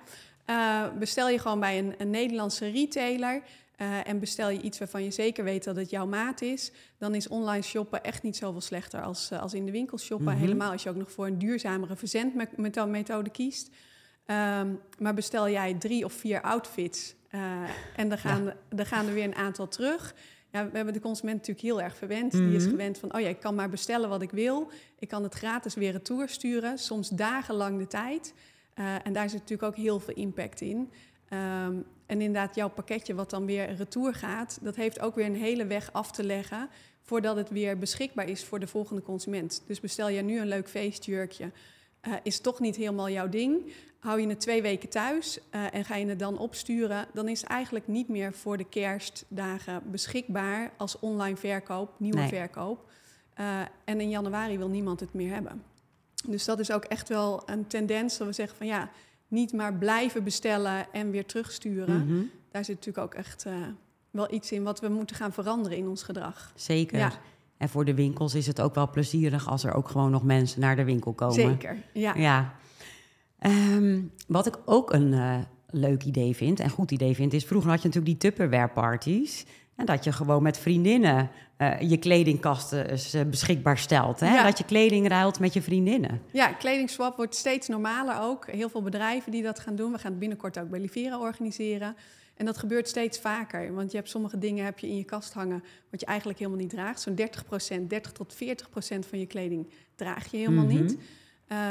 Uh, 0.50 0.82
bestel 0.98 1.28
je 1.28 1.38
gewoon 1.38 1.60
bij 1.60 1.78
een, 1.78 1.94
een 1.98 2.10
Nederlandse 2.10 2.70
retailer 2.70 3.42
uh, 3.76 4.08
en 4.08 4.18
bestel 4.18 4.48
je 4.48 4.60
iets 4.60 4.78
waarvan 4.78 5.04
je 5.04 5.10
zeker 5.10 5.44
weet 5.44 5.64
dat 5.64 5.76
het 5.76 5.90
jouw 5.90 6.06
maat 6.06 6.42
is, 6.42 6.72
dan 6.98 7.14
is 7.14 7.28
online 7.28 7.62
shoppen 7.62 8.04
echt 8.04 8.22
niet 8.22 8.36
zoveel 8.36 8.60
slechter 8.60 9.02
als, 9.02 9.30
uh, 9.32 9.40
als 9.40 9.54
in 9.54 9.64
de 9.64 9.70
winkel 9.70 9.98
shoppen. 9.98 10.26
Mm 10.26 10.32
-hmm. 10.32 10.40
Helemaal 10.40 10.72
als 10.72 10.82
je 10.82 10.88
ook 10.88 10.96
nog 10.96 11.10
voor 11.10 11.26
een 11.26 11.38
duurzamere 11.38 11.96
verzendmethode 11.96 13.30
kiest. 13.30 13.70
Um, 14.30 14.80
maar 14.98 15.14
bestel 15.14 15.48
jij 15.48 15.74
drie 15.74 16.04
of 16.04 16.12
vier 16.12 16.40
outfits 16.40 17.14
en 17.96 18.10
er 18.10 18.18
gaan, 18.18 18.44
ja. 18.44 18.56
er 18.76 18.86
gaan 18.86 19.06
er 19.06 19.14
weer 19.14 19.24
een 19.24 19.34
aantal 19.34 19.68
terug. 19.68 20.14
Ja, 20.52 20.70
we 20.70 20.76
hebben 20.76 20.94
de 20.94 21.00
consument 21.00 21.36
natuurlijk 21.36 21.66
heel 21.66 21.82
erg 21.82 21.96
verwend. 21.96 22.32
Mm 22.32 22.40
-hmm. 22.40 22.48
Die 22.48 22.58
is 22.58 22.64
gewend 22.64 22.98
van, 22.98 23.14
oh 23.14 23.20
ja, 23.20 23.28
ik 23.28 23.40
kan 23.40 23.54
maar 23.54 23.68
bestellen 23.68 24.08
wat 24.08 24.22
ik 24.22 24.30
wil. 24.30 24.70
Ik 24.98 25.08
kan 25.08 25.22
het 25.22 25.34
gratis 25.34 25.74
weer 25.74 25.92
retour 25.92 26.28
sturen, 26.28 26.78
soms 26.78 27.08
dagenlang 27.08 27.78
de 27.78 27.86
tijd. 27.86 28.34
Uh, 28.74 28.94
en 29.06 29.12
daar 29.12 29.28
zit 29.30 29.40
natuurlijk 29.40 29.68
ook 29.68 29.76
heel 29.76 30.00
veel 30.00 30.14
impact 30.14 30.60
in. 30.60 30.76
Um, 31.32 31.84
en 32.06 32.20
inderdaad, 32.20 32.54
jouw 32.54 32.68
pakketje 32.68 33.14
wat 33.14 33.30
dan 33.30 33.46
weer 33.46 33.74
retour 33.74 34.14
gaat, 34.14 34.58
dat 34.62 34.76
heeft 34.76 35.00
ook 35.00 35.14
weer 35.14 35.26
een 35.26 35.36
hele 35.36 35.66
weg 35.66 35.92
af 35.92 36.10
te 36.10 36.24
leggen 36.24 36.68
voordat 37.02 37.36
het 37.36 37.50
weer 37.50 37.78
beschikbaar 37.78 38.28
is 38.28 38.44
voor 38.44 38.60
de 38.60 38.66
volgende 38.66 39.02
consument. 39.02 39.62
Dus 39.66 39.80
bestel 39.80 40.08
je 40.08 40.22
nu 40.22 40.40
een 40.40 40.48
leuk 40.48 40.68
feestjurkje, 40.68 41.50
uh, 42.08 42.14
is 42.22 42.40
toch 42.40 42.60
niet 42.60 42.76
helemaal 42.76 43.10
jouw 43.10 43.28
ding. 43.28 43.72
Hou 43.98 44.20
je 44.20 44.28
het 44.28 44.40
twee 44.40 44.62
weken 44.62 44.88
thuis 44.88 45.38
uh, 45.38 45.74
en 45.74 45.84
ga 45.84 45.96
je 45.96 46.06
het 46.06 46.18
dan 46.18 46.38
opsturen, 46.38 47.06
dan 47.12 47.28
is 47.28 47.40
het 47.40 47.50
eigenlijk 47.50 47.86
niet 47.86 48.08
meer 48.08 48.32
voor 48.32 48.56
de 48.56 48.64
kerstdagen 48.64 49.82
beschikbaar 49.90 50.72
als 50.76 50.98
online 50.98 51.36
verkoop, 51.36 51.90
nieuwe 51.96 52.18
nee. 52.18 52.28
verkoop. 52.28 52.90
en 53.84 54.00
in 54.00 54.08
januari 54.08 54.58
wil 54.58 54.68
niemand 54.68 55.00
het 55.00 55.14
meer 55.14 55.32
hebben. 55.32 55.62
Dus 56.26 56.44
dat 56.44 56.58
is 56.58 56.70
ook 56.70 56.84
echt 56.84 57.08
wel 57.08 57.42
een 57.46 57.66
tendens 57.66 58.18
dat 58.18 58.26
we 58.26 58.32
zeggen 58.32 58.56
van 58.56 58.66
ja, 58.66 58.90
niet 59.28 59.52
maar 59.52 59.74
blijven 59.74 60.24
bestellen 60.24 60.92
en 60.92 61.10
weer 61.10 61.26
terugsturen. 61.26 62.00
Mm 62.00 62.08
-hmm. 62.08 62.30
Daar 62.50 62.64
zit 62.64 62.76
natuurlijk 62.76 63.06
ook 63.06 63.14
echt 63.14 63.46
wel 64.10 64.32
iets 64.32 64.52
in 64.52 64.62
wat 64.62 64.80
we 64.80 64.88
moeten 64.88 65.16
gaan 65.16 65.32
veranderen 65.32 65.78
in 65.78 65.88
ons 65.88 66.02
gedrag. 66.02 66.52
Zeker. 66.54 66.98
Ja. 66.98 67.12
En 67.60 67.68
voor 67.68 67.84
de 67.84 67.94
winkels 67.94 68.34
is 68.34 68.46
het 68.46 68.60
ook 68.60 68.74
wel 68.74 68.90
plezierig 68.90 69.48
als 69.48 69.64
er 69.64 69.74
ook 69.74 69.88
gewoon 69.88 70.10
nog 70.10 70.22
mensen 70.22 70.60
naar 70.60 70.76
de 70.76 70.84
winkel 70.84 71.12
komen. 71.12 71.34
Zeker, 71.34 71.76
ja. 71.92 72.14
ja. 72.16 72.54
Um, 73.76 74.10
wat 74.26 74.46
ik 74.46 74.58
ook 74.64 74.92
een 74.92 75.12
uh, 75.12 75.36
leuk 75.70 76.04
idee 76.04 76.36
vind 76.36 76.60
en 76.60 76.70
goed 76.70 76.90
idee 76.90 77.14
vind, 77.14 77.32
is 77.32 77.44
vroeger 77.44 77.70
had 77.70 77.82
je 77.82 77.88
natuurlijk 77.88 78.20
die 78.20 78.30
Tupperware 78.30 78.68
parties. 78.68 79.44
En 79.76 79.86
dat 79.86 80.04
je 80.04 80.12
gewoon 80.12 80.42
met 80.42 80.58
vriendinnen 80.58 81.30
uh, 81.58 81.80
je 81.80 81.96
kledingkasten 81.96 82.98
uh, 83.14 83.22
beschikbaar 83.22 83.78
stelt. 83.78 84.20
Hè? 84.20 84.34
Ja. 84.34 84.42
Dat 84.42 84.58
je 84.58 84.64
kleding 84.64 85.08
ruilt 85.08 85.40
met 85.40 85.52
je 85.52 85.62
vriendinnen. 85.62 86.22
Ja, 86.32 86.52
kledingswap 86.52 87.16
wordt 87.16 87.34
steeds 87.34 87.68
normaler 87.68 88.20
ook. 88.20 88.46
Heel 88.50 88.68
veel 88.68 88.82
bedrijven 88.82 89.32
die 89.32 89.42
dat 89.42 89.60
gaan 89.60 89.76
doen. 89.76 89.92
We 89.92 89.98
gaan 89.98 90.10
het 90.10 90.20
binnenkort 90.20 90.58
ook 90.58 90.70
bij 90.70 90.80
Livera 90.80 91.18
organiseren. 91.18 91.96
En 92.40 92.46
dat 92.46 92.58
gebeurt 92.58 92.88
steeds 92.88 93.18
vaker. 93.18 93.74
Want 93.74 93.90
je 93.90 93.96
hebt 93.96 94.08
sommige 94.08 94.38
dingen 94.38 94.64
heb 94.64 94.78
je 94.78 94.88
in 94.88 94.96
je 94.96 95.04
kast 95.04 95.32
hangen... 95.32 95.64
wat 95.90 96.00
je 96.00 96.06
eigenlijk 96.06 96.38
helemaal 96.38 96.60
niet 96.60 96.70
draagt. 96.70 97.00
Zo'n 97.00 97.18
30% 97.82 97.86
30 97.86 98.12
tot 98.12 98.34
40% 98.34 98.38
van 99.08 99.18
je 99.18 99.26
kleding 99.26 99.70
draag 99.94 100.30
je 100.30 100.36
helemaal 100.36 100.64
mm 100.64 100.70
-hmm. 100.70 100.82
niet... 100.82 100.98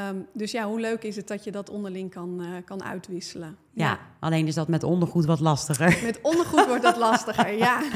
Um, 0.10 0.27
dus 0.34 0.51
ja, 0.51 0.67
hoe 0.67 0.79
leuk 0.79 1.03
is 1.03 1.15
het 1.15 1.27
dat 1.27 1.43
je 1.43 1.51
dat 1.51 1.69
onderling 1.69 2.12
kan, 2.12 2.41
uh, 2.41 2.47
kan 2.65 2.84
uitwisselen? 2.84 3.58
Ja, 3.71 3.86
ja, 3.86 3.99
alleen 4.19 4.47
is 4.47 4.55
dat 4.55 4.67
met 4.67 4.84
ondergoed 4.84 5.25
wat 5.25 5.39
lastiger. 5.39 5.99
Met 6.03 6.19
ondergoed 6.21 6.65
wordt 6.65 6.84
dat 6.84 6.97
lastiger, 6.97 7.58
ja. 7.58 7.82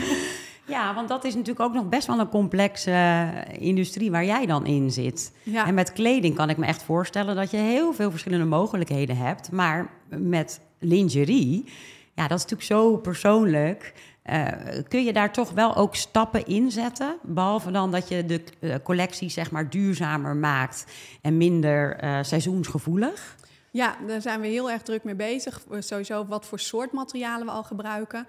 Ja, 0.68 0.94
want 0.94 1.08
dat 1.08 1.24
is 1.24 1.34
natuurlijk 1.34 1.66
ook 1.66 1.74
nog 1.74 1.90
best 1.90 2.08
wel 2.08 2.20
een 2.20 2.30
complexe 2.30 2.92
uh, 2.92 3.62
industrie 3.68 4.12
waar 4.12 4.26
jij 4.26 4.46
dan 4.46 4.66
in 4.66 4.92
zit. 4.92 5.34
Ja. 5.44 5.66
En 5.68 5.74
met 5.74 5.94
kleding 5.94 6.36
kan 6.36 6.50
ik 6.50 6.58
me 6.58 6.66
echt 6.66 6.84
voorstellen 6.84 7.36
dat 7.36 7.52
je 7.52 7.58
heel 7.58 7.94
veel 7.94 8.12
verschillende 8.12 8.46
mogelijkheden 8.46 9.18
hebt. 9.18 9.52
Maar 9.52 9.90
met 10.10 10.62
lingerie 10.80 11.66
Ja, 12.16 12.28
dat 12.28 12.38
is 12.38 12.44
natuurlijk 12.44 12.70
zo 12.70 12.98
persoonlijk. 12.98 13.94
Uh, 14.26 14.48
kun 14.88 15.04
je 15.04 15.14
daar 15.14 15.34
toch 15.34 15.52
wel 15.52 15.76
ook 15.76 15.96
stappen 15.96 16.46
in 16.46 16.72
zetten? 16.72 17.18
Behalve 17.22 17.72
dan 17.72 17.92
dat 17.92 18.08
je 18.08 18.26
de 18.26 18.44
uh, 18.60 18.76
collectie 18.84 19.30
zeg 19.30 19.52
maar 19.52 19.70
duurzamer 19.70 20.36
maakt 20.36 20.86
en 21.22 21.38
minder 21.38 22.04
uh, 22.04 22.24
seizoensgevoelig? 22.24 23.36
Ja, 23.72 23.98
daar 24.08 24.22
zijn 24.22 24.42
we 24.42 24.48
heel 24.48 24.72
erg 24.72 24.82
druk 24.82 25.04
mee 25.04 25.16
bezig. 25.16 25.62
Sowieso 25.80 26.26
wat 26.26 26.46
voor 26.46 26.60
soort 26.60 26.92
materialen 26.92 27.46
we 27.46 27.52
al 27.52 27.64
gebruiken. 27.64 28.28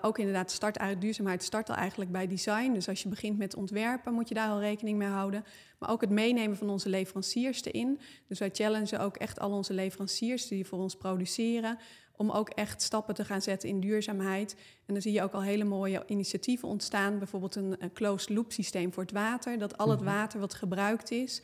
Ook 0.00 0.18
inderdaad, 0.18 0.50
start 0.50 0.76
eigenlijk, 0.76 1.06
duurzaamheid 1.06 1.42
start 1.42 1.68
al 1.68 1.74
eigenlijk 1.74 2.12
bij 2.12 2.26
design. 2.26 2.72
Dus 2.72 2.88
als 2.88 3.02
je 3.02 3.08
begint 3.08 3.38
met 3.38 3.54
ontwerpen, 3.54 4.12
moet 4.12 4.28
je 4.28 4.34
daar 4.34 4.48
al 4.48 4.60
rekening 4.60 4.98
mee 4.98 5.08
houden. 5.08 5.44
Maar 5.78 5.90
ook 5.90 6.00
het 6.00 6.10
meenemen 6.10 6.56
van 6.56 6.70
onze 6.70 6.88
leveranciers 6.88 7.64
erin. 7.64 8.00
Dus 8.28 8.38
wij 8.38 8.50
challengen 8.52 9.00
ook 9.00 9.16
echt 9.16 9.40
al 9.40 9.50
onze 9.50 9.72
leveranciers 9.72 10.48
die 10.48 10.66
voor 10.66 10.78
ons 10.78 10.96
produceren. 10.96 11.78
Om 12.18 12.30
ook 12.30 12.48
echt 12.48 12.82
stappen 12.82 13.14
te 13.14 13.24
gaan 13.24 13.42
zetten 13.42 13.68
in 13.68 13.80
duurzaamheid. 13.80 14.56
En 14.86 14.94
dan 14.94 15.02
zie 15.02 15.12
je 15.12 15.22
ook 15.22 15.32
al 15.32 15.42
hele 15.42 15.64
mooie 15.64 16.02
initiatieven 16.06 16.68
ontstaan. 16.68 17.18
Bijvoorbeeld 17.18 17.54
een, 17.54 17.76
een 17.78 17.92
closed 17.92 18.28
loop 18.28 18.52
systeem 18.52 18.92
voor 18.92 19.02
het 19.02 19.12
water. 19.12 19.58
Dat 19.58 19.78
al 19.78 19.90
het 19.90 20.00
mhm. 20.00 20.08
water 20.08 20.40
wat 20.40 20.54
gebruikt 20.54 21.10
is, 21.10 21.42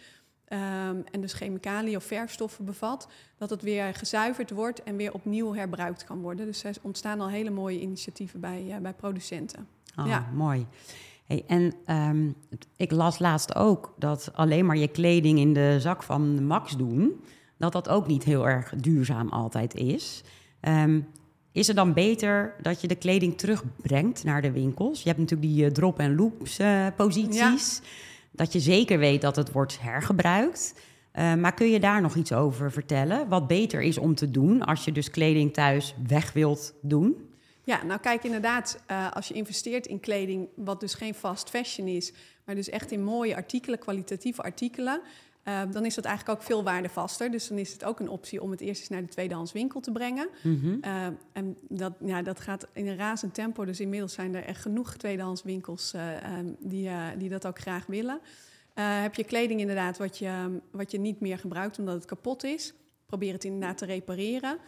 Um, 0.48 1.04
en 1.10 1.20
dus 1.20 1.32
chemicaliën 1.32 1.96
of 1.96 2.04
verfstoffen 2.04 2.64
bevat, 2.64 3.08
dat 3.36 3.50
het 3.50 3.62
weer 3.62 3.94
gezuiverd 3.94 4.50
wordt 4.50 4.82
en 4.82 4.96
weer 4.96 5.12
opnieuw 5.12 5.54
herbruikt 5.54 6.04
kan 6.04 6.20
worden. 6.20 6.46
Dus 6.46 6.64
er 6.64 6.76
ontstaan 6.82 7.20
al 7.20 7.28
hele 7.28 7.50
mooie 7.50 7.80
initiatieven 7.80 8.40
bij, 8.40 8.64
uh, 8.68 8.76
bij 8.76 8.92
producenten. 8.92 9.66
Oh, 9.98 10.06
ja. 10.06 10.30
mooi. 10.34 10.66
Hey, 11.24 11.44
en 11.46 11.74
um, 11.90 12.34
ik 12.76 12.90
las 12.90 13.18
laatst 13.18 13.54
ook 13.54 13.94
dat 13.98 14.30
alleen 14.34 14.66
maar 14.66 14.76
je 14.76 14.88
kleding 14.88 15.38
in 15.38 15.52
de 15.52 15.76
zak 15.80 16.02
van 16.02 16.46
Max 16.46 16.76
doen, 16.76 17.24
dat 17.56 17.72
dat 17.72 17.88
ook 17.88 18.06
niet 18.06 18.24
heel 18.24 18.48
erg 18.48 18.74
duurzaam 18.76 19.28
altijd 19.28 19.74
is. 19.74 20.22
Um, 20.68 21.06
is 21.52 21.66
het 21.66 21.76
dan 21.76 21.92
beter 21.92 22.54
dat 22.62 22.80
je 22.80 22.88
de 22.88 22.94
kleding 22.94 23.38
terugbrengt 23.38 24.24
naar 24.24 24.42
de 24.42 24.50
winkels? 24.50 25.02
Je 25.02 25.08
hebt 25.08 25.20
natuurlijk 25.20 25.50
die 25.52 25.64
uh, 25.64 25.70
drop- 25.70 25.98
en 25.98 26.14
loops 26.14 26.58
uh, 26.60 26.86
posities. 26.96 27.80
Ja 27.80 27.86
dat 28.34 28.52
je 28.52 28.60
zeker 28.60 28.98
weet 28.98 29.20
dat 29.20 29.36
het 29.36 29.52
wordt 29.52 29.80
hergebruikt. 29.80 30.74
Uh, 31.14 31.34
maar 31.34 31.54
kun 31.54 31.70
je 31.70 31.80
daar 31.80 32.00
nog 32.00 32.14
iets 32.14 32.32
over 32.32 32.72
vertellen? 32.72 33.28
Wat 33.28 33.46
beter 33.46 33.82
is 33.82 33.98
om 33.98 34.14
te 34.14 34.30
doen 34.30 34.62
als 34.62 34.84
je 34.84 34.92
dus 34.92 35.10
kleding 35.10 35.52
thuis 35.52 35.94
weg 36.06 36.32
wilt 36.32 36.74
doen? 36.80 37.28
Ja, 37.64 37.84
nou 37.84 38.00
kijk 38.00 38.24
inderdaad, 38.24 38.82
uh, 38.90 39.10
als 39.10 39.28
je 39.28 39.34
investeert 39.34 39.86
in 39.86 40.00
kleding, 40.00 40.48
wat 40.56 40.80
dus 40.80 40.94
geen 40.94 41.14
fast 41.14 41.50
fashion 41.50 41.86
is, 41.86 42.12
maar 42.44 42.54
dus 42.54 42.68
echt 42.68 42.90
in 42.90 43.04
mooie 43.04 43.36
artikelen, 43.36 43.78
kwalitatieve 43.78 44.42
artikelen, 44.42 45.00
uh, 45.44 45.60
dan 45.70 45.84
is 45.84 45.94
dat 45.94 46.04
eigenlijk 46.04 46.38
ook 46.38 46.46
veel 46.46 46.62
waardevaster. 46.62 47.30
Dus 47.30 47.48
dan 47.48 47.58
is 47.58 47.72
het 47.72 47.84
ook 47.84 48.00
een 48.00 48.08
optie 48.08 48.42
om 48.42 48.50
het 48.50 48.60
eerst 48.60 48.80
eens 48.80 48.88
naar 48.88 49.00
de 49.00 49.08
tweedehands 49.08 49.52
winkel 49.52 49.80
te 49.80 49.92
brengen. 49.92 50.28
Mm 50.42 50.60
-hmm. 50.60 50.78
uh, 50.84 51.06
en 51.32 51.56
dat, 51.68 51.92
ja, 52.04 52.22
dat 52.22 52.40
gaat 52.40 52.66
in 52.72 52.86
een 52.86 52.96
razend 52.96 53.34
tempo. 53.34 53.64
Dus 53.64 53.80
inmiddels 53.80 54.12
zijn 54.12 54.34
er 54.34 54.44
echt 54.44 54.60
genoeg 54.60 54.96
tweedehands 54.96 55.42
winkels 55.42 55.92
uh, 55.94 56.38
um, 56.38 56.56
die, 56.58 56.90
die 57.18 57.28
dat 57.28 57.46
ook 57.46 57.58
graag 57.58 57.86
willen. 57.86 58.20
heb 58.74 59.14
je 59.14 59.24
kleding 59.24 59.60
inderdaad 59.60 59.98
wat 59.98 60.18
je, 60.18 60.60
wat 60.70 60.90
je 60.90 60.98
niet 60.98 61.20
meer 61.20 61.38
gebruikt 61.38 61.78
omdat 61.78 61.94
het 61.94 62.04
kapot 62.04 62.44
is? 62.44 62.74
Probeer 63.06 63.32
het 63.32 63.44
inderdaad 63.44 63.78
te 63.78 63.84
repareren. 63.84 64.58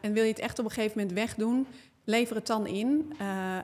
en 0.00 0.12
wil 0.12 0.22
je 0.22 0.30
het 0.30 0.38
echt 0.38 0.58
op 0.58 0.64
een 0.64 0.70
gegeven 0.70 0.98
moment 0.98 1.18
wegdoen? 1.18 1.66
Lever 2.04 2.36
het 2.36 2.46
dan 2.46 2.66
in. 2.66 3.12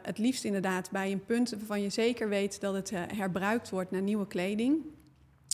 het 0.02 0.18
liefst 0.18 0.44
inderdaad 0.44 0.90
bij 0.90 1.12
een 1.12 1.24
punt 1.24 1.50
waarvan 1.50 1.83
je 1.83 1.90
zeker 1.90 2.29
weet 2.29 2.61
dat 2.61 2.74
het 2.74 2.90
herbruikt 2.90 3.70
wordt 3.70 3.90
naar 3.90 4.02
nieuwe 4.02 4.26
kleding. 4.26 4.83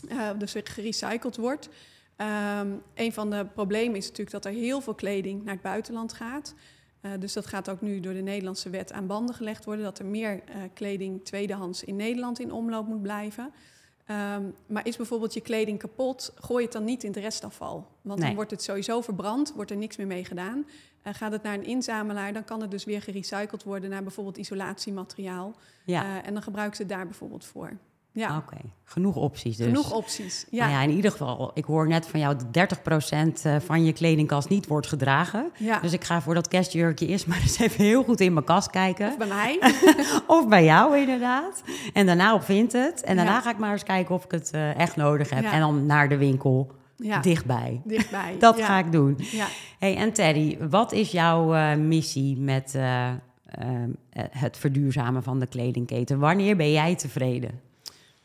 Uh, 0.09 0.31
dus 0.39 0.55
gerecycled 0.65 1.37
wordt. 1.37 1.69
Um, 2.17 2.83
een 2.95 3.13
van 3.13 3.31
de 3.31 3.47
problemen 3.55 3.97
is 3.97 4.05
natuurlijk 4.05 4.31
dat 4.31 4.45
er 4.45 4.53
heel 4.53 4.81
veel 4.81 4.95
kleding 4.95 5.45
naar 5.45 5.55
het 5.55 5.63
buitenland 5.63 6.13
gaat. 6.13 6.55
Uh, 7.03 7.13
dus 7.19 7.33
dat 7.33 7.47
gaat 7.47 7.69
ook 7.69 7.81
nu 7.81 8.01
door 8.01 8.13
de 8.13 8.21
Nederlandse 8.21 8.71
wet 8.71 8.93
aan 8.93 9.07
banden 9.07 9.35
gelegd 9.35 9.65
worden. 9.65 9.85
Dat 9.85 9.99
er 9.99 10.05
meer 10.05 10.35
uh, 10.35 10.55
kleding 10.75 11.25
tweedehands 11.25 11.85
in 11.85 11.97
Nederland 11.97 12.41
in 12.41 12.53
omloop 12.53 12.87
moet 12.87 13.03
blijven. 13.03 13.53
Um, 14.11 14.55
maar 14.67 14.87
is 14.87 14.97
bijvoorbeeld 14.97 15.35
je 15.35 15.41
kleding 15.41 15.79
kapot, 15.79 16.33
gooi 16.35 16.65
het 16.65 16.73
dan 16.73 16.85
niet 16.85 17.05
in 17.05 17.11
het 17.11 17.19
restafval. 17.19 17.87
Want 18.01 18.19
nee. 18.19 18.27
dan 18.27 18.37
wordt 18.37 18.51
het 18.51 18.63
sowieso 18.63 19.01
verbrand, 19.01 19.53
wordt 19.55 19.71
er 19.71 19.77
niks 19.77 19.97
meer 19.97 20.07
mee 20.07 20.25
gedaan. 20.25 20.67
Uh, 21.07 21.15
gaat 21.15 21.33
het 21.33 21.43
naar 21.43 21.55
een 21.55 21.65
inzamelaar, 21.65 22.33
dan 22.33 22.45
kan 22.45 22.61
het 22.61 22.71
dus 22.71 22.85
weer 22.85 23.03
gerecycled 23.03 23.63
worden 23.63 23.91
naar 23.91 24.03
bijvoorbeeld 24.03 24.37
isolatiemateriaal. 24.37 25.55
Ja. 25.85 26.23
en 26.23 26.33
dan 26.33 26.43
gebruiken 26.43 26.77
ze 26.77 26.83
het 26.83 26.91
daar 26.91 27.07
bijvoorbeeld 27.07 27.45
voor. 27.45 27.79
Ja. 28.15 28.37
Oké, 28.37 28.57
genoeg 28.85 29.17
opties 29.17 29.57
dus. 29.57 29.67
Genoeg 29.67 29.93
opties, 29.93 30.47
ja. 30.51 30.65
Nou 30.65 30.77
ja. 30.77 30.83
In 30.83 30.97
ieder 30.97 31.11
geval, 31.11 31.51
ik 31.55 31.65
hoor 31.65 31.89
net 31.89 32.07
van 32.07 32.21
jou 32.21 32.37
dat 32.51 32.69
30% 32.79 33.43
eh, 33.43 33.57
van 33.61 33.85
je 33.85 33.93
kledingkast 33.93 34.49
niet 34.49 34.67
wordt 34.67 34.87
gedragen. 34.87 35.51
Ja. 35.59 35.81
Dus 35.81 35.93
ik 35.93 36.05
ga 36.05 36.21
voor 36.21 36.35
dat 36.35 36.49
kerstjurkje 36.49 37.07
eerst 37.07 37.27
maar 37.27 37.41
eens 37.41 37.59
even 37.59 37.85
heel 37.85 38.05
goed 38.05 38.21
in 38.21 38.33
mijn 38.33 38.45
kast 38.45 38.71
kijken. 38.71 39.09
Of 39.09 39.17
bij 39.17 39.27
mij. 39.27 39.61
of 40.27 40.49
bij 40.49 40.65
jou 40.65 40.99
inderdaad. 40.99 41.63
En 41.93 42.07
daarna 42.07 42.35
op 42.35 42.43
Vinted. 42.43 43.03
En 43.03 43.17
daarna 43.17 43.41
ga 43.41 43.51
ik 43.51 43.59
maar 43.59 43.73
eens 43.73 43.83
kijken 43.83 44.15
of 44.15 44.25
ik 44.25 44.31
het 44.31 44.51
uh, 44.55 44.79
echt 44.79 44.97
nodig 44.97 45.31
heb. 45.31 45.45
En 45.45 45.61
dan 45.61 45.87
naar 45.87 46.09
de 46.09 46.17
winkel. 46.17 46.73
Dichtbij. 47.23 47.81
Dichtbij. 47.85 48.37
dat 48.39 48.61
ga 48.61 48.79
ik 48.79 48.93
doen. 48.93 49.17
Ja. 49.19 49.47
Hey, 49.79 49.97
en 49.97 50.13
Teddy, 50.13 50.59
wat 50.59 50.93
is 50.93 51.11
jouw 51.11 51.55
uh, 51.55 51.75
missie 51.75 52.39
met 52.39 52.79
het 54.31 54.57
verduurzamen 54.57 55.23
van 55.23 55.39
de 55.39 55.47
kledingketen? 55.47 56.19
Wanneer 56.19 56.57
ben 56.57 56.73
jij 56.73 56.95
tevreden? 56.95 57.71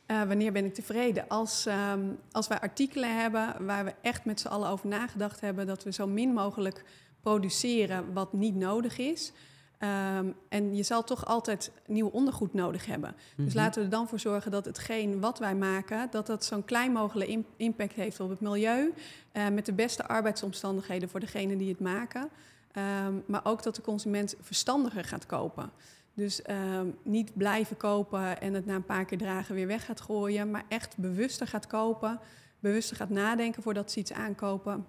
Uh, 0.08 0.24
wanneer 0.24 0.52
ben 0.52 0.65
ik 0.65 0.74
tevreden? 0.74 1.28
Als, 1.28 1.65
um, 1.65 2.20
als 2.32 2.48
wij 2.48 2.60
artikelen 2.60 3.20
hebben 3.20 3.65
waar 3.65 3.86
we 3.86 3.93
echt 4.02 4.26
met 4.26 4.39
z'n 4.39 4.48
allen 4.48 4.70
over 4.70 4.88
nagedacht 4.88 5.41
hebben 5.41 5.67
dat 5.67 5.84
we 5.84 5.91
zo 5.91 6.08
min 6.08 6.34
mogelijk 6.34 6.84
produceren 7.22 8.13
wat 8.13 8.34
niet 8.34 8.56
nodig 8.56 8.98
is. 8.98 9.32
Um, 10.20 10.36
en 10.50 10.76
je 10.76 10.84
zal 10.84 11.04
toch 11.04 11.26
altijd 11.26 11.72
nieuw 11.86 12.08
ondergoed 12.08 12.54
nodig 12.54 12.86
hebben. 12.86 13.10
Mm 13.10 13.15
-hmm. 13.36 13.46
Dus 13.46 13.54
mhm. 13.54 13.63
laten 13.63 13.80
we 13.80 13.86
er 13.86 13.91
dan 13.91 14.08
voor 14.08 14.20
zorgen 14.20 14.52
dat 14.52 14.65
hetgeen 14.65 15.20
wat 15.20 15.39
wij 15.39 15.56
maken, 15.56 16.08
dat 16.12 16.28
dat 16.28 16.46
zo'n 16.46 16.65
klein 16.65 16.91
mogelijke 16.91 17.43
impact 17.58 17.93
heeft 17.93 18.20
op 18.20 18.30
het 18.30 18.39
milieu. 18.39 18.93
Uh, 19.34 19.48
met 19.48 19.65
de 19.65 19.74
beste 19.74 20.08
arbeidsomstandigheden 20.08 21.10
voor 21.10 21.20
degene 21.20 21.58
die 21.58 21.70
het 21.70 21.80
maken. 21.80 22.30
Um, 23.06 23.24
maar 23.26 23.41
ook 23.43 23.63
dat 23.63 23.76
de 23.76 23.82
consument 23.82 24.36
verstandiger 24.41 25.04
gaat 25.04 25.26
kopen. 25.26 25.72
Dus 26.17 26.41
uh, 26.49 26.82
niet 27.03 27.38
blijven 27.38 27.77
kopen 27.77 28.41
en 28.41 28.53
het 28.53 28.65
na 28.65 28.75
een 28.75 28.86
paar 28.86 29.06
keer 29.06 29.17
dragen 29.17 29.56
weer 29.56 29.67
weg 29.67 29.86
gaat 29.86 30.01
gooien, 30.01 30.51
maar 30.51 30.63
echt 30.67 30.97
bewuster 30.97 31.47
gaat 31.47 31.67
kopen, 31.67 32.19
bewuster 32.60 32.95
gaat 32.95 33.10
nadenken 33.10 33.63
voordat 33.63 33.91
ze 33.91 33.99
iets 33.99 34.13
aankopen 34.13 34.86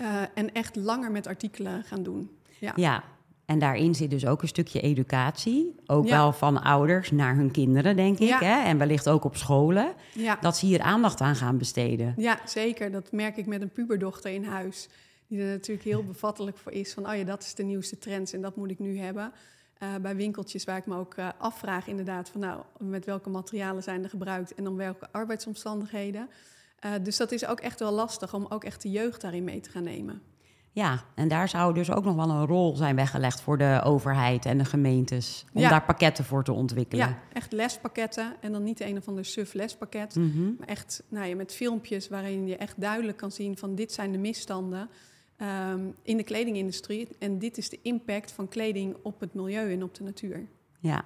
uh, 0.00 0.22
en 0.34 0.52
echt 0.52 0.76
langer 0.76 1.10
met 1.10 1.26
artikelen 1.26 1.82
gaan 1.84 2.02
doen. 2.02 2.30
Ja. 2.58 2.72
ja. 2.76 3.04
En 3.44 3.58
daarin 3.58 3.94
zit 3.94 4.10
dus 4.10 4.26
ook 4.26 4.42
een 4.42 4.48
stukje 4.48 4.80
educatie. 4.80 5.74
Ook 5.86 6.06
ja. 6.06 6.16
wel 6.16 6.32
van 6.32 6.62
ouders 6.62 7.10
naar 7.10 7.34
hun 7.34 7.50
kinderen, 7.50 7.96
denk 7.96 8.18
ik. 8.18 8.28
Ja. 8.28 8.38
Hè? 8.38 8.64
En 8.64 8.78
wellicht 8.78 9.08
ook 9.08 9.24
op 9.24 9.36
scholen. 9.36 9.94
Ja. 10.12 10.38
Dat 10.40 10.56
ze 10.56 10.66
hier 10.66 10.80
aandacht 10.80 11.20
aan 11.20 11.36
gaan 11.36 11.58
besteden. 11.58 12.14
Ja, 12.16 12.40
zeker. 12.44 12.90
Dat 12.90 13.12
merk 13.12 13.36
ik 13.36 13.46
met 13.46 13.62
een 13.62 13.72
puberdochter 13.72 14.30
in 14.30 14.44
huis. 14.44 14.88
Die 15.28 15.40
er 15.40 15.46
natuurlijk 15.46 15.86
heel 15.86 16.04
bevattelijk 16.04 16.56
voor 16.56 16.72
is. 16.72 16.92
Van, 16.92 17.08
oh 17.08 17.16
ja, 17.16 17.24
dat 17.24 17.42
is 17.42 17.54
de 17.54 17.62
nieuwste 17.62 17.98
trend 17.98 18.32
en 18.32 18.40
dat 18.40 18.56
moet 18.56 18.70
ik 18.70 18.78
nu 18.78 18.98
hebben. 18.98 19.32
Uh, 19.84 19.94
bij 20.00 20.16
winkeltjes 20.16 20.64
waar 20.64 20.76
ik 20.76 20.86
me 20.86 20.96
ook 20.96 21.16
uh, 21.16 21.28
afvraag 21.38 21.86
inderdaad 21.86 22.28
van 22.28 22.40
nou, 22.40 22.62
met 22.78 23.04
welke 23.04 23.30
materialen 23.30 23.82
zijn 23.82 24.02
er 24.02 24.08
gebruikt 24.08 24.54
en 24.54 24.64
dan 24.64 24.76
welke 24.76 25.08
arbeidsomstandigheden. 25.12 26.28
Uh, 26.84 26.90
dus 27.02 27.16
dat 27.16 27.32
is 27.32 27.46
ook 27.46 27.60
echt 27.60 27.80
wel 27.80 27.92
lastig 27.92 28.34
om 28.34 28.46
ook 28.48 28.64
echt 28.64 28.82
de 28.82 28.90
jeugd 28.90 29.20
daarin 29.20 29.44
mee 29.44 29.60
te 29.60 29.70
gaan 29.70 29.82
nemen. 29.82 30.22
Ja, 30.74 31.04
en 31.14 31.28
daar 31.28 31.48
zou 31.48 31.74
dus 31.74 31.90
ook 31.90 32.04
nog 32.04 32.14
wel 32.14 32.30
een 32.30 32.46
rol 32.46 32.76
zijn 32.76 32.96
weggelegd 32.96 33.40
voor 33.40 33.58
de 33.58 33.80
overheid 33.84 34.46
en 34.46 34.58
de 34.58 34.64
gemeentes. 34.64 35.44
Om 35.52 35.60
ja. 35.60 35.68
daar 35.68 35.84
pakketten 35.84 36.24
voor 36.24 36.44
te 36.44 36.52
ontwikkelen. 36.52 37.06
Ja, 37.06 37.18
echt 37.32 37.52
lespakketten. 37.52 38.34
En 38.40 38.52
dan 38.52 38.62
niet 38.62 38.80
een 38.80 38.96
of 38.96 39.08
ander 39.08 39.24
suf 39.24 39.52
lespakket. 39.52 40.14
Mm 40.14 40.32
-hmm. 40.32 40.56
Maar 40.58 40.68
echt 40.68 41.02
nou 41.08 41.26
ja, 41.26 41.36
met 41.36 41.54
filmpjes 41.54 42.08
waarin 42.08 42.46
je 42.46 42.56
echt 42.56 42.80
duidelijk 42.80 43.16
kan 43.16 43.30
zien 43.30 43.56
van 43.56 43.74
dit 43.74 43.92
zijn 43.92 44.12
de 44.12 44.18
misstanden. 44.18 44.88
Um, 45.42 45.94
in 46.02 46.16
de 46.16 46.22
kledingindustrie. 46.22 47.08
En 47.18 47.38
dit 47.38 47.58
is 47.58 47.68
de 47.68 47.78
impact 47.82 48.32
van 48.32 48.48
kleding 48.48 48.96
op 49.02 49.20
het 49.20 49.34
milieu 49.34 49.72
en 49.72 49.82
op 49.82 49.94
de 49.94 50.04
natuur. 50.04 50.46
Ja, 50.78 51.04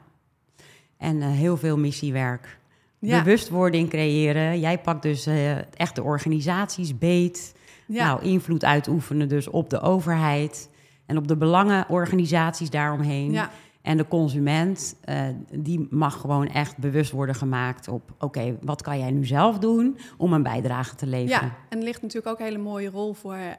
en 0.96 1.16
uh, 1.16 1.30
heel 1.30 1.56
veel 1.56 1.78
missiewerk. 1.78 2.58
Ja. 2.98 3.22
Bewustwording 3.22 3.88
creëren. 3.88 4.60
Jij 4.60 4.78
pakt 4.78 5.02
dus 5.02 5.26
uh, 5.26 5.56
echt 5.56 5.94
de 5.94 6.02
organisaties 6.02 6.98
beet. 6.98 7.54
Ja. 7.86 8.06
Nou, 8.06 8.22
invloed 8.22 8.64
uitoefenen 8.64 9.28
dus 9.28 9.48
op 9.48 9.70
de 9.70 9.80
overheid 9.80 10.70
en 11.06 11.16
op 11.16 11.28
de 11.28 11.36
belangenorganisaties 11.36 12.70
daaromheen. 12.70 13.30
Ja. 13.30 13.50
En 13.82 13.96
de 13.96 14.08
consument, 14.08 14.96
uh, 15.08 15.28
die 15.52 15.86
mag 15.90 16.20
gewoon 16.20 16.46
echt 16.46 16.78
bewust 16.78 17.10
worden 17.10 17.34
gemaakt 17.34 17.88
op... 17.88 18.14
oké, 18.18 18.58
wat 18.60 18.82
kan 18.82 18.98
jij 18.98 19.10
nu 19.10 19.26
zelf 19.26 19.58
doen 19.58 19.98
om 20.16 20.32
een 20.32 20.42
bijdrage 20.42 20.94
te 20.94 21.06
leveren? 21.06 21.46
Ja, 21.46 21.56
en 21.68 21.78
er 21.78 21.84
ligt 21.84 22.02
natuurlijk 22.02 22.32
ook 22.32 22.38
een 22.38 22.44
hele 22.44 22.58
mooie 22.58 22.90
rol 22.90 23.12
voor, 23.12 23.36
uh, 23.36 23.56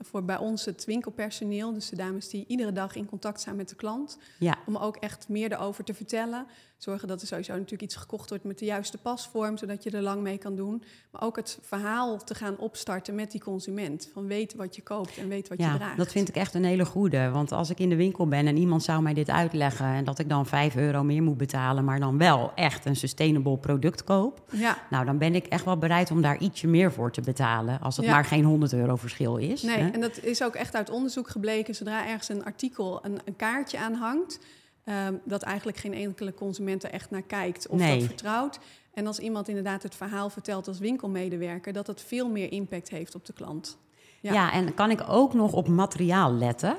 voor 0.00 0.24
bij 0.24 0.38
ons 0.38 0.64
het 0.64 0.84
winkelpersoneel. 0.84 1.72
Dus 1.72 1.88
de 1.88 1.96
dames 1.96 2.28
die 2.28 2.44
iedere 2.48 2.72
dag 2.72 2.94
in 2.94 3.06
contact 3.06 3.40
zijn 3.40 3.56
met 3.56 3.68
de 3.68 3.74
klant. 3.74 4.18
Ja. 4.38 4.58
Om 4.66 4.76
ook 4.76 4.96
echt 4.96 5.28
meer 5.28 5.52
erover 5.52 5.84
te 5.84 5.94
vertellen. 5.94 6.46
Zorgen 6.82 7.08
dat 7.08 7.20
er 7.20 7.26
sowieso 7.26 7.52
natuurlijk 7.52 7.82
iets 7.82 7.96
gekocht 7.96 8.28
wordt 8.28 8.44
met 8.44 8.58
de 8.58 8.64
juiste 8.64 8.98
pasvorm... 8.98 9.56
zodat 9.56 9.82
je 9.82 9.90
er 9.90 10.02
lang 10.02 10.22
mee 10.22 10.38
kan 10.38 10.56
doen. 10.56 10.82
Maar 11.10 11.22
ook 11.22 11.36
het 11.36 11.58
verhaal 11.62 12.24
te 12.24 12.34
gaan 12.34 12.58
opstarten 12.58 13.14
met 13.14 13.30
die 13.30 13.40
consument. 13.40 14.10
Van 14.12 14.26
weten 14.26 14.58
wat 14.58 14.76
je 14.76 14.82
koopt 14.82 15.16
en 15.16 15.28
weet 15.28 15.48
wat 15.48 15.58
ja, 15.58 15.72
je 15.72 15.78
draagt. 15.78 15.96
dat 15.96 16.12
vind 16.12 16.28
ik 16.28 16.36
echt 16.36 16.54
een 16.54 16.64
hele 16.64 16.84
goede. 16.84 17.30
Want 17.30 17.52
als 17.52 17.70
ik 17.70 17.78
in 17.78 17.88
de 17.88 17.96
winkel 17.96 18.28
ben 18.28 18.46
en 18.46 18.56
iemand 18.56 18.82
zou 18.82 19.02
mij 19.02 19.14
dit 19.14 19.30
uitleggen 19.30 19.86
en 19.86 20.04
dat 20.04 20.18
ik 20.18 20.28
dan 20.28 20.46
5 20.46 20.76
euro 20.76 21.02
meer 21.02 21.22
moet 21.22 21.36
betalen, 21.36 21.84
maar 21.84 22.00
dan 22.00 22.18
wel 22.18 22.52
echt 22.54 22.84
een 22.84 22.96
sustainable 22.96 23.58
product 23.58 24.04
koop. 24.04 24.42
Ja. 24.50 24.78
Nou, 24.90 25.04
dan 25.04 25.18
ben 25.18 25.34
ik 25.34 25.46
echt 25.46 25.64
wel 25.64 25.78
bereid 25.78 26.10
om 26.10 26.22
daar 26.22 26.38
ietsje 26.38 26.66
meer 26.66 26.92
voor 26.92 27.12
te 27.12 27.20
betalen. 27.20 27.80
Als 27.80 27.96
het 27.96 28.06
Ja. 28.06 28.12
maar 28.12 28.24
geen 28.24 28.44
100 28.44 28.72
euro 28.72 28.96
verschil 28.96 29.36
is. 29.36 29.62
Nee, 29.62 29.78
hè? 29.78 29.88
en 29.88 30.00
dat 30.00 30.22
is 30.22 30.42
ook 30.42 30.54
echt 30.54 30.74
uit 30.74 30.90
onderzoek 30.90 31.28
gebleken. 31.28 31.74
Zodra 31.74 32.06
ergens 32.06 32.28
een 32.28 32.44
artikel 32.44 33.04
een, 33.04 33.18
een 33.24 33.36
kaartje 33.36 33.78
aan 33.78 33.94
hangt, 33.94 34.38
ehm, 34.84 35.14
dat 35.24 35.42
eigenlijk 35.42 35.76
geen 35.78 35.94
enkele 35.94 36.34
consument 36.34 36.84
er 36.84 36.90
echt 36.90 37.10
naar 37.10 37.22
kijkt 37.22 37.66
of 37.68 37.78
Nee. 37.78 37.98
dat 37.98 38.06
vertrouwt. 38.06 38.58
En 38.94 39.06
als 39.06 39.18
iemand 39.18 39.48
inderdaad 39.48 39.82
het 39.82 39.94
verhaal 39.94 40.30
vertelt 40.30 40.68
als 40.68 40.78
winkelmedewerker, 40.78 41.72
dat 41.72 41.86
het 41.86 42.00
veel 42.02 42.28
meer 42.28 42.52
impact 42.52 42.90
heeft 42.90 43.14
op 43.14 43.26
de 43.26 43.32
klant. 43.32 43.78
Ja. 44.20 44.32
Ja. 44.32 44.52
en 44.52 44.74
kan 44.74 44.90
ik 44.90 45.04
ook 45.08 45.34
nog 45.34 45.52
op 45.52 45.68
materiaal 45.68 46.32
letten? 46.32 46.76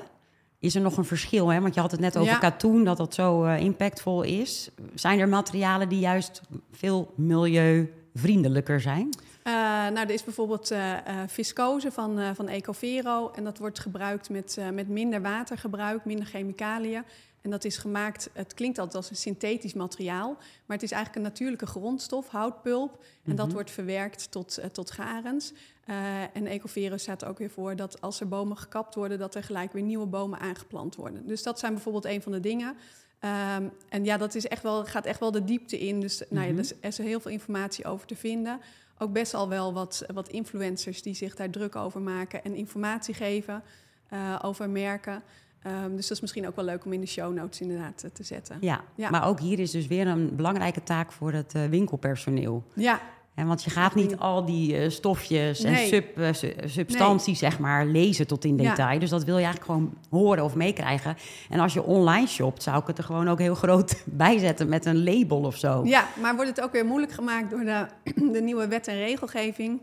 Is 0.58 0.74
er 0.74 0.80
nog 0.80 0.96
een 0.96 1.04
verschil? 1.04 1.48
Hè? 1.48 1.60
Want 1.60 1.74
je 1.74 1.80
had 1.80 1.90
het 1.90 2.00
net 2.00 2.16
over 2.16 2.32
Ja. 2.32 2.38
katoen, 2.38 2.84
dat 2.84 2.96
dat 2.96 3.14
zo 3.14 3.44
eh, 3.44 3.60
impactvol 3.60 4.22
is. 4.22 4.70
Zijn 4.94 5.18
er 5.18 5.28
materialen 5.28 5.88
die 5.88 5.98
juist 5.98 6.40
veel 6.72 7.12
milieuvriendelijker 7.16 8.80
zijn? 8.80 9.08
Eh, 9.42 9.52
nou, 9.52 9.98
er 9.98 10.10
is 10.10 10.24
bijvoorbeeld 10.24 10.70
eh, 10.70 10.92
viscose 11.26 11.92
van, 11.92 12.34
van 12.34 12.48
Ecovero. 12.48 13.30
En 13.34 13.44
dat 13.44 13.58
wordt 13.58 13.78
gebruikt 13.78 14.30
met, 14.30 14.58
met 14.72 14.88
minder 14.88 15.22
watergebruik, 15.22 16.04
minder 16.04 16.26
chemicaliën. 16.26 17.02
En 17.44 17.50
dat 17.50 17.64
is 17.64 17.76
gemaakt, 17.76 18.30
het 18.32 18.54
klinkt 18.54 18.78
altijd 18.78 18.96
als 18.96 19.10
een 19.10 19.16
synthetisch 19.16 19.74
materiaal, 19.74 20.36
maar 20.66 20.76
het 20.76 20.82
is 20.82 20.90
eigenlijk 20.90 21.24
een 21.24 21.30
natuurlijke 21.32 21.66
grondstof, 21.66 22.28
houtpulp. 22.28 23.04
En 23.24 23.36
dat 23.36 23.44
Mhm. 23.46 23.54
wordt 23.54 23.70
verwerkt 23.70 24.30
tot, 24.30 24.58
eh, 24.58 24.68
tot 24.68 24.90
garens. 24.90 25.52
Eh, 25.84 26.22
en 26.36 26.46
Ecovero 26.46 26.96
staat 26.96 27.24
ook 27.24 27.38
weer 27.38 27.50
voor 27.50 27.76
dat 27.76 28.00
als 28.00 28.20
er 28.20 28.28
bomen 28.28 28.56
gekapt 28.56 28.94
worden, 28.94 29.18
dat 29.18 29.34
er 29.34 29.42
gelijk 29.44 29.72
weer 29.72 29.82
nieuwe 29.82 30.06
bomen 30.06 30.38
aangeplant 30.38 30.94
worden. 30.96 31.26
Dus 31.26 31.42
dat 31.42 31.58
zijn 31.58 31.72
bijvoorbeeld 31.72 32.04
een 32.04 32.22
van 32.22 32.32
de 32.32 32.40
dingen. 32.40 32.76
Ehm, 33.18 33.68
en 33.88 34.04
ja, 34.04 34.16
dat 34.16 34.34
is 34.34 34.46
echt 34.46 34.62
wel, 34.62 34.84
gaat 34.84 35.06
echt 35.06 35.20
wel 35.20 35.30
de 35.30 35.44
diepte 35.44 35.78
in. 35.78 36.00
Dus 36.00 36.22
nou 36.28 36.42
ja, 36.46 36.52
Mhm. 36.52 36.56
dus 36.60 36.70
er 36.70 36.76
is 36.88 36.98
heel 36.98 37.20
veel 37.20 37.30
informatie 37.30 37.84
over 37.84 38.06
te 38.06 38.16
vinden. 38.16 38.60
Ook 38.98 39.12
best 39.12 39.34
al 39.34 39.48
wel 39.48 39.72
wat, 39.72 40.04
wat 40.14 40.28
influencers 40.28 41.02
die 41.02 41.14
zich 41.14 41.34
daar 41.34 41.50
druk 41.50 41.76
over 41.76 42.00
maken 42.00 42.44
en 42.44 42.54
informatie 42.54 43.14
geven 43.14 43.62
eh, 44.08 44.38
over 44.42 44.70
merken. 44.70 45.22
Ehm, 45.64 45.96
dus 45.96 46.02
dat 46.06 46.10
is 46.16 46.20
misschien 46.20 46.46
ook 46.46 46.56
wel 46.56 46.64
leuk 46.64 46.84
om 46.84 46.92
in 46.92 47.00
de 47.00 47.06
show 47.06 47.34
notes 47.34 47.60
inderdaad 47.60 48.02
eh, 48.02 48.10
te 48.10 48.22
zetten. 48.22 48.56
Ja. 48.60 48.80
Ja. 48.94 49.10
maar 49.10 49.26
ook 49.28 49.40
hier 49.40 49.58
is 49.58 49.70
dus 49.70 49.86
weer 49.86 50.06
een 50.06 50.36
belangrijke 50.36 50.82
taak 50.82 51.12
voor 51.12 51.32
het 51.32 51.54
eh, 51.54 51.64
winkelpersoneel. 51.64 52.62
Ja, 52.74 53.00
Hè, 53.34 53.44
want 53.44 53.64
je 53.64 53.70
gaat 53.70 53.94
niet 53.94 54.16
al 54.16 54.44
die 54.44 54.76
eh, 54.76 54.90
stofjes 54.90 55.62
en 55.64 55.76
sub, 55.86 56.18
su- 56.34 56.54
substanties 56.64 57.38
zeg 57.38 57.58
maar, 57.58 57.86
lezen 57.86 58.26
tot 58.26 58.44
in 58.44 58.56
Ja. 58.58 58.70
detail. 58.70 58.98
Dus 58.98 59.10
dat 59.10 59.24
wil 59.24 59.38
je 59.38 59.44
eigenlijk 59.44 59.72
gewoon 59.72 59.94
horen 60.10 60.44
of 60.44 60.54
meekrijgen. 60.54 61.16
En 61.50 61.60
als 61.60 61.72
je 61.74 61.82
online 61.82 62.26
shopt, 62.26 62.62
zou 62.62 62.78
ik 62.80 62.86
het 62.86 62.98
er 62.98 63.04
gewoon 63.04 63.28
ook 63.28 63.38
heel 63.38 63.54
groot 63.54 64.02
bij 64.04 64.38
zetten 64.38 64.68
met 64.68 64.84
een 64.86 65.04
label 65.04 65.38
of 65.40 65.56
zo. 65.56 65.82
ja, 65.84 66.08
maar 66.20 66.34
wordt 66.34 66.50
het 66.50 66.60
ook 66.60 66.72
weer 66.72 66.84
moeilijk 66.86 67.12
gemaakt 67.12 67.50
door 67.50 67.64
de, 67.64 67.86
de 68.32 68.40
nieuwe 68.42 68.68
wet 68.68 68.88
en 68.88 68.96
regelgeving. 68.96 69.80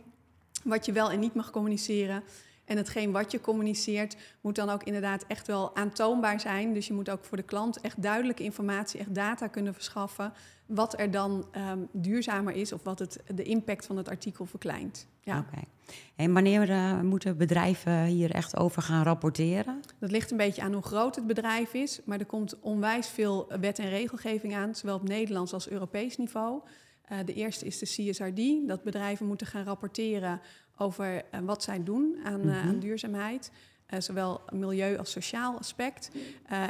Wat 0.63 0.85
je 0.85 0.91
wel 0.91 1.11
en 1.11 1.19
niet 1.19 1.35
mag 1.35 1.51
communiceren. 1.51 2.23
En 2.65 2.77
hetgeen 2.77 3.11
wat 3.11 3.31
je 3.31 3.41
communiceert 3.41 4.17
moet 4.41 4.55
dan 4.55 4.69
ook 4.69 4.83
inderdaad 4.83 5.25
echt 5.27 5.47
wel 5.47 5.75
aantoonbaar 5.75 6.39
zijn. 6.39 6.73
Dus 6.73 6.87
je 6.87 6.93
moet 6.93 7.09
ook 7.09 7.23
voor 7.23 7.37
de 7.37 7.43
klant 7.43 7.81
echt 7.81 8.01
duidelijke 8.01 8.43
informatie, 8.43 8.99
echt 8.99 9.15
data 9.15 9.47
kunnen 9.47 9.73
verschaffen. 9.73 10.33
Wat 10.65 10.99
er 10.99 11.11
dan 11.11 11.47
ehm, 11.51 11.79
duurzamer 11.91 12.53
is 12.53 12.71
of 12.71 12.83
wat 12.83 12.99
het, 12.99 13.23
de 13.35 13.43
impact 13.43 13.85
van 13.85 13.97
het 13.97 14.09
artikel 14.09 14.45
verkleint. 14.45 15.07
Ja. 15.23 15.45
En 16.15 16.33
wanneer 16.33 16.69
eh, 16.69 17.01
moeten 17.01 17.37
bedrijven 17.37 18.03
hier 18.03 18.31
echt 18.31 18.57
over 18.57 18.81
gaan 18.81 19.03
rapporteren? 19.03 19.81
Dat 19.99 20.11
ligt 20.11 20.31
een 20.31 20.37
beetje 20.37 20.61
aan 20.61 20.73
hoe 20.73 20.83
groot 20.83 21.15
het 21.15 21.27
bedrijf 21.27 21.73
is. 21.73 22.01
Maar 22.05 22.19
er 22.19 22.25
komt 22.25 22.59
onwijs 22.59 23.07
veel 23.07 23.47
wet 23.59 23.79
en 23.79 23.89
regelgeving 23.89 24.55
aan, 24.55 24.75
zowel 24.75 24.95
op 24.95 25.07
Nederlands 25.07 25.53
als 25.53 25.69
Europees 25.69 26.17
niveau. 26.17 26.61
Eh, 27.11 27.17
de 27.25 27.33
eerste 27.33 27.65
is 27.65 27.77
de 27.77 27.85
CSRD, 27.85 28.67
dat 28.67 28.83
bedrijven 28.83 29.25
moeten 29.25 29.47
gaan 29.47 29.63
rapporteren 29.63 30.41
over 30.81 31.23
eh, 31.31 31.39
wat 31.39 31.63
zij 31.63 31.83
doen 31.83 32.15
aan, 32.23 32.39
eh, 32.41 32.45
Mhm. 32.45 32.67
aan 32.67 32.79
duurzaamheid. 32.79 33.51
Eh, 33.85 33.99
zowel 33.99 34.41
milieu 34.53 34.97
als 34.97 35.11
sociaal 35.11 35.57
aspect. 35.57 36.11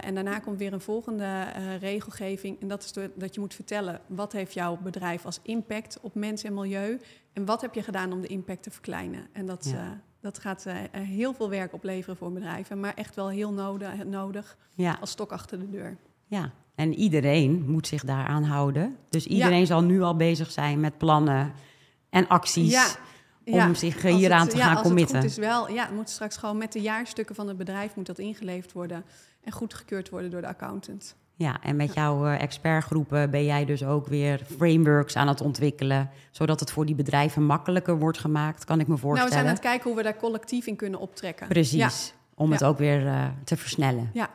En 0.01 0.13
daarna 0.15 0.39
komt 0.39 0.57
weer 0.57 0.73
een 0.73 0.81
volgende 0.81 1.43
regelgeving. 1.79 2.61
En 2.61 2.67
dat 2.67 2.83
is 2.83 2.93
dat 3.15 3.33
je 3.33 3.39
moet 3.39 3.53
vertellen 3.53 4.01
wat 4.07 4.31
heeft 4.31 4.53
jouw 4.53 4.77
bedrijf 4.83 5.25
als 5.25 5.39
impact 5.41 5.97
op 6.01 6.15
mens 6.15 6.43
en 6.43 6.53
milieu. 6.53 6.99
En 7.33 7.45
wat 7.45 7.61
heb 7.61 7.73
je 7.73 7.83
gedaan 7.83 8.11
om 8.13 8.21
de 8.21 8.27
impact 8.27 8.63
te 8.63 8.71
verkleinen. 8.71 9.27
En 9.33 9.45
dat, 9.45 9.69
Ja. 9.73 10.01
dat 10.21 10.39
gaat 10.39 10.65
heel 10.91 11.33
veel 11.33 11.49
werk 11.49 11.73
opleveren 11.73 12.17
voor 12.17 12.31
bedrijven. 12.31 12.79
Maar 12.79 12.93
echt 12.93 13.15
wel 13.15 13.29
heel 13.29 13.53
nodig, 13.53 14.05
nodig 14.05 14.57
Ja, 14.75 14.97
als 15.01 15.09
stok 15.11 15.31
achter 15.31 15.59
de 15.59 15.69
deur. 15.69 15.97
ja. 16.27 16.51
En 16.75 16.93
iedereen 16.93 17.63
moet 17.69 17.87
zich 17.87 18.03
daaraan 18.03 18.43
houden. 18.43 18.97
Dus 19.09 19.25
iedereen 19.27 19.65
zal 19.65 19.81
nu 19.83 20.01
al 20.01 20.15
bezig 20.15 20.51
zijn 20.51 20.79
met 20.79 20.97
plannen 20.97 21.51
en 22.09 22.27
acties. 22.27 22.71
Ja, 23.55 23.67
om 23.67 23.75
zich 23.75 24.01
hieraan 24.01 24.41
het- 24.41 24.49
te 24.49 24.57
ja, 24.57 24.63
gaan 24.65 24.75
als 24.75 24.85
committen. 24.85 25.15
Het 25.15 25.23
goed 25.25 25.31
is 25.33 25.37
wel, 25.45 25.69
ja, 25.71 25.85
het 25.85 25.95
moet 25.95 26.09
straks 26.09 26.37
gewoon 26.37 26.57
met 26.57 26.71
de 26.71 26.81
jaarstukken 26.81 27.35
van 27.35 27.47
het 27.47 27.57
bedrijf 27.57 27.95
moet 27.95 28.05
dat 28.05 28.19
ingeleverd 28.19 28.71
worden 28.71 29.03
en 29.43 29.51
goedgekeurd 29.51 30.09
worden 30.09 30.31
door 30.31 30.41
de 30.41 30.47
accountant. 30.47 31.15
Ja, 31.35 31.61
en 31.61 31.75
met 31.75 31.93
jouw 31.93 32.25
eh, 32.25 32.41
expertgroepen 32.41 33.29
ben 33.31 33.43
jij 33.45 33.65
dus 33.65 33.83
ook 33.83 34.07
weer 34.07 34.41
frameworks 34.57 35.15
aan 35.15 35.27
het 35.27 35.41
ontwikkelen, 35.41 36.09
zodat 36.31 36.59
het 36.59 36.71
voor 36.71 36.85
die 36.85 36.95
bedrijven 36.95 37.43
makkelijker 37.43 37.97
wordt 37.99 38.17
gemaakt, 38.17 38.65
kan 38.65 38.79
ik 38.79 38.87
me 38.87 38.93
Nou, 38.93 39.01
we 39.01 39.07
voorstellen. 39.07 39.33
zijn 39.33 39.45
aan 39.45 39.53
het 39.53 39.61
kijken 39.63 39.87
hoe 39.87 39.95
we 39.97 40.03
daar 40.03 40.17
collectief 40.17 40.65
in 40.67 40.75
kunnen 40.75 40.99
optrekken. 40.99 41.47
Precies, 41.47 41.73
Ja, 41.79 41.89
om 42.35 42.51
het 42.51 42.63
ook 42.63 42.77
weer 42.77 43.07
eh, 43.07 43.25
te 43.43 43.57
versnellen. 43.57 44.09
ja. 44.13 44.29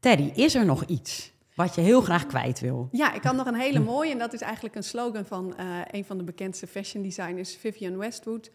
Teddy, 0.00 0.30
is 0.34 0.54
er 0.54 0.64
nog 0.64 0.84
iets 0.84 1.32
wat 1.58 1.74
je 1.74 1.80
heel 1.80 2.00
graag 2.00 2.26
kwijt 2.26 2.60
wil? 2.60 2.88
ja, 2.92 3.12
ik 3.12 3.22
had 3.22 3.36
nog 3.36 3.46
een 3.46 3.54
hele 3.54 3.80
mooie 3.80 4.12
en 4.12 4.18
dat 4.18 4.32
is 4.32 4.40
eigenlijk 4.40 4.74
een 4.74 4.82
slogan 4.82 5.26
van 5.26 5.56
eh, 5.56 5.80
een 5.90 6.04
van 6.04 6.18
de 6.18 6.24
bekendste 6.24 6.66
fashion 6.66 7.02
designers, 7.02 7.56
Vivienne 7.56 7.96
Westwood. 7.96 8.50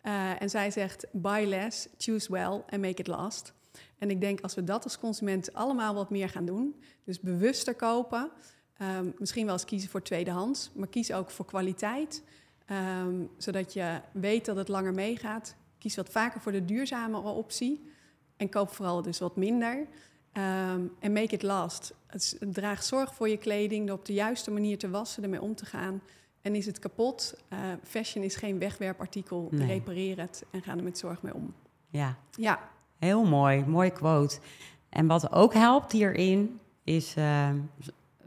Eh, 0.00 0.42
en 0.42 0.50
zij 0.50 0.70
zegt: 0.70 1.06
Buy 1.12 1.44
less, 1.46 1.88
choose 1.98 2.32
well 2.32 2.62
and 2.68 2.80
make 2.80 3.00
it 3.00 3.06
last. 3.06 3.52
En 3.98 4.10
ik 4.10 4.20
denk 4.20 4.40
als 4.40 4.54
we 4.54 4.64
dat 4.64 4.84
als 4.84 4.98
consument 4.98 5.52
allemaal 5.54 5.94
wat 5.94 6.10
meer 6.10 6.28
gaan 6.28 6.44
doen, 6.44 6.74
dus 7.04 7.20
bewuster 7.20 7.74
kopen, 7.74 8.30
ehm, 8.76 9.10
misschien 9.18 9.44
wel 9.44 9.54
eens 9.54 9.64
kiezen 9.64 9.90
voor 9.90 10.02
tweedehands, 10.02 10.70
maar 10.74 10.88
kies 10.88 11.12
ook 11.12 11.30
voor 11.30 11.44
kwaliteit, 11.44 12.22
ehm, 12.66 13.14
zodat 13.36 13.72
je 13.72 14.00
weet 14.12 14.44
dat 14.44 14.56
het 14.56 14.68
langer 14.68 14.94
meegaat. 14.94 15.54
Kies 15.78 15.96
wat 15.96 16.08
vaker 16.08 16.40
voor 16.40 16.52
de 16.52 16.64
duurzamere 16.64 17.28
optie 17.28 17.90
en 18.36 18.48
koop 18.48 18.70
vooral 18.70 19.02
dus 19.02 19.18
wat 19.18 19.36
minder. 19.36 19.86
Ehm, 20.32 20.80
En 20.98 21.12
make 21.12 21.34
it 21.34 21.42
last. 21.42 21.94
Het 22.08 22.36
draag 22.40 22.82
zorg 22.82 23.14
voor 23.14 23.28
je 23.28 23.36
kleding 23.36 23.86
door 23.86 23.96
op 23.96 24.04
de 24.04 24.12
juiste 24.12 24.50
manier 24.50 24.78
te 24.78 24.90
wassen, 24.90 25.22
ermee 25.22 25.42
om 25.42 25.54
te 25.54 25.66
gaan. 25.66 26.02
En 26.42 26.54
is 26.54 26.66
het 26.66 26.78
kapot? 26.78 27.34
eh, 27.48 27.58
fashion 27.82 28.24
is 28.24 28.36
geen 28.36 28.58
wegwerpartikel. 28.58 29.48
Nee. 29.50 29.66
Repareer 29.66 30.18
het 30.20 30.44
en 30.50 30.62
ga 30.62 30.76
er 30.76 30.82
met 30.82 30.98
zorg 30.98 31.22
mee 31.22 31.34
om. 31.34 31.54
Ja, 31.88 32.16
Ja, 32.30 32.68
heel 32.98 33.24
mooi, 33.24 33.64
mooie 33.66 33.90
quote. 33.90 34.38
En 34.88 35.06
wat 35.06 35.32
ook 35.32 35.54
helpt 35.54 35.92
hierin 35.92 36.60
is, 36.84 37.14
eh, 37.16 37.50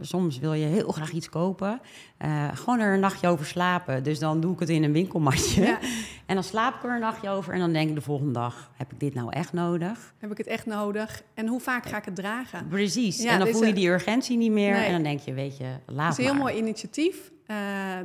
soms 0.01 0.39
wil 0.39 0.53
je 0.53 0.65
heel 0.65 0.91
graag 0.91 1.11
iets 1.11 1.29
kopen, 1.29 1.81
eh, 2.17 2.47
gewoon 2.53 2.79
er 2.79 2.93
een 2.93 2.99
nachtje 2.99 3.27
over 3.27 3.45
slapen. 3.45 4.03
Dus 4.03 4.19
dan 4.19 4.39
doe 4.41 4.53
ik 4.53 4.59
het 4.59 4.69
in 4.69 4.83
een 4.83 4.91
winkelmatje. 4.91 5.61
ja. 5.61 5.79
En 6.25 6.37
dan 6.37 6.45
slaap 6.45 6.75
ik 6.75 6.83
er 6.83 6.93
een 6.93 6.99
nachtje 6.99 7.29
over 7.29 7.53
en 7.53 7.59
dan 7.59 7.73
denk 7.73 7.89
ik 7.89 7.95
de 7.95 8.01
volgende 8.01 8.31
dag, 8.33 8.71
heb 8.75 8.91
ik 8.91 8.99
dit 8.99 9.13
nou 9.13 9.31
echt 9.31 9.53
nodig? 9.53 10.13
heb 10.17 10.31
ik 10.31 10.37
het 10.37 10.47
echt 10.47 10.65
nodig? 10.65 11.23
En 11.33 11.47
hoe 11.47 11.59
vaak 11.59 11.85
ga 11.85 11.97
ik 11.97 12.05
het 12.05 12.15
dragen? 12.15 12.67
Precies. 12.67 13.21
Ja, 13.21 13.31
en 13.31 13.39
dan 13.39 13.47
voel 13.47 13.65
je 13.65 13.73
die 13.73 13.87
urgentie 13.87 14.37
niet 14.37 14.51
meer 14.51 14.71
nee. 14.71 14.85
en 14.85 14.91
dan 14.91 15.03
denk 15.03 15.19
je, 15.19 15.33
weet 15.33 15.57
je, 15.57 15.75
laat 15.85 16.09
Het 16.09 16.19
is 16.19 16.25
een 16.25 16.31
heel 16.31 16.41
mooi 16.41 16.57
initiatief, 16.57 17.31
eh, 17.45 17.55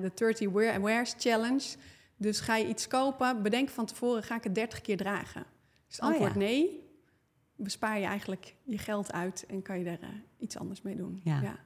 de 0.01 0.11
30 0.15 0.51
Wear 0.51 0.83
Wears 0.83 1.15
Challenge. 1.19 1.65
Dus 2.17 2.41
ga 2.41 2.57
je 2.57 2.69
iets 2.69 2.87
kopen, 2.87 3.43
bedenk 3.43 3.69
van 3.69 3.87
tevoren, 3.87 4.23
ga 4.23 4.37
ik 4.37 4.45
het 4.45 4.55
30 4.55 4.81
keer 4.81 4.97
dragen? 4.97 5.45
Dus 5.89 6.01
Oh, 6.01 6.07
antwoord 6.07 6.33
ja. 6.33 6.39
nee, 6.39 6.81
bespaar 7.57 7.99
je 7.99 8.07
eigenlijk 8.07 8.55
je 8.65 8.79
geld 8.79 9.13
uit 9.13 9.45
en 9.49 9.63
kan 9.63 9.79
je 9.79 9.85
er 9.85 9.99
eh, 10.03 10.09
iets 10.39 10.59
anders 10.59 10.83
mee 10.83 10.97
doen. 10.97 11.21
Ja. 11.25 11.59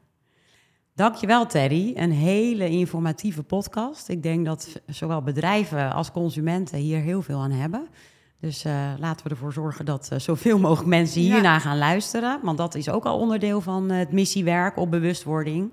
Dankjewel 0.95 1.47
Terry, 1.47 1.93
een 1.97 2.12
hele 2.12 2.68
informatieve 2.68 3.43
podcast. 3.43 4.09
Ik 4.09 4.22
denk 4.22 4.47
dat 4.47 4.80
zowel 4.86 5.22
bedrijven 5.22 5.93
als 5.93 6.11
consumenten 6.11 6.78
hier 6.78 6.99
heel 6.99 7.22
veel 7.22 7.38
aan 7.38 7.51
hebben. 7.51 7.88
Dus 8.41 8.64
uh, 8.64 8.72
laten 8.99 9.24
we 9.24 9.30
ervoor 9.30 9.53
zorgen 9.53 9.84
dat 9.84 10.09
uh, 10.12 10.18
zoveel 10.18 10.59
mogelijk 10.59 10.88
mensen 10.88 11.20
hierna 11.20 11.59
gaan 11.59 11.78
luisteren. 11.78 12.41
Want 12.43 12.59
dat 12.59 12.74
is 12.74 12.88
ook 12.88 13.05
al 13.05 13.18
onderdeel 13.18 13.61
van 13.61 13.91
het 13.91 14.12
missiewerk 14.12 14.76
op 14.76 14.91
bewustwording. 14.91 15.72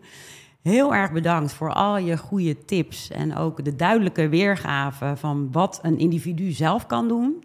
Heel 0.61 0.95
erg 0.95 1.11
bedankt 1.11 1.53
voor 1.53 1.74
al 1.74 1.97
je 1.97 2.18
goede 2.18 2.65
tips 2.65 3.09
en 3.09 3.36
ook 3.36 3.63
de 3.63 3.76
duidelijke 3.76 4.30
weergave 4.30 5.13
van 5.15 5.51
wat 5.51 5.80
een 5.82 5.97
individu 5.97 6.51
zelf 6.51 6.86
kan 6.86 7.07
doen. 7.07 7.43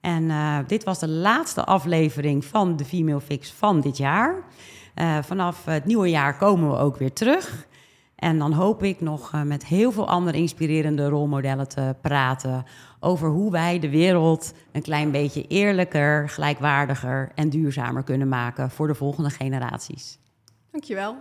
En 0.00 0.30
dit 0.66 0.84
was 0.84 0.98
de 0.98 1.08
laatste 1.08 1.64
aflevering 1.64 2.44
van 2.44 2.76
de 2.76 2.84
Female 2.84 3.20
Fix 3.20 3.52
van 3.52 3.80
dit 3.80 3.96
jaar. 3.96 4.44
Uh, 5.00 5.18
vanaf 5.22 5.64
het 5.64 5.84
nieuwe 5.84 6.10
jaar 6.10 6.36
komen 6.36 6.70
we 6.70 6.76
ook 6.76 6.96
weer 6.96 7.12
terug. 7.12 7.66
En 8.16 8.38
dan 8.38 8.52
hoop 8.52 8.82
ik 8.82 9.00
nog 9.00 9.32
uh, 9.34 9.42
met 9.42 9.66
heel 9.66 9.92
veel 9.92 10.08
andere 10.08 10.36
inspirerende 10.36 11.08
rolmodellen 11.08 11.68
te 11.68 11.94
praten 12.00 12.64
over 13.00 13.28
hoe 13.28 13.50
wij 13.50 13.78
de 13.78 13.90
wereld 13.90 14.54
een 14.72 14.82
klein 14.82 15.10
beetje 15.10 15.46
eerlijker, 15.46 16.28
gelijkwaardiger 16.28 17.32
en 17.34 17.48
duurzamer 17.48 18.02
kunnen 18.02 18.28
maken 18.28 18.70
voor 18.70 18.86
de 18.86 18.94
volgende 18.94 19.30
generaties. 19.30 20.18
Dankjewel. 20.70 21.16